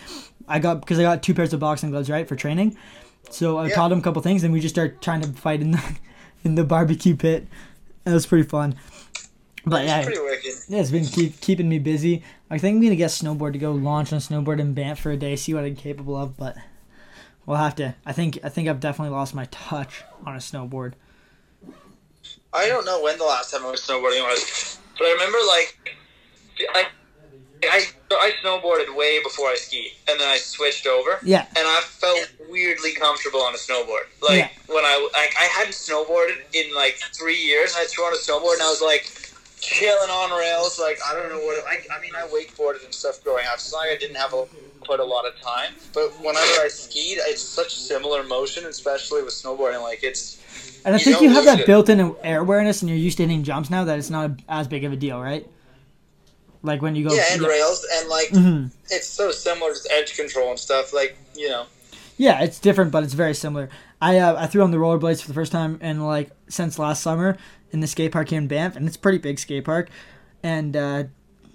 I 0.49 0.59
got 0.59 0.81
because 0.81 0.99
I 0.99 1.03
got 1.03 1.23
two 1.23 1.35
pairs 1.35 1.53
of 1.53 1.61
boxing 1.61 1.91
gloves 1.91 2.09
right 2.09 2.27
for 2.27 2.37
training, 2.37 2.77
so 3.31 3.59
I 3.59 3.69
Yeah. 3.69 3.75
taught 3.75 3.89
them 3.89 3.99
a 3.99 4.03
couple 4.03 4.23
things, 4.23 4.45
and 4.45 4.53
we 4.53 4.61
just 4.61 4.75
started 4.75 5.01
trying 5.03 5.21
to 5.23 5.29
fight 5.33 5.61
in 5.61 5.73
the 5.73 5.83
in 6.45 6.55
the 6.55 6.65
barbecue 6.65 7.17
pit. 7.17 7.47
It 8.05 8.13
was 8.13 8.27
pretty 8.27 8.49
fun. 8.49 8.77
But 9.65 9.87
yeah, 9.87 10.01
uh, 10.01 10.05
pretty 10.05 10.21
yeah, 10.69 10.81
it's 10.81 10.91
been 10.91 11.05
keep, 11.05 11.41
keeping 11.41 11.69
me 11.69 11.79
busy. 11.79 12.25
I 12.51 12.59
think 12.59 12.77
I'm 12.77 12.83
gonna 12.83 12.97
get 12.97 13.11
snowboard 13.11 13.53
to 13.53 13.59
go 13.59 13.73
launch 13.73 14.13
on 14.13 14.19
snowboard 14.19 14.59
in 14.59 14.75
Banff 14.75 14.99
for 14.99 15.13
a 15.13 15.17
day, 15.17 15.37
see 15.37 15.55
what 15.55 15.65
I'm 15.65 15.77
capable 15.77 16.17
of. 16.17 16.37
But 16.37 16.57
we'll 17.47 17.59
have 17.59 17.77
to. 17.77 17.95
I 18.05 18.13
think 18.13 18.41
I 18.43 18.49
think 18.49 18.69
I've 18.69 18.81
definitely 18.81 19.15
lost 19.15 19.35
my 19.35 19.47
touch 19.53 20.03
on 20.27 20.35
a 20.35 20.39
snowboard. 20.39 20.95
I 22.53 22.69
don't 22.69 22.85
know 22.85 23.03
when 23.03 23.19
the 23.19 23.25
last 23.25 23.53
time 23.53 23.65
I 23.65 23.71
was 23.71 23.81
snowboarding 23.81 24.23
was, 24.23 24.79
but 24.99 25.05
I 25.05 25.13
remember 25.13 25.39
like, 25.47 25.97
I, 26.75 26.87
I, 27.65 27.85
I 28.11 28.33
snowboarded 28.43 28.95
way 28.97 29.23
before 29.23 29.47
I 29.49 29.55
skied, 29.57 29.93
and 30.09 30.19
then 30.21 30.29
I 30.29 30.39
switched 30.39 30.87
over. 30.87 31.19
Yeah, 31.23 31.47
and 31.57 31.67
I 31.67 31.81
felt 31.85 32.31
weirdly 32.51 32.93
comfortable 32.95 33.41
on 33.41 33.55
a 33.55 33.59
snowboard. 33.59 34.07
Like 34.23 34.39
Yeah. 34.39 34.49
when 34.67 34.85
I 34.85 35.09
like 35.15 35.35
I 35.39 35.45
hadn't 35.45 35.73
snowboarded 35.75 36.39
in 36.55 36.75
like 36.75 36.99
three 37.15 37.39
years, 37.41 37.75
I 37.77 37.85
threw 37.85 38.05
on 38.05 38.13
a 38.13 38.17
snowboard, 38.17 38.55
and 38.55 38.63
I 38.63 38.71
was 38.71 38.83
like 38.83 39.07
chilling 39.61 40.11
on 40.11 40.37
rails. 40.39 40.79
Like 40.81 40.99
I 41.09 41.15
don't 41.15 41.29
know 41.29 41.39
what 41.45 41.65
I, 41.67 41.79
I 41.97 42.01
mean. 42.01 42.13
I 42.17 42.23
wakeboarded 42.29 42.85
and 42.85 42.93
stuff 42.95 43.23
growing 43.23 43.45
up, 43.53 43.59
so 43.61 43.79
I 43.79 43.97
didn't 43.99 44.17
have 44.17 44.35
a 44.35 44.47
put 44.85 44.99
a 44.99 45.05
lot 45.05 45.25
of 45.27 45.41
time. 45.41 45.73
But 45.95 46.11
whenever 46.19 46.61
I 46.61 46.69
skied, 46.69 47.19
it's 47.21 47.41
such 47.43 47.75
similar 47.77 48.25
motion, 48.25 48.67
especially 48.67 49.23
with 49.23 49.33
snowboarding. 49.35 49.81
Like 49.83 50.03
it's 50.03 50.39
And 50.85 50.95
I 50.97 50.99
You 50.99 51.05
think 51.05 51.21
you 51.21 51.31
have 51.31 51.45
that 51.45 51.61
it. 51.61 51.67
built-in 51.67 52.17
air 52.25 52.41
awareness, 52.41 52.83
and 52.83 52.89
you're 52.89 52.99
used 52.99 53.19
to 53.19 53.23
hitting 53.23 53.45
jumps 53.45 53.71
now. 53.71 53.85
That 53.85 53.99
it's 53.99 54.11
not 54.11 54.33
as 54.49 54.67
big 54.67 54.85
of 54.85 54.93
a 54.93 54.97
deal, 54.97 55.21
right? 55.21 55.47
Like 56.63 56.81
when 56.83 56.95
you 56.95 57.09
go, 57.09 57.15
yeah, 57.15 57.25
and 57.33 57.43
rails, 57.43 57.85
and 57.95 58.09
like 58.09 58.29
Mhm. 58.29 58.71
it's 58.91 59.09
so 59.09 59.31
similar 59.33 59.73
to 59.75 59.93
edge 59.93 60.15
control 60.17 60.51
and 60.51 60.59
stuff. 60.59 60.93
Like 60.93 61.17
you 61.35 61.49
know, 61.49 61.67
yeah, 62.17 62.43
it's 62.43 62.59
different, 62.61 62.93
but 62.93 63.03
it's 63.03 63.15
very 63.15 63.35
similar. 63.35 63.69
I 64.01 64.19
uh, 64.19 64.37
I 64.39 64.47
threw 64.47 64.63
on 64.63 64.71
the 64.71 64.77
rollerblades 64.77 65.21
for 65.23 65.29
the 65.29 65.35
first 65.35 65.51
time 65.53 65.79
in 65.81 66.01
like 66.05 66.31
since 66.49 66.79
last 66.79 67.03
summer 67.03 67.37
in 67.73 67.81
the 67.81 67.87
skate 67.87 68.13
park 68.13 68.29
here 68.29 68.39
in 68.39 68.47
Banff, 68.49 68.77
and 68.77 68.87
it's 68.87 68.97
a 68.97 69.01
pretty 69.01 69.19
big 69.19 69.39
skate 69.39 69.65
park. 69.65 69.89
And 70.43 70.77
uh, 70.77 71.05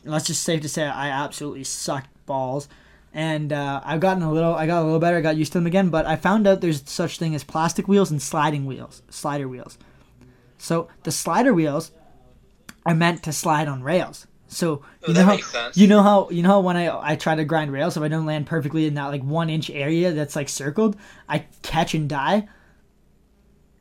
let's 0.04 0.28
just 0.28 0.43
safe 0.43 0.62
to 0.62 0.70
say 0.70 0.84
I 0.84 1.10
absolutely 1.10 1.63
sucked 1.63 2.10
balls. 2.26 2.67
And 3.13 3.52
uh, 3.52 3.82
I've 3.84 4.00
gotten 4.00 4.22
a 4.22 4.32
little, 4.32 4.54
I 4.54 4.67
got 4.67 4.82
a 4.82 4.86
little 4.86 5.00
better. 5.00 5.17
I 5.17 5.22
got 5.22 5.38
used 5.38 5.52
to 5.54 5.58
them 5.58 5.65
again, 5.65 5.89
but 5.89 6.06
I 6.06 6.15
found 6.17 6.46
out 6.46 6.62
there's 6.62 6.88
such 6.88 7.17
thing 7.17 7.34
as 7.34 7.43
plastic 7.43 7.88
wheels 7.88 8.12
and 8.12 8.22
sliding 8.22 8.65
wheels, 8.65 9.02
slider 9.10 9.48
wheels. 9.48 9.78
So 10.60 10.88
the 11.04 11.12
slider 11.12 11.52
wheels 11.54 11.91
are 12.86 12.93
meant 12.93 13.24
to 13.24 13.34
slide 13.34 13.67
on 13.67 13.82
rails. 13.82 14.27
So 14.48 14.84
Oh, 15.04 15.08
you 15.08 15.14
that 15.14 15.20
know 15.26 15.38
how 15.38 15.72
you 15.74 15.88
know 15.88 16.02
how 16.04 16.30
you 16.30 16.42
know 16.42 16.50
how 16.50 16.60
when 16.62 16.78
I 16.78 17.12
I 17.12 17.16
try 17.16 17.36
to 17.36 17.44
grind 17.44 17.72
rails, 17.72 17.98
if 17.98 18.04
I 18.04 18.08
don't 18.08 18.26
land 18.26 18.48
perfectly 18.48 18.86
in 18.86 18.94
that 18.96 19.08
like 19.08 19.24
one 19.24 19.50
inch 19.50 19.70
area 19.70 20.12
that's 20.12 20.36
like 20.36 20.50
circled, 20.50 20.96
I 21.28 21.46
catch 21.64 21.94
and 21.94 22.10
die 22.10 22.48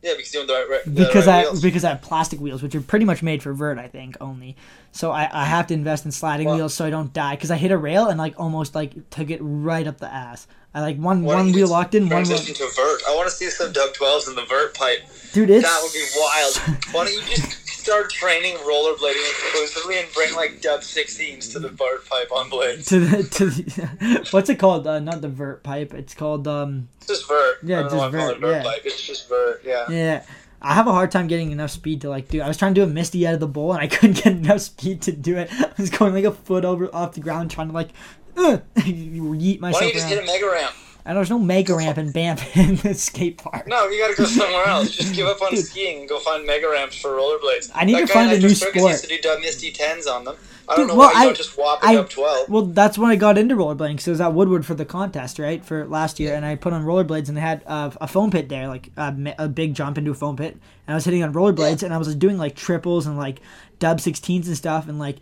yeah, 0.06 0.12
because 0.16 0.32
you 0.34 0.40
have 0.40 0.48
the 0.48 0.66
right, 0.70 0.94
because 0.94 1.26
right 1.26 1.34
I 1.34 1.42
wheels. 1.42 1.62
because 1.62 1.84
I 1.84 1.88
have 1.88 2.00
plastic 2.00 2.38
wheels, 2.38 2.62
which 2.62 2.76
are 2.76 2.80
pretty 2.80 3.04
much 3.04 3.24
made 3.24 3.42
for 3.42 3.52
vert, 3.52 3.76
I 3.76 3.88
think 3.88 4.16
only. 4.20 4.56
So 4.92 5.10
I, 5.10 5.28
I 5.32 5.44
have 5.46 5.66
to 5.66 5.74
invest 5.74 6.04
in 6.04 6.12
sliding 6.12 6.48
wheels 6.48 6.74
so 6.74 6.84
I 6.84 6.90
don't 6.90 7.12
die 7.12 7.34
because 7.34 7.50
I 7.50 7.56
hit 7.56 7.72
a 7.72 7.76
rail 7.76 8.06
and 8.06 8.16
like 8.16 8.38
almost 8.38 8.76
like 8.76 9.10
took 9.10 9.30
it 9.30 9.40
right 9.42 9.84
up 9.84 9.98
the 9.98 10.12
ass. 10.12 10.46
I 10.72 10.80
like 10.80 10.96
one 10.96 11.24
Why 11.24 11.34
one 11.34 11.52
wheel 11.52 11.66
locked 11.66 11.96
in, 11.96 12.08
one 12.08 12.22
wheel, 12.22 12.38
to 12.38 12.52
vert. 12.76 13.02
I 13.08 13.16
want 13.16 13.28
to 13.28 13.34
see 13.34 13.50
some 13.50 13.72
Dub 13.72 13.94
12s 13.94 14.28
in 14.28 14.36
the 14.36 14.44
vert 14.44 14.74
pipe. 14.76 15.00
dude. 15.32 15.50
It's 15.50 15.66
That 15.66 15.80
would 15.82 15.92
be 15.92 16.04
wild. 16.16 16.78
Why 16.92 17.04
don't 17.06 17.14
you 17.14 17.34
just 17.34 17.65
start 17.86 18.10
training 18.10 18.56
rollerblading 18.56 19.30
exclusively 19.30 20.00
and 20.00 20.12
bring 20.12 20.34
like 20.34 20.60
Dub 20.60 20.80
16s 20.80 21.52
to 21.52 21.60
the 21.60 21.68
vert 21.68 22.04
pipe 22.08 22.32
on 22.34 22.50
blades? 22.50 22.86
to 22.86 22.98
the 22.98 23.22
to 23.22 23.46
the 23.46 24.28
what's 24.32 24.50
it 24.50 24.56
called? 24.56 24.88
Uh, 24.88 24.98
not 24.98 25.20
the 25.20 25.28
vert 25.28 25.62
pipe. 25.62 25.94
It's 25.94 26.12
called 26.12 26.48
um 26.48 26.88
just 27.06 27.28
vert. 27.28 27.58
Yeah, 27.62 27.82
just 27.82 27.94
know 27.94 28.00
why 28.00 28.08
I 28.08 28.10
call 28.10 28.20
vert, 28.20 28.36
it 28.36 28.40
vert 28.40 28.56
yeah. 28.56 28.62
pipe. 28.64 28.82
It's 28.84 29.06
just 29.06 29.28
vert. 29.28 29.62
Yeah. 29.64 29.84
yeah. 29.88 30.24
I 30.60 30.74
have 30.74 30.88
a 30.88 30.92
hard 30.92 31.12
time 31.12 31.28
getting 31.28 31.52
enough 31.52 31.70
speed 31.70 32.00
to 32.00 32.10
like 32.10 32.26
do. 32.26 32.40
I 32.40 32.48
was 32.48 32.56
trying 32.56 32.74
to 32.74 32.80
do 32.80 32.84
a 32.84 32.92
misty 32.92 33.24
out 33.24 33.34
of 33.34 33.40
the 33.40 33.46
bowl 33.46 33.72
and 33.72 33.80
I 33.80 33.86
couldn't 33.96 34.16
get 34.16 34.32
enough 34.32 34.62
speed 34.62 35.02
to 35.02 35.12
do 35.12 35.36
it. 35.36 35.48
I 35.52 35.70
was 35.78 35.90
going 35.90 36.12
like 36.12 36.24
a 36.24 36.32
foot 36.32 36.64
over 36.64 36.92
off 36.92 37.12
the 37.12 37.20
ground 37.20 37.52
trying 37.52 37.68
to 37.68 37.74
like 37.74 37.90
uh, 38.36 38.58
yeet 38.78 39.60
Why 39.60 39.70
myself 39.70 39.80
don't 39.82 39.88
you 39.88 39.94
just 39.94 40.06
around. 40.06 40.18
hit 40.18 40.22
a 40.24 40.26
mega 40.26 40.50
ramp? 40.50 40.74
And 41.06 41.16
there's 41.16 41.30
no 41.30 41.38
mega 41.38 41.74
ramp 41.74 41.98
in 41.98 42.10
Banff 42.10 42.56
in 42.56 42.76
the 42.76 42.92
skate 42.92 43.38
park. 43.38 43.66
No, 43.68 43.86
you 43.88 43.98
gotta 44.02 44.16
go 44.16 44.24
somewhere 44.24 44.66
else. 44.66 44.90
Just 44.90 45.14
give 45.14 45.26
up 45.28 45.40
on 45.40 45.56
skiing 45.56 46.00
and 46.00 46.08
go 46.08 46.18
find 46.18 46.44
mega 46.44 46.68
ramps 46.68 46.96
for 47.00 47.10
rollerblades. 47.10 47.70
I 47.74 47.84
need 47.84 47.94
that 47.94 48.08
to 48.08 48.12
find 48.12 48.32
a 48.32 48.38
new 48.40 48.48
sport. 48.50 48.74
used 48.74 49.04
to 49.04 49.08
do 49.08 49.18
Dub 49.20 49.40
Misty 49.40 49.70
10s 49.72 50.06
on 50.08 50.24
them. 50.24 50.34
I 50.68 50.74
don't 50.74 50.88
Dude, 50.88 50.94
know 50.94 50.98
well, 50.98 51.10
why 51.10 51.12
you 51.14 51.18
I- 51.20 51.24
don't 51.26 51.36
just 51.36 51.56
whop 51.56 51.80
a 51.80 51.86
I- 51.86 51.94
Dub 51.94 52.10
12. 52.10 52.48
Well, 52.48 52.62
that's 52.62 52.98
when 52.98 53.08
I 53.08 53.14
got 53.14 53.38
into 53.38 53.54
rollerblading 53.54 53.92
because 53.92 54.08
it 54.08 54.10
was 54.10 54.20
at 54.20 54.32
Woodward 54.34 54.66
for 54.66 54.74
the 54.74 54.84
contest, 54.84 55.38
right, 55.38 55.64
for 55.64 55.86
last 55.86 56.18
year, 56.18 56.34
and 56.34 56.44
I 56.44 56.56
put 56.56 56.72
on 56.72 56.84
rollerblades 56.84 57.28
and 57.28 57.36
they 57.36 57.40
had 57.40 57.62
uh, 57.68 57.92
a 58.00 58.08
foam 58.08 58.32
pit 58.32 58.48
there, 58.48 58.66
like 58.66 58.90
a, 58.96 59.14
a 59.38 59.48
big 59.48 59.74
jump 59.74 59.96
into 59.98 60.10
a 60.10 60.14
foam 60.14 60.34
pit, 60.36 60.54
and 60.88 60.92
I 60.92 60.94
was 60.96 61.04
hitting 61.04 61.22
on 61.22 61.32
rollerblades 61.32 61.84
and 61.84 61.94
I 61.94 61.98
was 61.98 62.12
doing 62.16 62.36
like 62.36 62.56
triples 62.56 63.06
and 63.06 63.16
like 63.16 63.40
dub 63.78 63.98
16s 63.98 64.46
and 64.48 64.56
stuff, 64.56 64.88
and 64.88 64.98
like 64.98 65.18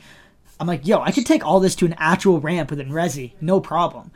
I'm 0.59 0.66
like, 0.66 0.87
yo, 0.87 1.01
I 1.03 1.11
could 1.11 1.26
take 1.26 1.45
all 1.45 1.61
this 1.61 1.74
to 1.76 1.85
an 1.85 1.95
actual 1.99 2.41
ramp 2.41 2.70
within 2.70 2.89
Resi, 2.89 3.32
no 3.43 3.61
problem. 3.61 4.12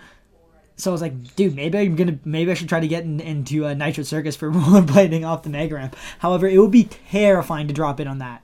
So 0.79 0.91
I 0.91 0.93
was 0.93 1.03
like, 1.03 1.35
dude, 1.37 1.55
maybe 1.55 1.77
I'm 1.77 1.97
gonna, 1.97 2.19
maybe 2.25 2.51
I 2.51 2.55
should 2.55 2.69
try 2.69 2.81
to 2.81 2.89
get 2.89 3.03
in, 3.05 3.21
into 3.21 3.67
a 3.67 3.75
Nitro 3.75 4.05
Circus 4.05 4.37
for 4.37 4.51
rollerblading 4.53 5.27
off 5.29 5.43
the 5.43 5.51
mega 5.51 5.75
ramp. 5.75 5.97
However, 6.21 6.47
it 6.49 6.59
would 6.59 6.71
be 6.71 6.85
terrifying 6.85 7.69
to 7.69 7.75
drop 7.75 7.99
in 8.01 8.07
on 8.09 8.19
that. 8.19 8.43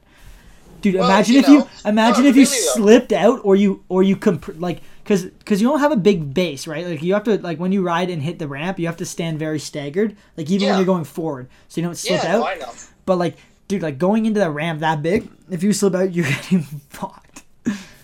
Dude, 0.81 0.97
Well, 0.97 1.05
imagine 1.05 1.35
you 1.37 1.41
if 1.41 1.49
you 1.49 1.67
imagine 1.87 2.25
no, 2.25 2.29
if 2.31 2.37
you 2.37 2.43
really, 2.45 2.57
though. 2.57 2.73
slipped 2.75 3.13
out 3.13 3.41
or 3.43 3.57
you 3.57 3.83
or 3.89 4.03
you 4.03 4.17
comp- 4.17 4.61
like 4.61 4.81
because 5.03 5.25
because 5.25 5.63
you 5.63 5.67
don't 5.69 5.79
have 5.81 5.93
a 5.93 5.97
big 5.97 6.35
base, 6.35 6.67
right? 6.67 6.87
Like 6.87 7.03
you 7.03 7.15
have 7.15 7.25
to 7.25 7.39
like 7.39 7.59
when 7.59 7.73
you 7.73 7.83
ride 7.83 8.11
and 8.11 8.21
hit 8.21 8.39
the 8.39 8.47
ramp, 8.49 8.79
you 8.79 8.87
have 8.87 8.99
to 8.99 9.07
stand 9.07 9.39
very 9.39 9.59
staggered, 9.59 10.15
like 10.37 10.51
even 10.51 10.69
when 10.69 10.77
you're 10.77 10.85
going 10.85 11.05
forward, 11.05 11.49
so 11.69 11.81
you 11.81 11.87
don't 11.87 11.95
slip 11.95 12.23
Yeah, 12.23 12.35
out. 12.37 12.41
no, 12.41 12.47
I 12.47 12.55
know. 12.57 12.71
But 13.07 13.17
like, 13.17 13.37
dude, 13.67 13.81
like 13.81 13.97
going 13.97 14.27
into 14.27 14.41
the 14.41 14.51
ramp 14.51 14.81
that 14.81 15.03
big, 15.03 15.31
if 15.51 15.63
you 15.63 15.73
slip 15.73 15.95
out, 15.95 16.13
you're 16.15 16.27
getting 16.29 16.61
fucked. 16.91 17.45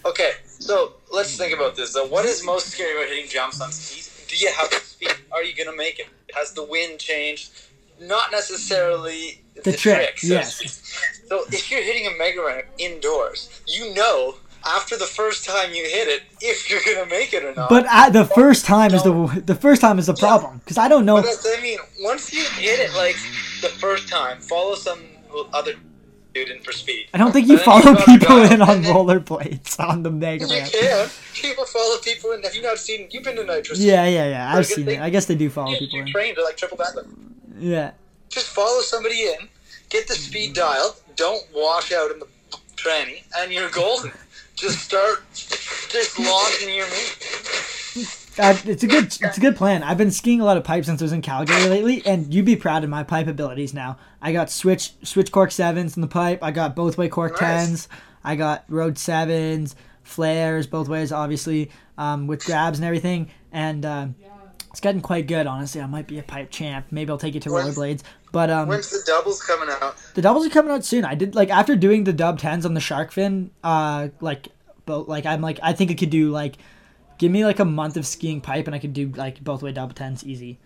Okay, 0.07 0.33
so 0.47 0.95
let's 1.13 1.37
think 1.37 1.53
about 1.55 1.77
this. 1.77 1.93
So, 1.93 2.07
what 2.07 2.25
is 2.25 2.43
most 2.47 2.69
scary 2.69 2.97
about 2.97 3.09
hitting 3.11 3.29
jumps 3.29 3.61
on 3.61 3.71
skis? 3.73 4.07
Do 4.31 4.37
you 4.37 4.51
have 4.53 4.71
the 4.71 4.77
speed? 4.77 5.13
Are 5.33 5.43
you 5.43 5.55
gonna 5.55 5.77
make 5.77 5.99
it? 5.99 6.07
Has 6.35 6.53
the 6.53 6.65
wind 6.65 6.99
changed? 6.99 7.51
not 8.01 8.33
necessarily 8.33 9.43
The 9.63 9.73
trick, 9.73 10.19
so 10.19 10.27
yes. 10.27 10.57
So 11.29 11.45
if 11.49 11.71
you're 11.71 11.83
hitting 11.83 12.07
a 12.07 12.17
mega 12.17 12.43
ramp 12.43 12.67
indoors, 12.79 13.63
you 13.67 13.95
know 13.95 14.37
after 14.67 14.97
the 14.97 15.07
first 15.07 15.47
time 15.47 15.73
you 15.73 15.83
hit 15.85 16.07
it 16.07 16.23
if 16.41 16.69
you're 16.69 16.81
gonna 16.85 17.09
make 17.09 17.33
it 17.33 17.45
or 17.45 17.55
not. 17.55 17.69
But 17.71 17.87
at 17.89 18.11
the 18.11 18.25
first 18.25 18.65
time 18.65 18.93
is 18.95 19.03
the 19.03 19.43
the 19.47 19.55
first 19.55 19.81
time 19.81 19.99
is 19.99 20.07
the 20.07 20.15
problem 20.15 20.59
because 20.59 20.79
I 20.79 20.89
don't 20.89 21.05
know. 21.05 21.21
But 21.21 21.47
I 21.47 21.61
mean. 21.63 21.79
Once 22.01 22.33
you 22.33 22.45
hit 22.57 22.81
it 22.81 22.95
like 22.95 23.17
the 23.61 23.69
first 23.69 24.09
time, 24.09 24.41
follow 24.41 24.75
some 24.75 25.03
other 25.53 25.75
dude 26.35 26.49
in 26.49 26.61
for 26.63 26.73
speed. 26.73 27.09
I 27.15 27.19
don't 27.19 27.33
think 27.33 27.49
you 27.49 27.59
follow 27.59 27.83
gotta 27.95 28.05
people 28.05 28.43
in 28.43 28.63
on 28.63 28.83
rollerblades 28.85 29.79
on 29.81 30.03
the 30.03 30.11
mega 30.11 30.47
You 30.47 30.55
ramp. 30.61 30.73
can. 30.73 31.09
People 31.35 31.65
follow 31.67 31.99
people 31.99 32.33
in. 32.33 32.43
Have 32.43 32.55
you 32.55 32.63
not 32.63 32.79
seen? 32.79 33.09
You've 33.11 33.25
been 33.25 33.37
to 33.37 33.45
Nitro. 33.45 33.77
Yeah, 33.77 34.07
yeah, 34.07 34.29
yeah. 34.29 34.55
I've 34.57 34.67
seen 34.67 34.85
they- 34.85 34.97
it. 34.97 35.01
I 35.01 35.11
guess 35.11 35.27
they 35.27 35.35
do 35.35 35.51
follow 35.51 35.71
You, 35.73 35.79
people 35.79 35.99
you 35.99 36.05
in. 36.07 36.13
train 36.13 36.35
to 36.37 36.43
like 36.43 36.57
triple 36.57 36.77
back. 36.77 36.95
Yeah. 37.59 37.93
Just 38.29 38.47
follow 38.49 38.81
somebody 38.81 39.23
in, 39.23 39.49
get 39.89 40.07
the 40.07 40.15
speed 40.15 40.55
dialed, 40.55 41.01
don't 41.17 41.45
wash 41.55 41.93
out 41.93 42.11
in 42.13 42.21
the 42.21 42.27
tranny, 42.77 43.25
and 43.39 43.51
you're 43.53 43.69
golden. 43.71 44.13
Just 44.55 44.79
start, 44.81 45.25
just 45.35 46.19
launching 46.19 46.75
your 46.75 46.87
meat. 46.87 48.07
Uh, 48.39 48.57
it's 48.65 48.83
a 48.83 48.87
good 48.87 49.05
it's 49.07 49.37
a 49.37 49.41
good 49.41 49.57
plan. 49.57 49.83
I've 49.83 49.99
been 49.99 50.11
skiing 50.11 50.41
a 50.41 50.45
lot 50.45 50.57
of 50.57 50.65
pipe 50.65 50.85
since 50.85 51.03
I 51.03 51.05
was 51.05 51.13
in 51.13 51.21
Calgary 51.23 51.65
lately, 51.69 52.03
and 52.07 52.33
you'd 52.33 52.45
be 52.45 52.57
proud 52.57 52.85
of 52.85 52.91
my 52.91 53.03
pipe 53.03 53.27
abilities 53.27 53.75
now. 53.75 53.99
I 54.23 54.33
got 54.33 54.51
switch 54.51 54.93
switch 55.03 55.33
cork 55.33 55.51
sevens 55.51 55.97
in 55.97 56.01
the 56.01 56.07
pipe. 56.09 56.39
I 56.43 56.51
got 56.53 56.77
both 56.77 56.97
way 56.97 57.09
cork 57.09 57.33
Nice. 57.41 57.41
tens. 57.67 57.89
I 58.23 58.37
got 58.37 58.65
road 58.69 58.99
sevens, 58.99 59.75
flares 60.03 60.67
both 60.67 60.89
ways, 60.89 61.11
obviously, 61.13 61.71
um, 61.99 62.27
with 62.27 62.45
grabs 62.45 62.79
and 62.79 62.85
everything. 62.87 63.31
And 63.53 63.85
um, 63.85 64.15
it's 64.71 64.81
getting 64.81 65.01
quite 65.01 65.27
good, 65.27 65.47
honestly. 65.47 65.81
I 65.81 65.87
might 65.87 66.07
be 66.07 66.19
a 66.19 66.23
pipe 66.23 66.51
champ. 66.51 66.87
Maybe 66.91 67.11
I'll 67.11 67.19
take 67.19 67.35
it 67.35 67.43
to 67.43 67.51
When's- 67.51 67.75
rollerblades. 67.77 68.03
But 68.33 68.49
um, 68.51 68.69
When's 68.69 68.91
the 68.91 69.03
doubles 69.07 69.43
coming 69.43 69.69
out? 69.81 69.97
the 70.15 70.23
doubles 70.23 70.47
are 70.47 70.51
coming 70.51 70.71
out 70.71 70.85
soon. 70.85 71.05
I 71.05 71.17
did 71.17 71.35
like 71.35 71.51
after 71.51 71.75
doing 71.75 72.05
the 72.05 72.13
dub 72.13 72.39
tens 72.39 72.65
on 72.65 72.75
the 72.75 72.81
shark 72.81 73.11
fin. 73.11 73.51
Uh, 73.65 74.09
like, 74.21 74.49
both 74.87 75.09
like 75.09 75.27
I'm 75.27 75.41
like 75.41 75.59
I 75.63 75.73
think 75.73 75.91
I 75.91 75.95
could 75.95 76.11
do 76.11 76.31
like, 76.31 76.57
give 77.21 77.31
me 77.31 77.45
like 77.45 77.59
a 77.59 77.65
month 77.65 77.99
of 77.99 78.07
skiing 78.07 78.41
pipe 78.41 78.67
and 78.67 78.75
I 78.75 78.79
could 78.79 78.95
do 78.95 79.09
like 79.11 79.45
both 79.45 79.63
way 79.63 79.73
double 79.73 79.95
tens 79.95 80.25
easy. 80.25 80.59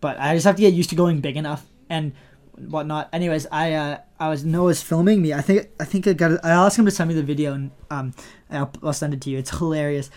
But 0.00 0.18
I 0.18 0.34
just 0.34 0.46
have 0.46 0.56
to 0.56 0.62
get 0.62 0.72
used 0.72 0.88
to 0.90 0.96
going 0.96 1.20
big 1.20 1.36
enough 1.36 1.66
and 1.90 2.12
whatnot. 2.56 3.08
Anyways, 3.12 3.46
I 3.50 3.74
uh 3.74 3.98
I 4.18 4.28
was 4.28 4.44
Noah's 4.44 4.80
filming 4.80 5.20
me. 5.20 5.34
I 5.34 5.40
think 5.40 5.68
I 5.80 5.84
think 5.84 6.06
I 6.06 6.12
got. 6.12 6.42
I 6.44 6.50
asked 6.50 6.78
him 6.78 6.84
to 6.84 6.90
send 6.90 7.08
me 7.08 7.14
the 7.14 7.22
video 7.22 7.52
and 7.52 7.70
um 7.90 8.14
I'll, 8.48 8.72
I'll 8.82 8.92
send 8.92 9.12
it 9.12 9.20
to 9.22 9.30
you. 9.30 9.38
It's 9.38 9.50
hilarious. 9.50 10.10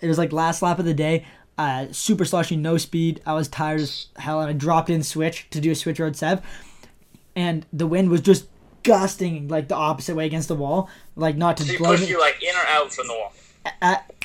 It 0.00 0.08
was 0.08 0.18
like 0.18 0.32
last 0.32 0.62
lap 0.62 0.78
of 0.78 0.84
the 0.84 0.94
day. 0.94 1.24
Uh, 1.56 1.88
super 1.92 2.24
slushy, 2.24 2.56
no 2.56 2.78
speed. 2.78 3.20
I 3.26 3.34
was 3.34 3.46
tired 3.46 3.82
as 3.82 4.06
hell, 4.16 4.40
and 4.40 4.48
I 4.48 4.54
dropped 4.54 4.88
in 4.88 5.02
switch 5.02 5.48
to 5.50 5.60
do 5.60 5.70
a 5.70 5.74
switch 5.74 6.00
road 6.00 6.16
sev 6.16 6.42
and 7.36 7.66
the 7.72 7.86
wind 7.86 8.10
was 8.10 8.20
just 8.20 8.46
gusting 8.82 9.48
like 9.48 9.68
the 9.68 9.74
opposite 9.74 10.14
way 10.14 10.26
against 10.26 10.48
the 10.48 10.54
wall, 10.54 10.88
like 11.16 11.36
not 11.36 11.56
to 11.58 11.64
So 11.64 11.72
you 11.72 11.78
blow 11.78 11.90
push 11.90 12.00
me 12.00 12.08
you 12.08 12.20
like 12.20 12.42
in 12.42 12.54
or 12.54 12.66
out 12.66 12.92
from 12.92 13.06
the 13.06 13.14
wall. 13.14 13.32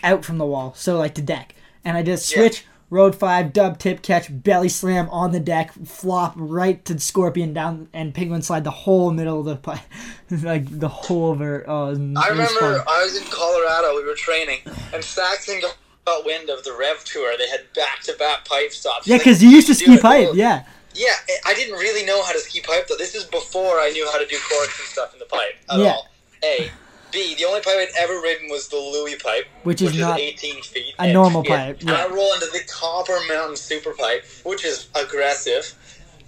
Out 0.04 0.26
from 0.26 0.38
the 0.38 0.46
wall, 0.46 0.74
so 0.76 0.98
like 0.98 1.16
to 1.16 1.22
deck. 1.22 1.56
And 1.84 1.98
I 1.98 2.02
did 2.02 2.14
a 2.14 2.18
switch, 2.18 2.66
road 2.90 3.16
five, 3.16 3.54
dub 3.54 3.78
tip 3.80 4.02
catch, 4.02 4.28
belly 4.30 4.70
slam 4.70 5.10
on 5.10 5.32
the 5.32 5.40
deck, 5.40 5.72
flop 5.86 6.34
right 6.36 6.84
to 6.86 7.00
scorpion 7.00 7.54
down, 7.54 7.90
and 7.94 8.14
penguin 8.14 8.42
slide 8.42 8.64
the 8.64 8.72
whole 8.72 9.12
middle 9.12 9.40
of 9.40 9.46
the 9.46 9.56
pipe, 9.56 9.80
like 10.32 10.80
the 10.80 10.88
whole 10.88 11.32
of 11.34 11.40
her. 11.40 11.64
Oh, 11.68 11.88
I 11.90 12.30
remember. 12.30 12.84
I 12.88 13.04
was 13.04 13.16
in 13.18 13.24
Colorado. 13.30 13.96
We 13.96 14.06
were 14.06 14.16
training, 14.16 14.60
and 14.94 15.04
Saxon 15.04 15.62
got 15.62 16.26
wind 16.26 16.50
of 16.50 16.64
the 16.64 16.76
Rev 16.78 17.04
Tour. 17.04 17.36
They 17.38 17.50
had 17.50 17.62
back-to-back 17.76 18.46
pipe 18.46 18.72
stops. 18.72 19.08
Yeah, 19.08 19.18
because 19.18 19.44
you 19.44 19.50
used 19.50 19.68
to 19.68 19.76
ski 19.76 19.98
pipe. 19.98 20.30
Yeah, 20.34 20.64
Yeah, 20.94 21.08
I 21.46 21.54
didn't 21.56 21.76
really 21.80 22.06
know 22.06 22.24
how 22.24 22.32
to 22.32 22.40
ski 22.40 22.62
pipe 22.62 22.88
though. 22.88 22.96
This 22.96 23.16
is 23.16 23.24
before 23.26 23.80
I 23.80 23.90
knew 23.90 24.08
how 24.12 24.20
to 24.20 24.26
do 24.28 24.38
corks 24.50 24.80
and 24.80 24.88
stuff 24.88 25.14
in 25.14 25.20
the 25.20 25.26
pipe 25.26 25.56
at 25.70 25.80
Yeah. 25.80 25.86
all. 25.94 26.08
A. 26.44 26.70
B. 27.16 27.34
The 27.36 27.46
only 27.46 27.62
pipe 27.62 27.74
I'd 27.78 27.88
ever 27.98 28.20
ridden 28.22 28.50
was 28.50 28.68
the 28.68 28.76
Louis 28.76 29.16
pipe, 29.16 29.46
Which 29.64 29.82
is 29.82 29.98
not 29.98 30.20
18 30.20 30.62
feet. 30.62 30.94
a 31.00 31.12
normal 31.12 31.44
pipe, 31.44 31.80
And 31.80 31.90
yeah. 31.90 32.06
I 32.06 32.08
roll 32.08 32.32
into 32.34 32.46
the 32.54 32.62
Copper 32.70 33.18
Mountain 33.28 33.56
Super 33.58 33.94
Pipe, 33.94 34.24
which 34.44 34.64
is 34.66 34.88
aggressive, 34.94 35.74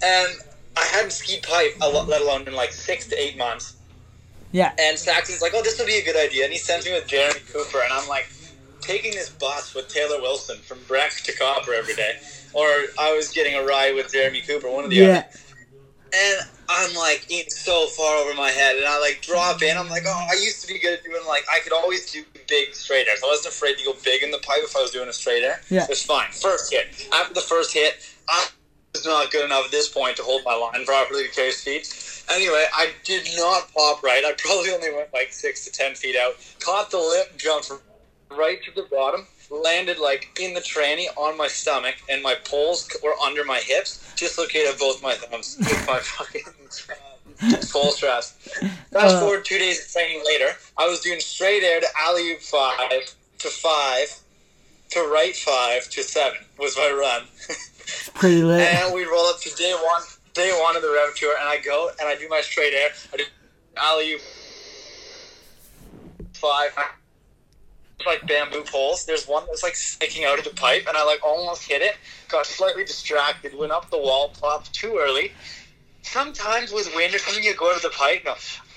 and 0.02 0.28
I 0.76 0.84
hadn't 0.86 1.12
skied 1.12 1.42
pipe, 1.42 1.76
a 1.80 1.88
lo- 1.88 2.04
let 2.04 2.22
alone 2.22 2.48
in 2.48 2.54
like 2.54 2.72
six 2.72 3.06
to 3.08 3.16
eight 3.20 3.36
months. 3.36 3.76
yeah. 4.52 4.72
And 4.78 4.98
Saxon's 4.98 5.42
like, 5.42 5.52
"Oh, 5.54 5.62
this 5.62 5.78
would 5.78 5.86
be 5.86 5.98
a 5.98 6.04
good 6.04 6.16
idea," 6.16 6.44
and 6.44 6.52
he 6.52 6.58
sends 6.58 6.86
me 6.86 6.92
with 6.92 7.06
Jeremy 7.06 7.40
Cooper, 7.52 7.80
and 7.82 7.92
I'm 7.92 8.08
like, 8.08 8.28
taking 8.80 9.10
this 9.12 9.28
bus 9.28 9.74
with 9.74 9.88
Taylor 9.88 10.20
Wilson 10.22 10.56
from 10.58 10.78
Breck 10.88 11.12
to 11.24 11.32
Copper 11.36 11.74
every 11.74 11.94
day, 11.94 12.16
or 12.54 12.66
I 12.98 13.12
was 13.14 13.28
getting 13.30 13.54
a 13.54 13.62
ride 13.62 13.94
with 13.94 14.10
Jeremy 14.12 14.40
Cooper, 14.40 14.70
one 14.70 14.84
of 14.84 14.90
the 14.90 15.02
other. 15.04 15.12
Yeah, 15.12 15.24
And 16.40 16.48
I'm 16.68 16.94
like 16.94 17.26
in 17.30 17.48
so 17.48 17.86
far 17.88 18.16
over 18.16 18.34
my 18.34 18.50
head, 18.50 18.76
and 18.76 18.84
I 18.84 19.00
like 19.00 19.22
drop 19.22 19.62
in. 19.62 19.76
I'm 19.76 19.88
like, 19.88 20.04
oh, 20.06 20.26
I 20.30 20.34
used 20.34 20.60
to 20.62 20.72
be 20.72 20.78
good 20.78 20.98
at 20.98 21.04
doing 21.04 21.22
like 21.26 21.44
I 21.50 21.60
could 21.60 21.72
always 21.72 22.10
do 22.10 22.22
big 22.46 22.74
straight 22.74 23.08
airs. 23.08 23.20
I 23.24 23.26
wasn't 23.26 23.54
afraid 23.54 23.78
to 23.78 23.84
go 23.84 23.94
big 24.04 24.22
in 24.22 24.30
the 24.30 24.38
pipe 24.38 24.60
if 24.62 24.76
I 24.76 24.82
was 24.82 24.90
doing 24.90 25.08
a 25.08 25.12
straight 25.12 25.42
air. 25.42 25.60
Yeah. 25.70 25.86
it's 25.88 26.04
fine. 26.04 26.30
First 26.30 26.72
hit. 26.72 27.08
After 27.12 27.34
the 27.34 27.40
first 27.40 27.72
hit, 27.72 27.94
I 28.28 28.46
was 28.94 29.06
not 29.06 29.30
good 29.30 29.44
enough 29.44 29.66
at 29.66 29.70
this 29.70 29.88
point 29.88 30.16
to 30.18 30.22
hold 30.22 30.42
my 30.44 30.54
line 30.54 30.84
properly 30.84 31.24
to 31.24 31.30
case 31.30 31.62
feet. 31.62 31.86
Anyway, 32.30 32.64
I 32.74 32.90
did 33.04 33.26
not 33.36 33.72
pop 33.72 34.02
right. 34.02 34.22
I 34.24 34.34
probably 34.36 34.70
only 34.70 34.92
went 34.92 35.12
like 35.14 35.32
six 35.32 35.64
to 35.64 35.72
ten 35.72 35.94
feet 35.94 36.16
out. 36.16 36.34
Caught 36.60 36.90
the 36.90 36.98
lip, 36.98 37.38
jumped 37.38 37.72
right 38.30 38.62
to 38.64 38.70
the 38.74 38.86
bottom, 38.90 39.26
landed 39.50 39.98
like 39.98 40.38
in 40.40 40.54
the 40.54 40.60
tranny 40.60 41.06
on 41.16 41.36
my 41.36 41.48
stomach, 41.48 41.96
and 42.08 42.22
my 42.22 42.34
poles 42.44 42.88
were 43.02 43.14
under 43.24 43.44
my 43.44 43.58
hips, 43.58 44.12
dislocated 44.16 44.78
both 44.78 45.02
my 45.02 45.14
thumbs 45.14 45.56
with 45.60 45.86
my 45.86 45.98
fucking 45.98 46.42
pole 47.72 47.90
straps. 47.92 48.32
Fast 48.92 49.16
Uh. 49.16 49.20
forward 49.20 49.44
two 49.44 49.58
days 49.58 49.84
of 49.84 49.92
training 49.92 50.22
later, 50.24 50.50
I 50.76 50.86
was 50.86 51.00
doing 51.00 51.20
straight 51.20 51.62
air 51.62 51.80
to 51.80 51.86
alley 52.00 52.32
oop 52.32 52.40
five 52.40 53.14
to 53.38 53.48
five 53.48 54.08
to 54.90 55.00
right 55.12 55.36
five 55.36 55.88
to 55.90 56.02
seven 56.02 56.38
was 56.58 56.76
my 56.76 56.90
run. 56.90 57.22
pretty 58.14 58.42
lit. 58.42 58.60
and 58.60 58.94
we 58.94 59.04
roll 59.04 59.26
up 59.26 59.40
to 59.40 59.50
day 59.54 59.74
one, 59.84 60.02
day 60.34 60.50
one 60.62 60.76
of 60.76 60.82
the 60.82 60.90
rev 60.90 61.14
tour, 61.14 61.34
and 61.38 61.48
I 61.48 61.58
go 61.58 61.90
and 62.00 62.08
I 62.08 62.16
do 62.16 62.28
my 62.28 62.40
straight 62.40 62.74
air. 62.74 62.90
I 63.12 63.16
do 63.18 63.24
alley 63.76 64.16
five. 66.34 66.70
Like 68.06 68.26
bamboo 68.26 68.62
poles. 68.64 69.04
There's 69.04 69.26
one 69.26 69.44
that's 69.46 69.62
like 69.62 69.74
sticking 69.74 70.24
out 70.24 70.38
of 70.38 70.44
the 70.44 70.50
pipe, 70.54 70.84
and 70.86 70.96
I 70.96 71.04
like 71.04 71.24
almost 71.24 71.64
hit 71.68 71.82
it. 71.82 71.96
Got 72.28 72.46
slightly 72.46 72.84
distracted, 72.84 73.56
went 73.58 73.72
up 73.72 73.90
the 73.90 73.98
wall, 73.98 74.32
popped 74.40 74.72
too 74.72 74.98
early. 75.00 75.32
Sometimes 76.02 76.72
with 76.72 76.94
wind 76.94 77.14
or 77.14 77.18
something, 77.18 77.42
you 77.42 77.54
go 77.54 77.74
to 77.74 77.82
the 77.82 77.90
pipe. 77.90 78.22
No, 78.24 78.34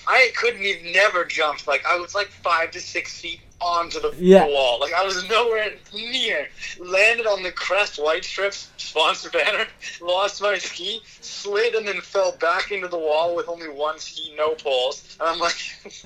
I 0.07 0.31
couldn't 0.35 0.63
even 0.63 0.91
never 0.91 1.23
jumped. 1.23 1.67
Like 1.67 1.85
I 1.85 1.97
was 1.99 2.15
like 2.15 2.27
five 2.29 2.71
to 2.71 2.79
six 2.79 3.21
feet 3.21 3.39
onto 3.61 3.99
the, 3.99 4.11
Yeah. 4.17 4.47
wall. 4.47 4.79
Like 4.79 4.93
I 4.93 5.03
was 5.05 5.27
nowhere 5.29 5.71
near. 5.93 6.49
Landed 6.79 7.27
on 7.27 7.43
the 7.43 7.51
crest 7.51 8.01
white 8.03 8.25
strips 8.25 8.69
sponsor 8.77 9.29
banner. 9.29 9.67
Lost 10.01 10.41
my 10.41 10.57
ski, 10.57 11.01
slid, 11.21 11.75
and 11.75 11.87
then 11.87 12.01
fell 12.01 12.31
back 12.37 12.71
into 12.71 12.87
the 12.87 12.97
wall 12.97 13.35
with 13.35 13.47
only 13.47 13.69
one 13.69 13.99
ski, 13.99 14.33
no 14.35 14.55
poles. 14.55 15.15
And 15.19 15.29
I'm 15.29 15.39
like, 15.39 15.55
it 15.85 16.03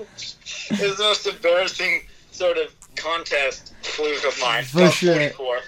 was 0.82 0.97
the 0.97 1.03
most 1.03 1.26
embarrassing 1.26 2.01
sort 2.32 2.57
of 2.57 2.74
contest 2.95 3.73
fluke 3.81 4.25
of 4.25 4.39
mine. 4.41 4.63
For 4.63 4.89
sure. 4.89 5.13
44. 5.29 5.59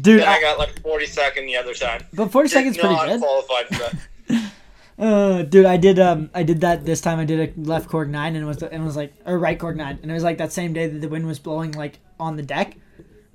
Dude, 0.00 0.20
I 0.22 0.34
I, 0.36 0.40
got 0.40 0.58
like 0.58 0.80
42nd 0.82 1.46
the 1.46 1.56
other 1.56 1.74
time. 1.74 2.04
but 2.12 2.30
40 2.30 2.48
seconds 2.48 2.76
Did 2.76 2.82
pretty 2.84 2.96
good. 3.06 3.20
qualified 3.20 3.66
for 3.68 3.74
that. 4.28 4.50
Uh, 4.96 5.42
dude, 5.42 5.66
I 5.66 5.76
did 5.76 5.98
um, 5.98 6.30
I 6.34 6.44
did 6.44 6.60
that 6.60 6.84
this 6.86 7.00
time. 7.00 7.18
I 7.18 7.24
did 7.24 7.40
a 7.58 7.60
left 7.60 7.88
cork 7.88 8.08
nine, 8.08 8.36
and 8.36 8.44
it 8.44 8.46
was 8.46 8.62
and 8.62 8.80
it 8.80 8.86
was 8.86 8.94
like 8.96 9.12
or 9.26 9.36
right 9.40 9.58
cork 9.58 9.74
nine, 9.74 9.98
and 10.02 10.08
it 10.08 10.14
was 10.14 10.22
like 10.22 10.38
that 10.38 10.52
same 10.52 10.72
day 10.72 10.86
that 10.86 11.00
the 11.00 11.08
wind 11.08 11.26
was 11.26 11.40
blowing 11.40 11.72
like 11.72 11.98
on 12.20 12.36
the 12.36 12.44
deck. 12.44 12.76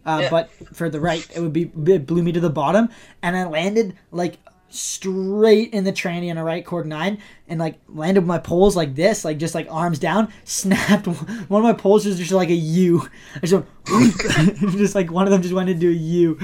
Uh, 0.06 0.20
Yeah. 0.22 0.30
but 0.30 0.50
for 0.74 0.90
the 0.90 1.02
right, 1.02 1.28
it 1.36 1.42
would 1.42 1.52
be 1.52 1.64
it 1.88 2.08
blew 2.08 2.24
me 2.24 2.32
to 2.32 2.40
the 2.40 2.50
bottom, 2.50 2.88
and 3.22 3.36
I 3.36 3.44
landed 3.46 3.98
like 4.10 4.38
straight 4.70 5.74
in 5.74 5.84
the 5.84 5.92
tranny 5.92 6.30
on 6.32 6.38
a 6.38 6.44
right 6.44 6.66
cork 6.66 6.86
nine, 6.86 7.20
and 7.48 7.60
like 7.60 7.80
landed 7.88 8.22
with 8.22 8.28
my 8.28 8.38
poles 8.40 8.76
like 8.76 8.96
this, 8.96 9.26
like 9.26 9.38
just 9.38 9.56
like 9.56 9.68
arms 9.70 10.00
down, 10.00 10.32
snapped. 10.44 11.06
One 11.50 11.62
of 11.62 11.64
my 11.64 11.74
poles 11.74 12.06
was 12.06 12.18
just 12.18 12.32
like 12.32 12.50
a 12.50 12.54
U. 12.54 13.08
I 13.36 13.40
just 13.46 13.54
went, 13.54 14.58
just 14.78 14.96
like 14.96 15.12
one 15.12 15.26
of 15.26 15.32
them 15.32 15.42
just 15.42 15.54
went 15.54 15.70
into 15.70 15.90
a 15.90 15.94
U. 15.94 16.40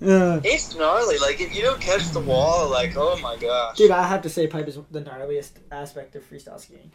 Uh, 0.00 0.40
It's 0.44 0.76
gnarly. 0.76 1.18
Like 1.18 1.40
if 1.40 1.54
you 1.54 1.62
don't 1.62 1.80
catch 1.80 2.08
the 2.10 2.20
wall, 2.20 2.68
like 2.70 2.94
oh 2.96 3.18
my 3.22 3.36
gosh. 3.36 3.76
dude, 3.76 3.90
I 3.90 4.06
have 4.06 4.22
to 4.22 4.28
say, 4.28 4.46
pipe 4.46 4.68
is 4.68 4.78
the 4.90 5.00
gnarliest 5.00 5.52
aspect 5.72 6.14
of 6.16 6.28
freestyle 6.28 6.60
skiing. 6.60 6.90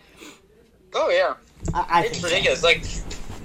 Oh 0.94 1.10
yeah. 1.10 1.34
I, 1.74 1.86
I 1.90 2.02
It's 2.04 2.12
think 2.12 2.22
so. 2.22 2.28
ridiculous. 2.28 2.64
Like, 2.64 2.84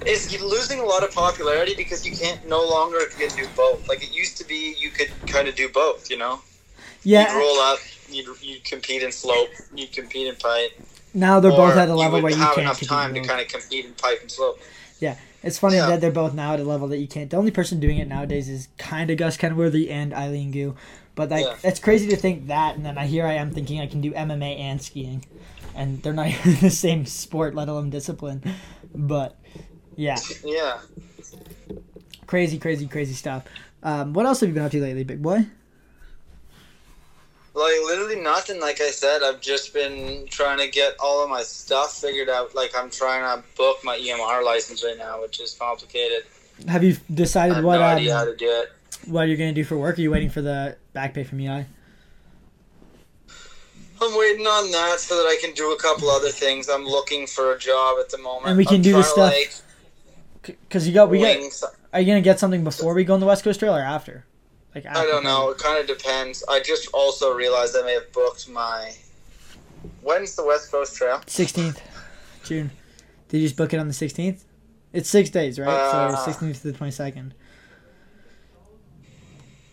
it's 0.05 0.39
losing 0.41 0.79
a 0.79 0.85
lot 0.85 1.03
of 1.03 1.11
popularity 1.13 1.73
because 1.75 2.05
you 2.07 2.15
can't 2.15 2.47
no 2.47 2.63
longer 2.65 2.99
can 3.17 3.29
do 3.35 3.47
both. 3.55 3.87
Like 3.89 4.03
it 4.03 4.13
used 4.13 4.37
to 4.37 4.45
be, 4.45 4.75
you 4.79 4.91
could 4.91 5.09
kind 5.27 5.47
of 5.47 5.55
do 5.55 5.67
both. 5.69 6.09
You 6.09 6.17
know, 6.17 6.41
Yeah, 7.03 7.31
you'd 7.33 7.39
roll 7.39 7.59
up, 7.59 7.79
you'd 8.09 8.41
you 8.41 8.57
compete 8.63 9.03
in 9.03 9.11
slope, 9.11 9.49
you'd 9.73 9.91
compete 9.93 10.27
in 10.27 10.35
pipe. 10.35 10.71
now 11.13 11.39
they're 11.39 11.51
both 11.51 11.75
at 11.77 11.89
a 11.89 11.95
level 11.95 12.17
you 12.19 12.23
where 12.23 12.31
you 12.31 12.37
have 12.37 12.49
can't 12.55 12.61
enough 12.61 12.81
time 12.81 13.13
to 13.13 13.21
kind 13.21 13.41
of 13.41 13.47
compete 13.47 13.85
in 13.85 13.93
pipe 13.93 14.19
and 14.21 14.31
slope. 14.31 14.59
Yeah. 14.99 15.15
It's 15.41 15.57
funny 15.57 15.77
Yeah. 15.77 15.85
that 15.87 16.01
they're 16.01 16.11
both 16.11 16.33
now 16.33 16.53
at 16.53 16.59
a 16.59 16.65
level 16.65 16.89
that 16.89 16.97
you 16.97 17.07
can't. 17.07 17.29
The 17.29 17.37
only 17.37 17.51
person 17.51 17.79
doing 17.79 17.97
it 17.99 18.09
nowadays 18.09 18.49
is 18.49 18.67
kind 18.77 19.09
of 19.09 19.17
Gus 19.17 19.37
Kenworthy 19.37 19.89
and 19.89 20.13
Eileen 20.13 20.51
Gu. 20.51 20.75
But 21.15 21.29
like, 21.29 21.45
Yeah. 21.45 21.55
it's 21.63 21.79
crazy 21.79 22.09
to 22.09 22.17
think 22.17 22.47
that, 22.47 22.75
and 22.75 22.85
then 22.85 22.97
I 22.97 23.05
here 23.07 23.25
I 23.25 23.33
am 23.35 23.51
thinking 23.51 23.79
I 23.79 23.87
can 23.87 24.01
do 24.01 24.11
MMA 24.11 24.57
and 24.59 24.81
skiing, 24.81 25.23
and 25.73 26.03
they're 26.03 26.11
not 26.13 26.27
even 26.45 26.55
the 26.59 26.69
same 26.69 27.05
sport, 27.05 27.55
let 27.55 27.69
alone 27.69 27.89
discipline. 27.89 28.43
But 28.93 29.37
yeah, 29.95 30.17
Yeah. 30.43 30.79
crazy, 32.27 32.57
crazy, 32.59 32.87
crazy 32.87 33.13
stuff. 33.13 33.45
Um, 33.81 34.11
what 34.13 34.25
else 34.25 34.41
have 34.41 34.49
you 34.49 34.53
been 34.55 34.63
up 34.65 34.71
to 34.71 34.81
lately, 34.81 35.05
big 35.05 35.21
boy? 35.21 35.45
Like 37.59 37.73
literally 37.85 38.15
nothing. 38.21 38.61
Like 38.61 38.79
I 38.79 38.89
said, 38.89 39.21
I've 39.21 39.41
just 39.41 39.73
been 39.73 40.25
trying 40.27 40.59
to 40.59 40.67
get 40.69 40.95
all 40.99 41.21
of 41.23 41.29
my 41.29 41.43
stuff 41.43 41.93
figured 41.99 42.29
out. 42.29 42.55
Like 42.55 42.71
I'm 42.77 42.89
trying 42.89 43.21
to 43.23 43.43
book 43.57 43.79
my 43.83 43.97
EMR 43.97 44.45
license 44.45 44.81
right 44.83 44.97
now, 44.97 45.21
which 45.21 45.41
is 45.41 45.55
complicated. 45.59 46.23
Have 46.67 46.83
you 46.83 46.93
I 46.93 47.13
decided 47.13 47.55
have 47.55 47.63
what 47.65 47.75
no 47.79 47.83
idea 47.83 48.15
how 48.15 48.21
um, 48.21 48.27
to 48.31 48.35
do 48.35 48.49
it. 48.49 48.71
what 49.07 49.23
you're 49.23 49.37
gonna 49.37 49.51
do 49.53 49.65
for 49.65 49.77
work? 49.77 49.97
Are 49.97 50.01
you 50.01 50.11
waiting 50.11 50.29
for 50.29 50.41
the 50.41 50.77
back 50.93 51.13
pay 51.13 51.23
from 51.25 51.41
EI? 51.41 51.65
I'm 54.01 54.17
waiting 54.17 54.47
on 54.47 54.71
that 54.71 54.99
so 54.99 55.17
that 55.17 55.27
I 55.27 55.37
can 55.41 55.53
do 55.53 55.73
a 55.73 55.77
couple 55.77 56.09
other 56.09 56.29
things. 56.29 56.69
I'm 56.69 56.85
looking 56.85 57.27
for 57.27 57.53
a 57.53 57.59
job 57.59 57.97
at 57.99 58.09
the 58.09 58.17
moment. 58.17 58.47
And 58.47 58.57
we 58.57 58.63
can 58.65 58.77
I'm 58.77 58.81
do 58.81 58.93
to, 58.93 59.03
stuff- 59.03 59.61
Because 60.43 60.87
you 60.87 60.93
got 60.93 61.09
we 61.09 61.21
like, 61.21 61.39
got. 61.61 61.71
Are 61.91 61.99
you 61.99 62.07
gonna 62.07 62.21
get 62.21 62.39
something 62.39 62.63
before 62.63 62.93
we 62.93 63.03
go 63.03 63.15
on 63.15 63.19
the 63.19 63.25
West 63.25 63.43
Coast 63.43 63.59
Trail 63.59 63.75
or 63.75 63.81
after? 63.81 64.23
Like 64.75 64.85
I 64.85 65.05
don't 65.05 65.23
know. 65.23 65.49
It 65.49 65.57
kind 65.57 65.79
of 65.79 65.87
depends. 65.87 66.43
I 66.47 66.59
just 66.59 66.89
also 66.93 67.33
realized 67.33 67.75
I 67.77 67.81
may 67.83 67.93
have 67.93 68.11
booked 68.11 68.49
my. 68.49 68.93
When's 70.01 70.35
the 70.35 70.45
West 70.45 70.71
Coast 70.71 70.95
Trail? 70.95 71.21
Sixteenth, 71.25 71.81
June. 72.43 72.71
Did 73.29 73.39
you 73.39 73.45
just 73.47 73.57
book 73.57 73.73
it 73.73 73.77
on 73.79 73.87
the 73.87 73.93
sixteenth? 73.93 74.45
It's 74.93 75.09
six 75.09 75.29
days, 75.29 75.59
right? 75.59 75.69
Uh, 75.69 76.15
so 76.15 76.23
sixteenth 76.31 76.61
to 76.61 76.71
the 76.71 76.77
twenty 76.77 76.91
second. 76.91 77.33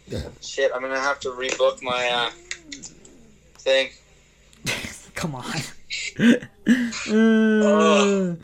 Shit, 0.40 0.70
I'm 0.74 0.80
gonna 0.80 0.99
have 0.99 1.20
to 1.20 1.30
rebook 1.30 1.82
my 1.82 2.09
uh, 2.09 2.30
thing. 3.59 3.90
Come 5.14 5.34
on. 5.34 5.44
uh, 7.09 8.36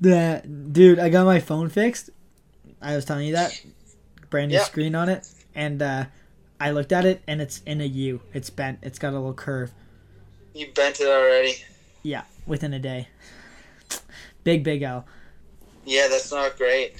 that 0.00 0.72
dude, 0.72 0.98
I 0.98 1.08
got 1.08 1.24
my 1.24 1.40
phone 1.40 1.68
fixed. 1.68 2.10
I 2.80 2.94
was 2.94 3.04
telling 3.04 3.26
you 3.26 3.32
that 3.34 3.60
brand 4.30 4.50
new 4.50 4.58
Yeah. 4.58 4.64
screen 4.64 4.94
on 4.94 5.08
it, 5.08 5.26
and 5.58 5.82
uh, 5.82 6.04
I 6.60 6.70
looked 6.70 6.92
at 6.92 7.04
it, 7.04 7.20
and 7.26 7.42
it's 7.42 7.60
in 7.66 7.80
a 7.80 7.84
U. 7.84 8.20
It's 8.32 8.48
bent. 8.48 8.78
It's 8.80 8.98
got 8.98 9.12
a 9.12 9.18
little 9.18 9.34
curve. 9.34 9.72
You 10.54 10.68
bent 10.72 11.00
it 11.00 11.08
already. 11.08 11.56
Yeah, 12.02 12.22
within 12.46 12.72
a 12.72 12.78
day. 12.78 13.08
Big 14.44 14.62
big 14.62 14.82
L. 14.82 15.04
Yeah, 15.84 16.06
that's 16.08 16.30
not 16.30 16.56
great. 16.56 16.94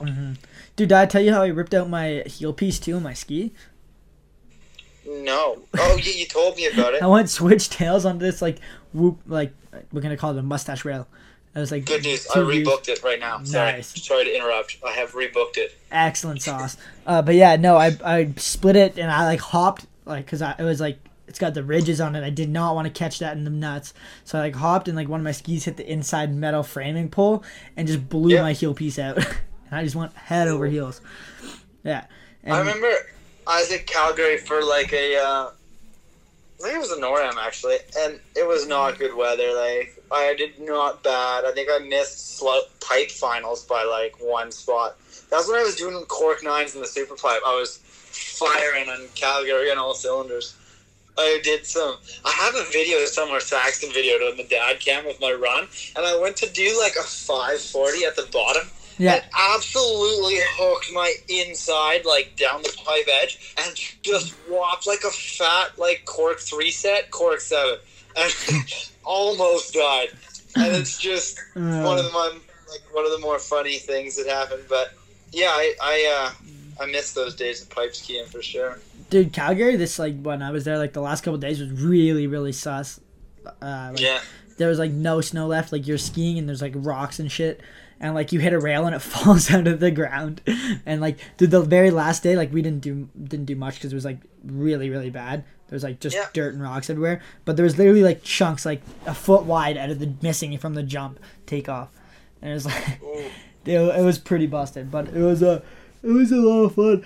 Mm-hmm. 0.00 0.34
Dude, 0.76 0.88
did 0.88 0.92
I 0.92 1.06
tell 1.06 1.20
you 1.20 1.34
how 1.34 1.42
I 1.42 1.48
ripped 1.48 1.74
out 1.74 1.90
my 1.90 2.22
heel 2.24 2.52
piece 2.52 2.78
too 2.78 2.94
on 2.94 3.02
my 3.02 3.14
ski? 3.14 3.52
No. 5.04 5.62
Oh, 5.76 5.96
yeah, 5.96 6.12
you 6.12 6.26
told 6.26 6.56
me 6.56 6.66
about 6.66 6.94
it. 6.94 7.02
I 7.02 7.06
went 7.08 7.28
switch 7.28 7.68
tails 7.68 8.04
on 8.04 8.18
this 8.18 8.40
like 8.40 8.60
whoop 8.92 9.18
like 9.26 9.52
we're 9.92 10.02
gonna 10.02 10.16
call 10.16 10.36
it 10.36 10.38
a 10.38 10.42
mustache 10.42 10.84
rail. 10.84 11.08
I 11.58 11.60
was 11.60 11.72
like 11.72 11.84
Good 11.84 12.04
news. 12.04 12.26
I 12.34 12.38
rebooked 12.38 12.88
it 12.88 13.02
right 13.02 13.18
now. 13.18 13.42
Sorry. 13.42 13.72
Nice. 13.72 14.00
Sorry 14.02 14.24
to 14.24 14.34
interrupt. 14.36 14.76
I 14.86 14.92
have 14.92 15.10
rebooked 15.12 15.56
it. 15.56 15.76
excellent 15.90 16.40
sauce. 16.40 16.76
Uh, 17.06 17.20
but 17.20 17.34
yeah, 17.34 17.56
no, 17.56 17.76
I 17.76 17.96
I 18.04 18.32
split 18.36 18.76
it 18.76 18.96
and 18.98 19.10
I 19.10 19.24
like 19.24 19.40
hopped 19.40 19.86
like 20.04 20.24
because 20.24 20.40
I 20.40 20.54
it 20.58 20.62
was 20.62 20.80
like 20.80 20.98
it's 21.26 21.38
got 21.38 21.52
the 21.54 21.62
ridges 21.64 22.00
on 22.00 22.14
it. 22.14 22.24
I 22.24 22.30
did 22.30 22.48
not 22.48 22.74
want 22.74 22.86
to 22.86 22.92
catch 22.92 23.18
that 23.18 23.36
in 23.36 23.44
the 23.44 23.50
nuts, 23.50 23.92
so 24.24 24.38
I 24.38 24.42
like 24.42 24.54
hopped 24.54 24.88
and 24.88 24.96
like 24.96 25.08
one 25.08 25.20
of 25.20 25.24
my 25.24 25.32
skis 25.32 25.64
hit 25.64 25.76
the 25.76 25.90
inside 25.90 26.34
metal 26.34 26.62
framing 26.62 27.10
pole 27.10 27.42
and 27.76 27.86
just 27.88 28.08
blew 28.08 28.34
Yeah. 28.36 28.42
my 28.42 28.52
heel 28.52 28.72
piece 28.72 28.98
out, 28.98 29.16
and 29.18 29.26
I 29.72 29.82
just 29.84 29.96
went 29.96 30.14
head 30.14 30.48
over 30.48 30.66
heels. 30.66 31.00
Yeah, 31.84 32.04
and 32.44 32.54
I 32.54 32.58
remember 32.60 32.90
I 33.46 33.60
was 33.60 33.70
at 33.72 33.86
Calgary 33.86 34.38
for 34.38 34.62
like 34.62 34.92
a. 34.92 35.16
Uh, 35.16 35.50
I 36.58 36.64
think 36.64 36.74
it 36.74 36.80
was 36.80 36.90
a 36.90 37.00
NORAM 37.00 37.36
actually, 37.36 37.76
and 38.00 38.18
it 38.34 38.46
was 38.46 38.66
not 38.66 38.98
good 38.98 39.14
weather. 39.14 39.54
Like 39.54 40.02
I 40.10 40.34
did 40.36 40.58
not 40.58 41.04
bad. 41.04 41.44
I 41.44 41.52
think 41.52 41.68
I 41.70 41.78
missed 41.78 42.36
slow 42.36 42.60
pipe 42.80 43.12
finals 43.12 43.64
by 43.64 43.84
like 43.84 44.16
one 44.20 44.50
spot. 44.50 44.96
That's 45.30 45.48
when 45.48 45.60
I 45.60 45.62
was 45.62 45.76
doing 45.76 46.04
cork 46.06 46.42
nines 46.42 46.74
in 46.74 46.80
the 46.80 46.86
super 46.86 47.14
pipe. 47.14 47.40
I 47.46 47.54
was 47.54 47.78
firing 47.84 48.88
on 48.88 49.06
Calgary 49.14 49.70
on 49.70 49.78
all 49.78 49.94
cylinders. 49.94 50.56
I 51.16 51.40
did 51.42 51.66
some. 51.66 51.96
I 52.24 52.30
have 52.30 52.54
a 52.54 52.64
video 52.70 53.04
somewhere, 53.04 53.40
Saxton 53.40 53.92
video 53.92 54.16
on 54.28 54.36
the 54.36 54.44
dad 54.44 54.80
cam 54.80 55.06
of 55.06 55.20
my 55.20 55.32
run, 55.32 55.68
and 55.96 56.06
I 56.06 56.18
went 56.20 56.36
to 56.38 56.50
do 56.50 56.76
like 56.80 56.96
a 56.96 57.02
540 57.02 58.04
at 58.04 58.16
the 58.16 58.28
bottom, 58.32 58.68
yeah, 58.98 59.14
and 59.14 59.24
absolutely 59.54 60.36
hooked 60.56 60.92
my 60.92 61.12
inside 61.28 62.04
like 62.04 62.36
down 62.36 62.62
the 62.62 62.76
pipe 62.84 63.06
edge 63.22 63.54
and 63.58 63.74
just 64.02 64.32
whopped 64.48 64.86
like 64.86 65.02
a 65.04 65.10
fat 65.10 65.78
like 65.78 66.02
cork 66.04 66.38
three 66.38 66.70
set 66.70 67.10
cork 67.10 67.40
seven 67.40 67.78
and 68.16 68.32
almost 69.04 69.74
died 69.74 70.08
and 70.56 70.74
it's 70.74 70.98
just 70.98 71.38
Uh, 71.56 71.82
one 71.82 71.98
of 71.98 72.04
the 72.04 72.10
my, 72.12 72.32
like 72.70 72.94
one 72.94 73.04
of 73.04 73.10
the 73.12 73.18
more 73.18 73.38
funny 73.38 73.78
things 73.78 74.16
that 74.16 74.26
happened 74.26 74.64
but 74.68 74.92
yeah 75.32 75.50
I 75.50 75.74
I 75.80 76.32
uh 76.80 76.82
I 76.82 76.86
miss 76.86 77.12
those 77.12 77.34
days 77.34 77.62
of 77.62 77.70
pipe 77.70 77.94
skiing 77.94 78.26
for 78.26 78.42
sure 78.42 78.78
dude, 79.10 79.32
Calgary. 79.32 79.76
This 79.76 79.98
like 79.98 80.20
when 80.20 80.42
I 80.42 80.50
was 80.50 80.64
there, 80.64 80.76
like 80.78 80.92
the 80.92 81.00
last 81.00 81.22
couple 81.22 81.38
days 81.38 81.60
was 81.60 81.70
really 81.70 82.26
really 82.26 82.52
sus. 82.52 83.00
Uh, 83.62 83.90
like, 83.92 84.00
yeah 84.00 84.20
there 84.58 84.68
was 84.68 84.78
like 84.78 84.90
no 84.90 85.20
snow 85.20 85.46
left. 85.46 85.72
Like 85.72 85.86
you're 85.86 85.98
skiing 85.98 86.38
and 86.38 86.48
there's 86.48 86.60
like 86.60 86.74
rocks 86.76 87.18
and 87.18 87.32
shit. 87.32 87.60
And 88.00 88.14
like 88.14 88.32
you 88.32 88.38
hit 88.38 88.52
a 88.52 88.60
rail 88.60 88.86
and 88.86 88.94
it 88.94 88.98
falls 89.14 89.50
out 89.50 89.66
of 89.66 89.80
the 89.80 89.90
ground. 89.90 90.40
And 90.86 91.00
like 91.00 91.18
dude, 91.36 91.50
the 91.50 91.62
very 91.62 91.90
last 91.90 92.22
day, 92.22 92.36
like 92.36 92.52
we 92.52 92.62
didn't 92.62 92.80
do 92.80 93.08
didn't 93.22 93.46
do 93.46 93.56
much 93.56 93.74
because 93.74 93.92
it 93.92 93.96
was 93.96 94.04
like 94.04 94.18
really 94.44 94.90
really 94.90 95.10
bad. 95.10 95.44
There 95.68 95.76
was 95.76 95.82
like 95.82 96.00
just 96.00 96.16
Yeah. 96.16 96.26
dirt 96.32 96.54
and 96.54 96.62
rocks 96.62 96.88
everywhere. 96.88 97.20
But 97.44 97.56
there 97.56 97.64
was 97.64 97.76
literally 97.76 98.02
like 98.02 98.22
chunks 98.22 98.64
like 98.64 98.82
a 99.06 99.14
foot 99.14 99.44
wide 99.44 99.76
out 99.76 99.90
of 99.90 99.98
the 99.98 100.12
missing 100.22 100.56
from 100.58 100.74
the 100.74 100.82
jump 100.82 101.18
takeoff. 101.46 101.88
And 102.40 102.50
it 102.50 102.54
was 102.54 102.66
like 102.72 103.00
oh. 103.02 103.24
it, 103.64 103.74
it 103.74 104.04
was 104.04 104.18
pretty 104.18 104.46
busted, 104.46 104.90
but 104.90 105.08
it 105.08 105.20
was 105.22 105.42
a 105.42 105.62
it 106.02 106.10
was 106.10 106.30
a 106.30 106.36
lot 106.36 106.62
of 106.64 106.74
fun. 106.76 107.04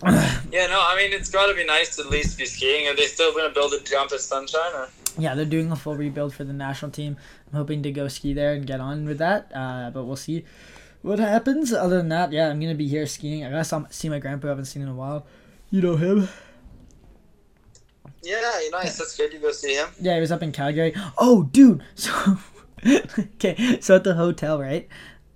yeah 0.52 0.66
no 0.66 0.80
I 0.80 0.94
mean 0.96 1.12
it's 1.12 1.30
got 1.30 1.46
to 1.46 1.54
be 1.54 1.64
nice 1.64 1.96
to 1.96 2.02
at 2.02 2.10
least 2.10 2.38
be 2.38 2.46
skiing 2.46 2.86
are 2.86 2.94
they 2.94 3.06
still 3.06 3.34
gonna 3.34 3.52
build 3.52 3.72
a 3.72 3.80
jump 3.80 4.12
at 4.12 4.20
Sunshine 4.20 4.72
or 4.74 4.88
Yeah, 5.18 5.34
they're 5.34 5.44
doing 5.44 5.72
a 5.72 5.76
full 5.76 5.96
rebuild 5.96 6.34
for 6.34 6.44
the 6.44 6.52
national 6.52 6.92
team. 6.92 7.16
I'm 7.48 7.56
hoping 7.58 7.82
to 7.82 7.90
go 7.90 8.06
ski 8.06 8.32
there 8.32 8.52
and 8.54 8.66
get 8.66 8.80
on 8.80 9.04
with 9.06 9.18
that. 9.18 9.50
Uh, 9.52 9.90
but 9.90 10.04
we'll 10.04 10.16
see 10.16 10.44
what 11.02 11.18
happens. 11.18 11.72
Other 11.72 11.96
than 11.96 12.08
that, 12.10 12.32
yeah, 12.32 12.48
I'm 12.48 12.60
gonna 12.60 12.76
be 12.76 12.86
here 12.88 13.06
skiing. 13.06 13.44
I 13.44 13.50
gotta 13.50 13.86
see 13.90 14.08
my 14.08 14.20
grandpa. 14.20 14.48
I 14.48 14.50
haven't 14.50 14.66
seen 14.66 14.82
in 14.82 14.88
a 14.88 14.94
while. 14.94 15.26
You 15.70 15.82
know 15.82 15.96
him? 15.96 16.28
yeah 18.22 18.60
you're 18.60 18.70
nice 18.72 18.98
that's 18.98 19.16
good 19.16 19.32
you 19.32 19.38
go 19.38 19.52
see 19.52 19.74
him 19.74 19.88
Yeah, 20.00 20.14
he 20.14 20.20
was 20.20 20.32
up 20.32 20.42
in 20.42 20.52
Calgary. 20.52 20.94
Oh, 21.16 21.44
dude. 21.44 21.82
So 21.94 22.38
okay, 23.18 23.78
so 23.80 23.96
at 23.96 24.04
the 24.04 24.14
hotel, 24.14 24.60
right? 24.60 24.88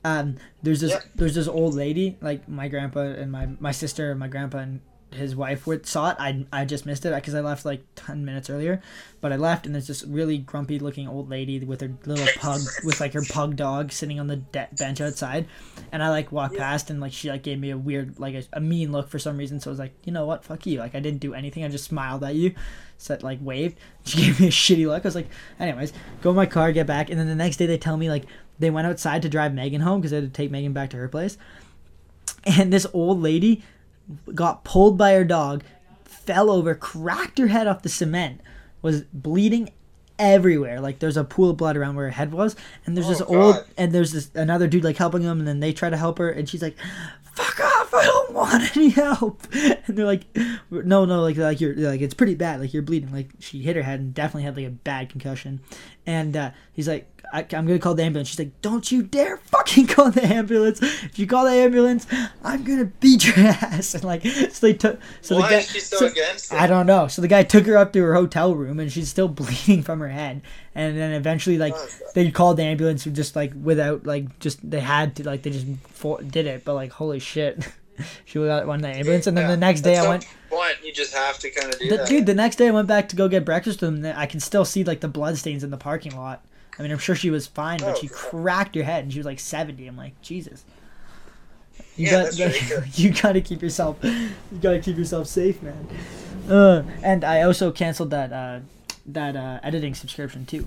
Um, 0.05 0.36
there's 0.62 0.80
this 0.80 0.90
Yeah. 0.92 1.00
there's 1.14 1.34
this 1.34 1.48
old 1.48 1.74
lady, 1.74 2.16
like 2.20 2.48
my 2.48 2.68
grandpa 2.68 3.00
and 3.00 3.30
my 3.30 3.48
my 3.61 3.72
sister 3.72 4.11
and 4.11 4.18
my 4.20 4.28
grandpa 4.28 4.59
and 4.59 4.80
his 5.12 5.36
wife 5.36 5.66
would 5.66 5.86
saw 5.86 6.11
it. 6.11 6.16
I 6.18 6.46
I 6.53 6.64
just 6.64 6.86
missed 6.86 7.05
it 7.05 7.14
because 7.14 7.34
I 7.34 7.40
left 7.40 7.64
like 7.66 7.82
ten 7.94 8.24
minutes 8.24 8.48
earlier, 8.48 8.80
but 9.20 9.30
I 9.30 9.36
left 9.36 9.66
and 9.66 9.74
there's 9.74 9.86
this 9.86 10.03
really 10.05 10.38
grumpy 10.38 10.78
looking 10.78 11.07
old 11.07 11.28
lady 11.28 11.61
with 11.61 11.82
her 11.82 11.92
little 12.07 12.26
pug 12.36 12.62
with 12.82 12.98
like 12.98 13.12
her 13.12 13.22
pug 13.28 13.55
dog 13.57 13.92
sitting 13.92 14.18
on 14.18 14.26
the 14.26 14.36
de- 14.36 14.68
bench 14.78 15.00
outside, 15.03 15.46
and 15.92 16.03
I 16.03 16.09
like 16.09 16.32
walked 16.32 16.57
past 16.57 16.88
and 16.90 16.98
like 17.00 17.12
she 17.12 17.28
like 17.28 17.42
gave 17.42 17.61
me 17.61 17.70
a 17.70 17.76
weird 17.78 18.18
like 18.18 18.34
a, 18.34 18.42
a 18.55 18.61
mean 18.61 18.90
look 18.90 19.09
for 19.11 19.18
some 19.18 19.36
reason. 19.36 19.61
So 19.61 19.70
I 19.70 19.72
was 19.72 19.78
like, 19.78 19.92
you 20.05 20.12
know 20.12 20.24
what, 20.24 20.44
fuck 20.44 20.64
you. 20.66 20.78
Like 20.78 20.94
I 20.94 21.00
didn't 21.00 21.20
do 21.20 21.34
anything. 21.34 21.62
I 21.62 21.68
just 21.68 21.84
smiled 21.84 22.24
at 22.24 22.34
you, 22.34 22.55
said 22.96 23.22
like 23.22 23.38
waved. 23.42 23.78
She 24.05 24.16
gave 24.16 24.40
me 24.40 24.48
a 24.48 24.50
shitty 24.50 24.86
look. 24.86 25.05
I 25.05 25.07
was 25.07 25.14
like, 25.14 25.28
anyways, 25.61 25.92
go 26.22 26.30
in 26.30 26.36
my 26.36 26.46
car, 26.46 26.72
get 26.72 26.88
back, 26.88 27.09
and 27.11 27.20
then 27.20 27.28
the 27.28 27.36
next 27.36 27.59
day 27.59 27.66
they 27.66 27.78
tell 27.78 27.96
me 27.96 28.09
like 28.11 28.24
they 28.62 28.70
went 28.70 28.86
outside 28.86 29.22
to 29.22 29.28
drive 29.28 29.52
Megan 29.52 29.80
home 29.82 30.00
because 30.00 30.10
they 30.12 30.18
had 30.18 30.24
to 30.24 30.30
take 30.30 30.50
Megan 30.50 30.72
back 30.72 30.90
to 30.90 30.96
her 30.96 31.08
place, 31.08 31.36
and 32.44 32.72
this 32.72 32.86
old 32.92 33.20
lady 33.20 33.62
got 34.34 34.64
pulled 34.64 34.96
by 34.96 35.12
her 35.12 35.24
dog, 35.24 35.62
fell 36.04 36.50
over, 36.50 36.74
cracked 36.74 37.38
her 37.38 37.48
head 37.48 37.66
off 37.66 37.82
the 37.82 37.88
cement, 37.88 38.40
was 38.80 39.02
bleeding 39.12 39.70
everywhere. 40.18 40.80
Like 40.80 40.98
there's 41.00 41.16
a 41.16 41.24
pool 41.24 41.50
of 41.50 41.56
blood 41.56 41.76
around 41.76 41.96
where 41.96 42.06
her 42.06 42.12
head 42.12 42.32
was, 42.32 42.56
and 42.86 42.96
there's 42.96 43.06
Oh, 43.06 43.10
this 43.10 43.22
old 43.22 43.64
and 43.76 43.92
there's 43.92 44.12
this 44.12 44.30
another 44.34 44.68
dude 44.68 44.84
like 44.84 44.96
helping 44.96 45.22
them, 45.22 45.38
and 45.40 45.48
then 45.48 45.60
they 45.60 45.72
try 45.72 45.90
to 45.90 45.96
help 45.96 46.18
her, 46.18 46.30
and 46.30 46.48
she's 46.48 46.62
like, 46.62 46.76
"Fuck 47.34 47.60
off! 47.60 47.92
I 47.94 48.04
don't 48.04 48.32
want 48.32 48.76
any 48.76 48.88
help." 48.90 49.46
And 49.84 49.98
they're 49.98 50.06
like, 50.06 50.24
no, 50.70 51.04
no, 51.04 51.22
like 51.22 51.36
like 51.36 51.60
you're 51.60 51.74
like 51.74 52.00
it's 52.00 52.14
pretty 52.14 52.34
bad. 52.36 52.60
Like 52.60 52.72
you're 52.72 52.82
bleeding. 52.82 53.12
Like 53.12 53.30
she 53.40 53.62
hit 53.62 53.76
her 53.76 53.82
head 53.82 53.98
and 54.00 54.14
definitely 54.14 54.44
had 54.44 54.56
like 54.56 54.66
a 54.66 54.70
bad 54.70 55.08
concussion. 55.08 55.60
And 56.06 56.36
uh, 56.36 56.50
he's 56.72 56.86
like, 56.88 57.08
I, 57.35 57.41
I'm 57.41 57.66
gonna 57.66 57.78
call 57.78 57.95
the 57.95 58.03
ambulance. 58.03 58.28
She's 58.28 58.39
like, 58.39 58.61
Don't 58.61 58.93
you 58.93 59.03
dare 59.03 59.39
fucking 59.39 59.87
call 59.89 60.11
the 60.11 60.22
ambulance. 60.22 60.83
If 60.83 61.18
you 61.18 61.26
call 61.26 61.45
the 61.47 61.53
ambulance, 61.53 62.07
I'm 62.45 62.62
gonna 62.62 62.85
beat 62.85 63.24
your 63.26 63.39
ass. 63.47 63.95
And 63.95 64.05
like, 64.05 64.22
so 64.26 64.66
they 64.66 64.74
took. 64.74 65.01
So 65.22 65.37
Why 65.37 65.43
the 65.49 65.55
guy, 65.55 65.59
is 65.61 65.70
she 65.70 65.80
so, 65.80 65.97
so- 65.97 66.07
against 66.07 66.53
it? 66.53 66.61
I 66.61 66.66
don't 66.66 66.85
know. 66.87 67.09
So 67.09 67.22
the 67.22 67.28
guy 67.28 67.43
took 67.43 67.64
her 67.66 67.76
up 67.78 67.93
to 67.95 68.03
her 68.03 68.14
hotel 68.14 68.55
room, 68.55 68.78
and 68.78 68.93
she's 68.93 69.09
still 69.09 69.28
bleeding 69.28 69.83
from 69.83 70.01
her 70.01 70.09
head. 70.09 70.43
And 70.74 70.97
then 70.97 71.12
eventually, 71.12 71.57
like, 71.59 71.72
Oh, 71.74 71.89
they 72.14 72.30
called 72.30 72.59
the 72.59 72.64
ambulance, 72.64 73.05
just 73.05 73.35
like 73.35 73.53
without 73.61 74.05
like 74.07 74.39
just 74.39 74.68
they 74.70 74.80
had 74.80 75.16
to 75.16 75.24
like 75.24 75.43
they 75.43 75.51
just 75.51 75.66
for, 75.89 76.20
did 76.22 76.47
it. 76.47 76.64
But 76.66 76.74
like, 76.74 76.93
holy 76.93 77.18
shit, 77.18 77.66
she 78.26 78.39
got 78.41 78.66
one 78.66 78.83
the 78.83 78.89
ambulance. 78.89 79.26
And 79.26 79.37
then 79.37 79.45
Yeah. 79.45 79.51
the 79.53 79.57
next 79.57 79.80
day, 79.80 79.97
I 79.97 80.07
went. 80.07 80.26
Point, 80.51 80.76
you 80.85 80.93
just 80.93 81.14
have 81.14 81.39
to 81.39 81.51
kind 81.51 81.72
of 81.72 81.78
do 81.80 81.89
The, 81.89 81.97
that. 81.97 82.09
dude, 82.09 82.26
the 82.26 82.35
next 82.35 82.57
day 82.57 82.68
I 82.68 82.72
went 82.72 82.87
back 82.89 83.09
to 83.09 83.16
go 83.16 83.26
get 83.26 83.43
breakfast 83.47 83.80
with 83.80 83.89
and 83.95 84.07
I 84.07 84.26
can 84.26 84.39
still 84.39 84.66
see 84.66 84.85
like 84.85 85.01
the 85.01 85.09
blood 85.09 85.39
stains 85.39 85.64
in 85.64 85.70
the 85.70 85.78
parking 85.78 86.14
lot. 86.14 86.45
I 86.78 86.82
mean, 86.82 86.90
I'm 86.90 86.98
sure 86.98 87.14
she 87.14 87.30
was 87.30 87.46
fine, 87.46 87.78
but 87.80 87.96
Oh, 87.96 88.00
she 88.00 88.08
cracked 88.08 88.74
her 88.76 88.82
head 88.82 89.04
and 89.04 89.12
she 89.12 89.18
was 89.18 89.26
like 89.26 89.38
70. 89.40 89.86
I'm 89.86 89.96
like, 89.96 90.20
Jesus. 90.22 90.64
You 91.96 92.06
Yeah, 92.06 92.10
got, 92.10 92.22
that's 92.24 92.36
that- 92.38 92.52
ridiculous. 92.54 92.98
you 92.98 93.12
gotta 93.12 93.40
keep 93.40 93.62
yourself, 93.62 93.98
you 94.02 94.30
gotta 94.60 94.78
keep 94.80 94.96
yourself 94.96 95.26
safe, 95.26 95.62
man. 95.62 95.86
Uh, 96.48 96.82
and 97.02 97.24
I 97.24 97.42
also 97.42 97.70
canceled 97.70 98.10
that 98.10 98.32
uh, 98.32 98.60
that 99.06 99.36
uh, 99.36 99.60
editing 99.62 99.94
subscription 99.94 100.46
too. 100.46 100.66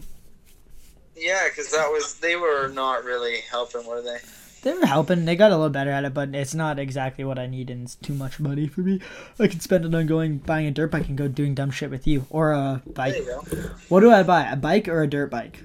Yeah, 1.17 1.47
because 1.49 1.71
that 1.71 1.87
was 1.89 2.15
they 2.15 2.35
were 2.35 2.67
not 2.69 3.03
really 3.03 3.37
helping, 3.49 3.85
were 3.85 4.01
they? 4.01 4.17
They 4.61 4.73
were 4.73 4.85
helping. 4.85 5.25
They 5.25 5.35
got 5.35 5.51
a 5.51 5.55
little 5.55 5.69
better 5.69 5.91
at 5.91 6.05
it, 6.05 6.13
but 6.13 6.33
it's 6.33 6.53
not 6.55 6.79
exactly 6.79 7.23
what 7.23 7.37
I 7.39 7.45
need, 7.47 7.69
and 7.69 7.83
it's 7.83 7.95
too 7.95 8.13
much 8.13 8.39
money 8.39 8.67
for 8.67 8.81
me. 8.81 8.99
I 9.39 9.47
can 9.47 9.59
spend 9.59 9.85
it 9.85 9.93
on 9.95 10.07
going 10.07 10.39
buying 10.39 10.65
a 10.67 10.71
dirt 10.71 10.91
bike 10.91 11.07
and 11.07 11.17
go 11.17 11.27
doing 11.27 11.53
dumb 11.55 11.71
shit 11.71 11.89
with 11.91 12.05
you, 12.07 12.25
or 12.29 12.51
a 12.51 12.81
bike. 12.93 13.15
you. 13.15 13.41
What 13.89 13.99
do 14.01 14.11
I 14.11 14.23
buy? 14.23 14.45
A 14.51 14.55
bike 14.55 14.87
or 14.87 15.01
a 15.03 15.07
dirt 15.07 15.29
bike? 15.31 15.63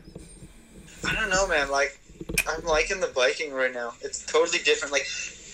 I 1.06 1.14
don't 1.14 1.30
know, 1.30 1.46
man. 1.48 1.70
Like, 1.70 1.98
I'm 2.48 2.64
liking 2.64 3.00
the 3.00 3.08
biking 3.08 3.52
right 3.52 3.72
now. 3.72 3.94
It's 4.02 4.24
totally 4.24 4.58
different. 4.58 4.92
Like, 4.92 5.06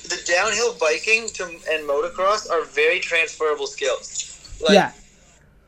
the 0.09 0.21
downhill 0.27 0.75
biking 0.79 1.29
to 1.35 1.45
and 1.45 1.89
motocross 1.89 2.49
are 2.51 2.65
very 2.65 3.01
transferable 3.01 3.67
skills. 3.67 4.57
Like, 4.61 4.75
yeah, 4.75 4.93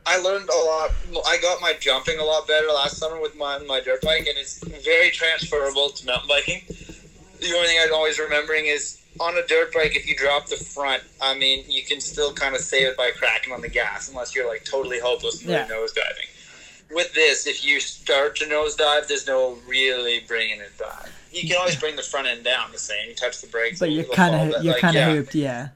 I 0.07 0.19
learned 0.19 0.49
a 0.49 0.65
lot. 0.65 0.91
I 1.27 1.39
got 1.39 1.61
my 1.61 1.75
jumping 1.79 2.19
a 2.19 2.25
lot 2.25 2.47
better 2.47 2.69
last 2.69 2.97
summer 2.99 3.21
with 3.21 3.37
my 3.37 3.59
my 3.59 3.81
dirt 3.81 4.03
bike, 4.03 4.27
and 4.27 4.39
it's 4.39 4.59
very 4.85 5.11
transferable 5.11 5.91
to 5.91 6.07
mountain 6.07 6.29
biking. 6.29 6.63
The 7.41 7.53
only 7.55 7.69
thing 7.69 7.79
I'm 7.83 7.93
always 7.95 8.19
remembering 8.19 8.67
is 8.67 9.01
on 9.21 9.37
a 9.37 9.47
dirt 9.47 9.73
bike, 9.73 9.97
if 9.97 10.09
you 10.09 10.15
drop 10.17 10.47
the 10.47 10.57
front, 10.57 11.03
I 11.21 11.37
mean, 11.37 11.65
you 11.69 11.83
can 11.85 12.01
still 12.01 12.33
kind 12.33 12.55
of 12.55 12.61
save 12.61 12.87
it 12.89 12.97
by 12.97 13.11
cracking 13.11 13.53
on 13.53 13.61
the 13.61 13.69
gas, 13.69 14.09
unless 14.09 14.35
you're 14.35 14.47
like 14.49 14.65
totally 14.65 15.01
hopeless 15.01 15.41
and 15.41 15.51
Yeah. 15.51 15.67
nose 15.67 15.93
diving. 15.93 16.27
With 16.91 17.13
this, 17.13 17.47
if 17.47 17.65
you 17.65 17.81
start 17.81 18.37
to 18.37 18.45
nosedive, 18.47 19.09
there's 19.09 19.27
no 19.27 19.59
really 19.67 20.21
bringing 20.27 20.61
it 20.61 20.77
back. 20.79 21.11
You 21.31 21.47
can 21.47 21.59
always 21.59 21.77
bring 21.77 21.97
the 21.97 22.03
front 22.03 22.27
end 22.27 22.45
down 22.45 22.73
the 22.73 22.79
same. 22.79 23.11
You 23.11 23.15
touch 23.15 23.43
the 23.43 23.47
brakes, 23.49 23.79
but 23.79 23.91
you're 23.91 24.05
kind 24.05 24.35
of 24.55 24.65
you're 24.65 24.73
like, 24.73 24.81
kind 24.81 24.97
of 24.97 25.01
yeah. 25.01 25.15
hooped, 25.15 25.35
yeah. 25.35 25.69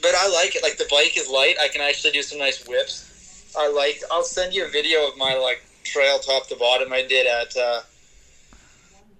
But 0.00 0.14
I 0.14 0.28
like 0.28 0.54
it. 0.54 0.62
Like 0.62 0.78
the 0.78 0.86
bike 0.90 1.16
is 1.18 1.28
light. 1.28 1.56
I 1.60 1.68
can 1.68 1.80
actually 1.80 2.12
do 2.12 2.22
some 2.22 2.38
nice 2.38 2.66
whips. 2.66 3.52
I 3.58 3.68
like. 3.68 4.00
I'll 4.10 4.22
send 4.22 4.54
you 4.54 4.64
a 4.64 4.68
video 4.68 5.08
of 5.08 5.16
my 5.16 5.34
like 5.34 5.64
trail 5.84 6.18
top 6.18 6.46
to 6.48 6.56
bottom 6.56 6.92
I 6.92 7.02
did 7.02 7.26
at 7.26 7.56
uh, 7.56 7.80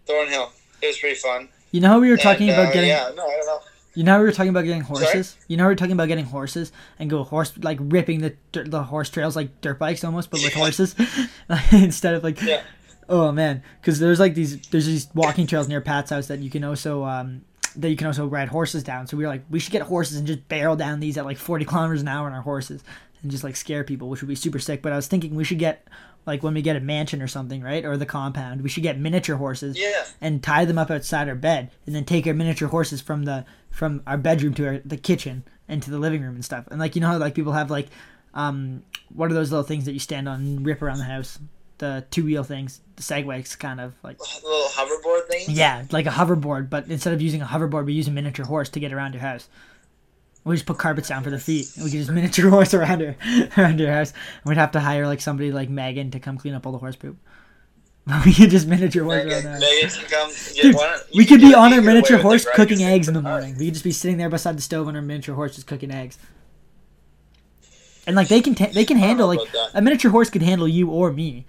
Thornhill. 0.06 0.52
It 0.82 0.88
was 0.88 0.98
pretty 0.98 1.16
fun. 1.16 1.48
You 1.72 1.80
know 1.80 1.88
how 1.88 2.00
we 2.00 2.10
were 2.10 2.16
talking 2.16 2.48
And, 2.48 2.58
about 2.58 2.70
uh, 2.70 2.72
getting 2.72 2.90
Yeah, 2.90 3.10
no, 3.16 3.26
I 3.26 3.36
don't 3.36 3.46
know. 3.46 3.60
You 3.98 4.04
know 4.04 4.12
how 4.12 4.18
we 4.20 4.26
were 4.26 4.32
talking 4.32 4.50
about 4.50 4.64
getting 4.64 4.84
Sorry? 4.84 5.06
horses. 5.06 5.36
You 5.48 5.56
know 5.56 5.64
how 5.64 5.70
we 5.70 5.72
were 5.72 5.76
talking 5.76 5.92
about 5.92 6.06
getting 6.06 6.24
horses 6.24 6.70
and 7.00 7.10
go 7.10 7.24
horse 7.24 7.52
like 7.58 7.78
ripping 7.80 8.20
the 8.20 8.36
the 8.52 8.84
horse 8.84 9.10
trails 9.10 9.34
like 9.34 9.60
dirt 9.60 9.80
bikes 9.80 10.04
almost, 10.04 10.30
but 10.30 10.40
with 10.40 10.54
horses 10.54 10.94
instead 11.72 12.14
of 12.14 12.22
like. 12.22 12.40
Yeah. 12.40 12.62
Oh 13.08 13.32
man, 13.32 13.60
because 13.80 13.98
there's 13.98 14.20
like 14.20 14.34
these 14.34 14.60
there's 14.68 14.86
these 14.86 15.08
walking 15.14 15.48
trails 15.48 15.66
near 15.66 15.80
Pat's 15.80 16.10
house 16.10 16.28
that 16.28 16.38
you 16.38 16.48
can 16.48 16.62
also 16.62 17.02
um 17.02 17.42
that 17.74 17.90
you 17.90 17.96
can 17.96 18.06
also 18.06 18.28
ride 18.28 18.50
horses 18.50 18.84
down. 18.84 19.08
So 19.08 19.16
we 19.16 19.24
were 19.24 19.30
like, 19.30 19.42
we 19.50 19.58
should 19.58 19.72
get 19.72 19.82
horses 19.82 20.16
and 20.16 20.28
just 20.28 20.46
barrel 20.46 20.76
down 20.76 21.00
these 21.00 21.18
at 21.18 21.24
like 21.24 21.36
40 21.36 21.64
kilometers 21.64 22.00
an 22.00 22.06
hour 22.06 22.28
on 22.28 22.32
our 22.32 22.42
horses 22.42 22.84
and 23.22 23.32
just 23.32 23.42
like 23.42 23.56
scare 23.56 23.82
people, 23.82 24.08
which 24.08 24.22
would 24.22 24.28
be 24.28 24.36
super 24.36 24.60
sick. 24.60 24.80
But 24.80 24.92
I 24.92 24.96
was 24.96 25.08
thinking 25.08 25.34
we 25.34 25.42
should 25.42 25.58
get 25.58 25.88
like 26.28 26.44
when 26.44 26.54
we 26.54 26.62
get 26.62 26.76
a 26.76 26.80
mansion 26.80 27.20
or 27.20 27.26
something, 27.26 27.60
right, 27.62 27.84
or 27.84 27.96
the 27.96 28.06
compound, 28.06 28.62
we 28.62 28.68
should 28.68 28.84
get 28.84 28.98
miniature 29.00 29.34
horses 29.36 29.76
Yeah. 29.76 30.04
and 30.20 30.40
tie 30.42 30.64
them 30.64 30.78
up 30.78 30.90
outside 30.92 31.28
our 31.28 31.34
bed, 31.34 31.70
and 31.86 31.94
then 31.96 32.04
take 32.04 32.26
our 32.28 32.34
miniature 32.34 32.68
horses 32.68 33.00
from 33.00 33.24
the 33.24 33.44
from 33.70 34.02
our 34.06 34.16
bedroom 34.18 34.54
to 34.54 34.66
our, 34.66 34.78
the 34.84 34.96
kitchen 34.96 35.42
and 35.68 35.82
to 35.82 35.90
the 35.90 35.98
living 35.98 36.22
room 36.22 36.34
and 36.36 36.44
stuff. 36.44 36.66
And 36.70 36.78
like 36.78 36.94
you 36.94 37.00
know 37.00 37.08
how 37.08 37.18
like 37.18 37.34
people 37.34 37.52
have 37.54 37.70
like, 37.70 37.88
um, 38.34 38.82
what 39.12 39.30
are 39.30 39.34
those 39.34 39.50
little 39.50 39.64
things 39.66 39.84
that 39.86 39.92
you 39.92 39.98
stand 39.98 40.28
on 40.28 40.40
and 40.40 40.64
rip 40.66 40.82
around 40.82 40.98
the 40.98 41.04
house? 41.04 41.38
The 41.78 42.04
two 42.10 42.24
wheel 42.24 42.42
things, 42.42 42.80
the 42.96 43.02
segways, 43.02 43.56
kind 43.56 43.80
of 43.80 43.94
like. 44.02 44.18
The 44.18 44.40
little 44.42 44.66
hoverboard 44.68 45.28
thing. 45.28 45.44
Yeah, 45.48 45.84
like 45.92 46.06
a 46.06 46.10
hoverboard, 46.10 46.68
but 46.68 46.88
instead 46.88 47.12
of 47.14 47.22
using 47.22 47.40
a 47.40 47.46
hoverboard, 47.46 47.84
we 47.86 47.92
use 47.92 48.08
a 48.08 48.10
miniature 48.10 48.44
horse 48.46 48.68
to 48.70 48.80
get 48.80 48.92
around 48.92 49.14
your 49.14 49.22
house. 49.22 49.48
We 50.44 50.54
just 50.54 50.66
put 50.66 50.78
carpets 50.78 51.08
down 51.08 51.22
for 51.24 51.30
the 51.30 51.38
feet. 51.38 51.68
And 51.76 51.84
we 51.84 51.90
could 51.90 51.98
just 51.98 52.10
miniature 52.12 52.48
horse 52.50 52.72
around 52.74 53.00
her, 53.00 53.16
around 53.58 53.78
your 53.80 53.92
house. 53.92 54.12
And 54.42 54.48
we'd 54.48 54.56
have 54.56 54.72
to 54.72 54.80
hire 54.80 55.06
like 55.06 55.20
somebody 55.20 55.52
like 55.52 55.68
Megan 55.68 56.10
to 56.12 56.20
come 56.20 56.38
clean 56.38 56.54
up 56.54 56.64
all 56.66 56.72
the 56.72 56.78
horse 56.78 56.96
poop. 56.96 57.16
But 58.06 58.24
we 58.24 58.32
could 58.32 58.48
just 58.48 58.66
miniature 58.66 59.04
horse 59.04 59.18
around 59.26 59.28
Megan, 59.44 59.50
house. 59.52 59.60
Megan 59.60 59.90
can 59.90 60.08
come. 60.08 60.30
Get 60.54 60.62
Dude, 60.62 60.76
we 61.14 61.26
could 61.26 61.40
be 61.42 61.52
on 61.52 61.74
our 61.74 61.82
miniature 61.82 62.16
horse 62.16 62.46
cooking 62.54 62.82
eggs 62.82 63.06
in 63.06 63.12
the 63.12 63.20
morning. 63.20 63.58
We 63.58 63.66
could 63.66 63.74
just 63.74 63.84
be 63.84 63.92
sitting 63.92 64.16
there 64.16 64.30
beside 64.30 64.56
the 64.56 64.62
stove 64.62 64.88
on 64.88 64.96
our 64.96 65.02
miniature 65.02 65.34
horse 65.34 65.56
just 65.56 65.66
cooking 65.66 65.90
eggs. 65.90 66.16
And 68.06 68.16
like 68.16 68.28
they 68.28 68.40
can 68.40 68.54
ta- 68.54 68.70
they 68.72 68.86
can 68.86 68.96
handle 68.96 69.26
like 69.28 69.40
a 69.74 69.82
miniature 69.82 70.10
horse 70.10 70.30
could 70.30 70.40
handle 70.40 70.66
you 70.66 70.88
or 70.90 71.12
me, 71.12 71.44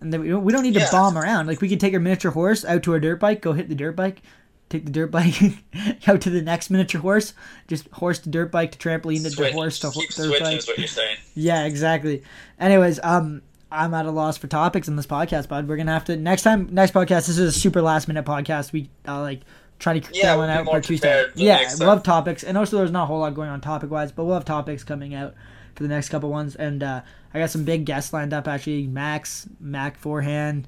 and 0.00 0.10
then 0.10 0.22
we 0.22 0.28
don't, 0.30 0.42
we 0.44 0.52
don't 0.54 0.62
need 0.62 0.72
to 0.74 0.80
Yeah. 0.80 0.90
bomb 0.90 1.18
around. 1.18 1.46
Like 1.46 1.60
we 1.60 1.68
could 1.68 1.80
take 1.80 1.92
our 1.92 2.00
miniature 2.00 2.30
horse 2.30 2.64
out 2.64 2.82
to 2.84 2.92
our 2.92 3.00
dirt 3.00 3.20
bike, 3.20 3.42
go 3.42 3.52
hit 3.52 3.68
the 3.68 3.74
dirt 3.74 3.94
bike, 3.94 4.22
take 4.68 4.84
the 4.84 4.90
dirt 4.92 5.10
bike 5.10 5.34
out 6.06 6.20
to 6.22 6.30
the 6.30 6.42
next 6.42 6.70
miniature 6.70 7.00
horse, 7.00 7.32
just 7.68 7.88
horse 7.88 8.18
to 8.20 8.28
dirt 8.28 8.50
bike 8.52 8.72
to 8.72 8.78
trampoline 8.78 9.22
to 9.24 9.30
Switch. 9.30 9.52
horse 9.54 9.78
to 9.80 9.90
Keep 9.90 10.10
dirt 10.10 10.40
bike. 10.40 10.58
is 10.58 10.66
what 10.66 10.78
you're 10.78 10.86
saying. 10.86 11.16
Yeah, 11.34 11.64
exactly. 11.66 12.22
Anyways, 12.58 12.98
um, 13.02 13.42
I'm 13.70 13.92
at 13.94 14.06
a 14.06 14.10
loss 14.10 14.36
for 14.38 14.46
topics 14.48 14.88
in 14.88 14.96
this 14.96 15.06
podcast, 15.06 15.48
bud. 15.48 15.68
We're 15.68 15.76
gonna 15.76 15.92
have 15.92 16.04
to 16.06 16.16
next 16.16 16.42
time, 16.42 16.68
next 16.72 16.92
podcast. 16.92 17.26
This 17.26 17.38
is 17.38 17.56
a 17.56 17.58
super 17.58 17.80
last 17.82 18.08
minute 18.08 18.24
podcast. 18.24 18.72
We 18.72 18.90
uh, 19.06 19.20
like 19.20 19.40
try 19.78 19.98
to 20.00 20.14
Yeah, 20.14 20.22
get 20.22 20.30
we'll 20.32 20.38
one 20.38 20.50
out 20.50 20.64
more 20.64 20.74
for 20.76 20.88
Tuesday. 20.88 21.08
prepared 21.08 21.32
for 21.32 21.38
the 21.38 21.44
Yeah, 21.44 21.68
we'll 21.78 21.90
have 21.90 22.02
topics, 22.02 22.42
and 22.44 22.58
also 22.58 22.78
there's 22.78 22.90
not 22.90 23.04
a 23.04 23.06
whole 23.06 23.20
lot 23.20 23.34
going 23.34 23.48
on 23.50 23.60
topic 23.60 23.90
wise, 23.90 24.10
but 24.10 24.24
we'll 24.24 24.34
have 24.34 24.44
topics 24.44 24.82
coming 24.84 25.14
out 25.14 25.34
for 25.76 25.82
the 25.84 25.88
next 25.88 26.08
couple 26.08 26.30
ones. 26.30 26.56
And 26.56 26.82
uh, 26.82 27.02
I 27.32 27.38
got 27.38 27.50
some 27.50 27.64
big 27.64 27.84
guests 27.84 28.12
lined 28.12 28.32
up 28.32 28.48
actually. 28.48 28.86
Max, 28.88 29.46
Mac 29.60 29.96
Forehand, 29.98 30.66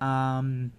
um, 0.00 0.72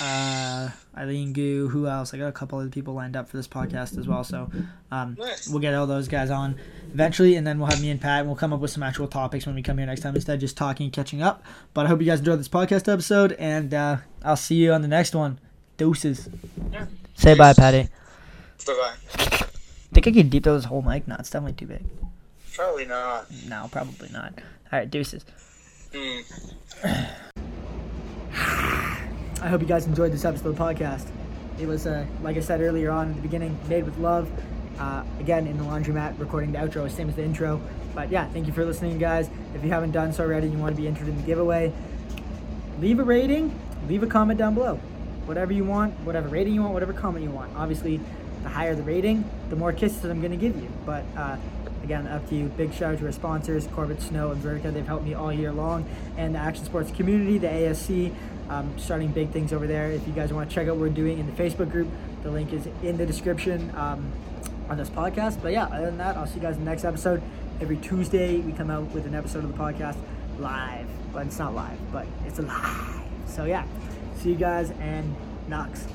uh, 0.00 0.68
Eileen 0.96 1.32
Gu. 1.32 1.68
Who 1.68 1.86
else? 1.86 2.14
I 2.14 2.18
got 2.18 2.28
a 2.28 2.32
couple 2.32 2.58
other 2.58 2.68
people 2.70 2.94
lined 2.94 3.16
up 3.16 3.28
for 3.28 3.36
this 3.36 3.48
podcast 3.48 3.98
as 3.98 4.08
well. 4.08 4.24
So 4.24 4.50
um, 4.90 5.16
Nice. 5.18 5.48
we'll 5.48 5.60
get 5.60 5.74
all 5.74 5.86
those 5.86 6.08
guys 6.08 6.30
on 6.30 6.56
eventually, 6.92 7.36
and 7.36 7.46
then 7.46 7.58
we'll 7.58 7.68
have 7.68 7.80
me 7.80 7.90
and 7.90 8.00
Pat, 8.00 8.20
and 8.20 8.28
we'll 8.28 8.36
come 8.36 8.52
up 8.52 8.60
with 8.60 8.70
some 8.70 8.82
actual 8.82 9.06
topics 9.06 9.46
when 9.46 9.54
we 9.54 9.62
come 9.62 9.78
here 9.78 9.86
next 9.86 10.00
time 10.00 10.14
instead 10.14 10.34
of 10.34 10.40
just 10.40 10.56
talking 10.56 10.84
and 10.84 10.92
catching 10.92 11.22
up. 11.22 11.42
But 11.74 11.86
I 11.86 11.88
hope 11.88 12.00
you 12.00 12.06
guys 12.06 12.20
enjoyed 12.20 12.40
this 12.40 12.48
podcast 12.48 12.90
episode, 12.90 13.32
and 13.38 13.72
uh, 13.74 13.96
I'll 14.24 14.36
see 14.36 14.56
you 14.56 14.72
on 14.72 14.82
the 14.82 14.88
next 14.88 15.14
one. 15.14 15.38
Deuces. 15.76 16.28
Yeah. 16.72 16.86
Say 17.14 17.34
bye, 17.34 17.52
Patty. 17.52 17.88
Bye-bye. 18.66 18.94
Think 19.92 20.08
I 20.08 20.10
can 20.10 20.28
deep 20.28 20.44
throw 20.44 20.56
this 20.56 20.64
whole 20.64 20.82
mic? 20.82 21.06
No, 21.06 21.16
it's 21.18 21.30
definitely 21.30 21.54
too 21.54 21.66
big. 21.66 21.84
Probably 22.54 22.86
not. 22.86 23.26
No, 23.48 23.68
probably 23.70 24.08
not. 24.12 24.32
All 24.72 24.78
right, 24.78 24.90
deuces. 24.90 25.24
Hmm. 25.94 26.82
I 29.42 29.48
hope 29.48 29.60
you 29.60 29.66
guys 29.66 29.86
enjoyed 29.86 30.12
this 30.12 30.24
episode 30.24 30.48
of 30.48 30.56
the 30.56 30.64
podcast. 30.64 31.06
It 31.60 31.66
was, 31.66 31.86
uh, 31.86 32.06
like 32.22 32.38
I 32.38 32.40
said 32.40 32.62
earlier 32.62 32.90
on 32.90 33.08
in 33.08 33.16
the 33.16 33.20
beginning, 33.20 33.58
made 33.68 33.84
with 33.84 33.98
love. 33.98 34.30
Uh, 34.78 35.04
again, 35.20 35.46
in 35.46 35.58
the 35.58 35.64
laundromat, 35.64 36.18
recording 36.18 36.52
the 36.52 36.58
outro, 36.58 36.90
same 36.90 37.10
as 37.10 37.16
the 37.16 37.22
intro. 37.22 37.60
But 37.94 38.10
yeah, 38.10 38.26
thank 38.28 38.46
you 38.46 38.54
for 38.54 38.64
listening, 38.64 38.98
guys. 38.98 39.28
If 39.54 39.62
you 39.62 39.68
haven't 39.68 39.90
done 39.90 40.14
so 40.14 40.24
already, 40.24 40.46
and 40.46 40.56
you 40.56 40.60
want 40.60 40.74
to 40.74 40.80
be 40.80 40.88
entered 40.88 41.08
in 41.08 41.16
the 41.16 41.22
giveaway, 41.22 41.70
leave 42.80 42.98
a 42.98 43.04
rating, 43.04 43.58
leave 43.88 44.02
a 44.02 44.06
comment 44.06 44.38
down 44.38 44.54
below. 44.54 44.76
Whatever 45.26 45.52
you 45.52 45.64
want, 45.64 45.92
whatever 46.00 46.28
rating 46.28 46.54
you 46.54 46.62
want, 46.62 46.72
whatever 46.72 46.94
comment 46.94 47.22
you 47.22 47.30
want. 47.30 47.54
Obviously, 47.56 48.00
the 48.42 48.48
higher 48.48 48.74
the 48.74 48.82
rating, 48.82 49.28
the 49.50 49.56
more 49.56 49.72
kisses 49.72 50.00
that 50.00 50.10
I'm 50.10 50.20
going 50.20 50.32
to 50.32 50.38
give 50.38 50.56
you. 50.56 50.70
But 50.86 51.04
uh, 51.14 51.36
again, 51.82 52.06
up 52.06 52.26
to 52.30 52.34
you. 52.34 52.46
Big 52.56 52.72
shout 52.72 52.94
out 52.94 53.00
to 53.00 53.06
our 53.06 53.12
sponsors, 53.12 53.66
Corbett 53.68 54.00
Snow 54.00 54.30
and 54.30 54.42
Vertica. 54.42 54.72
They've 54.72 54.86
helped 54.86 55.04
me 55.04 55.12
all 55.12 55.32
year 55.32 55.52
long. 55.52 55.86
And 56.16 56.34
the 56.34 56.38
action 56.38 56.64
sports 56.64 56.90
community, 56.90 57.38
the 57.38 57.48
ASC, 57.48 58.14
um, 58.48 58.78
starting 58.78 59.10
big 59.10 59.30
things 59.30 59.52
over 59.52 59.66
there. 59.66 59.90
If 59.90 60.06
you 60.06 60.12
guys 60.12 60.32
want 60.32 60.48
to 60.48 60.54
check 60.54 60.68
out 60.68 60.76
what 60.76 60.80
we're 60.80 60.88
doing 60.88 61.18
in 61.18 61.26
the 61.26 61.32
Facebook 61.32 61.70
group, 61.70 61.88
the 62.22 62.30
link 62.30 62.52
is 62.52 62.66
in 62.82 62.96
the 62.96 63.06
description 63.06 63.72
um, 63.76 64.12
on 64.68 64.76
this 64.76 64.90
podcast. 64.90 65.42
But 65.42 65.52
yeah, 65.52 65.66
other 65.66 65.86
than 65.86 65.98
that, 65.98 66.16
I'll 66.16 66.26
see 66.26 66.36
you 66.36 66.40
guys 66.40 66.56
in 66.56 66.64
the 66.64 66.70
next 66.70 66.84
episode. 66.84 67.22
Every 67.60 67.76
Tuesday, 67.76 68.38
we 68.38 68.52
come 68.52 68.70
out 68.70 68.84
with 68.92 69.06
an 69.06 69.14
episode 69.14 69.44
of 69.44 69.52
the 69.52 69.58
podcast 69.58 69.96
live. 70.38 70.86
But 71.12 71.26
it's 71.26 71.38
not 71.38 71.54
live, 71.54 71.78
but 71.92 72.06
it's 72.26 72.38
live. 72.38 73.02
So 73.26 73.44
yeah, 73.44 73.64
see 74.18 74.30
you 74.30 74.36
guys 74.36 74.70
and 74.80 75.14
Knox. 75.48 75.86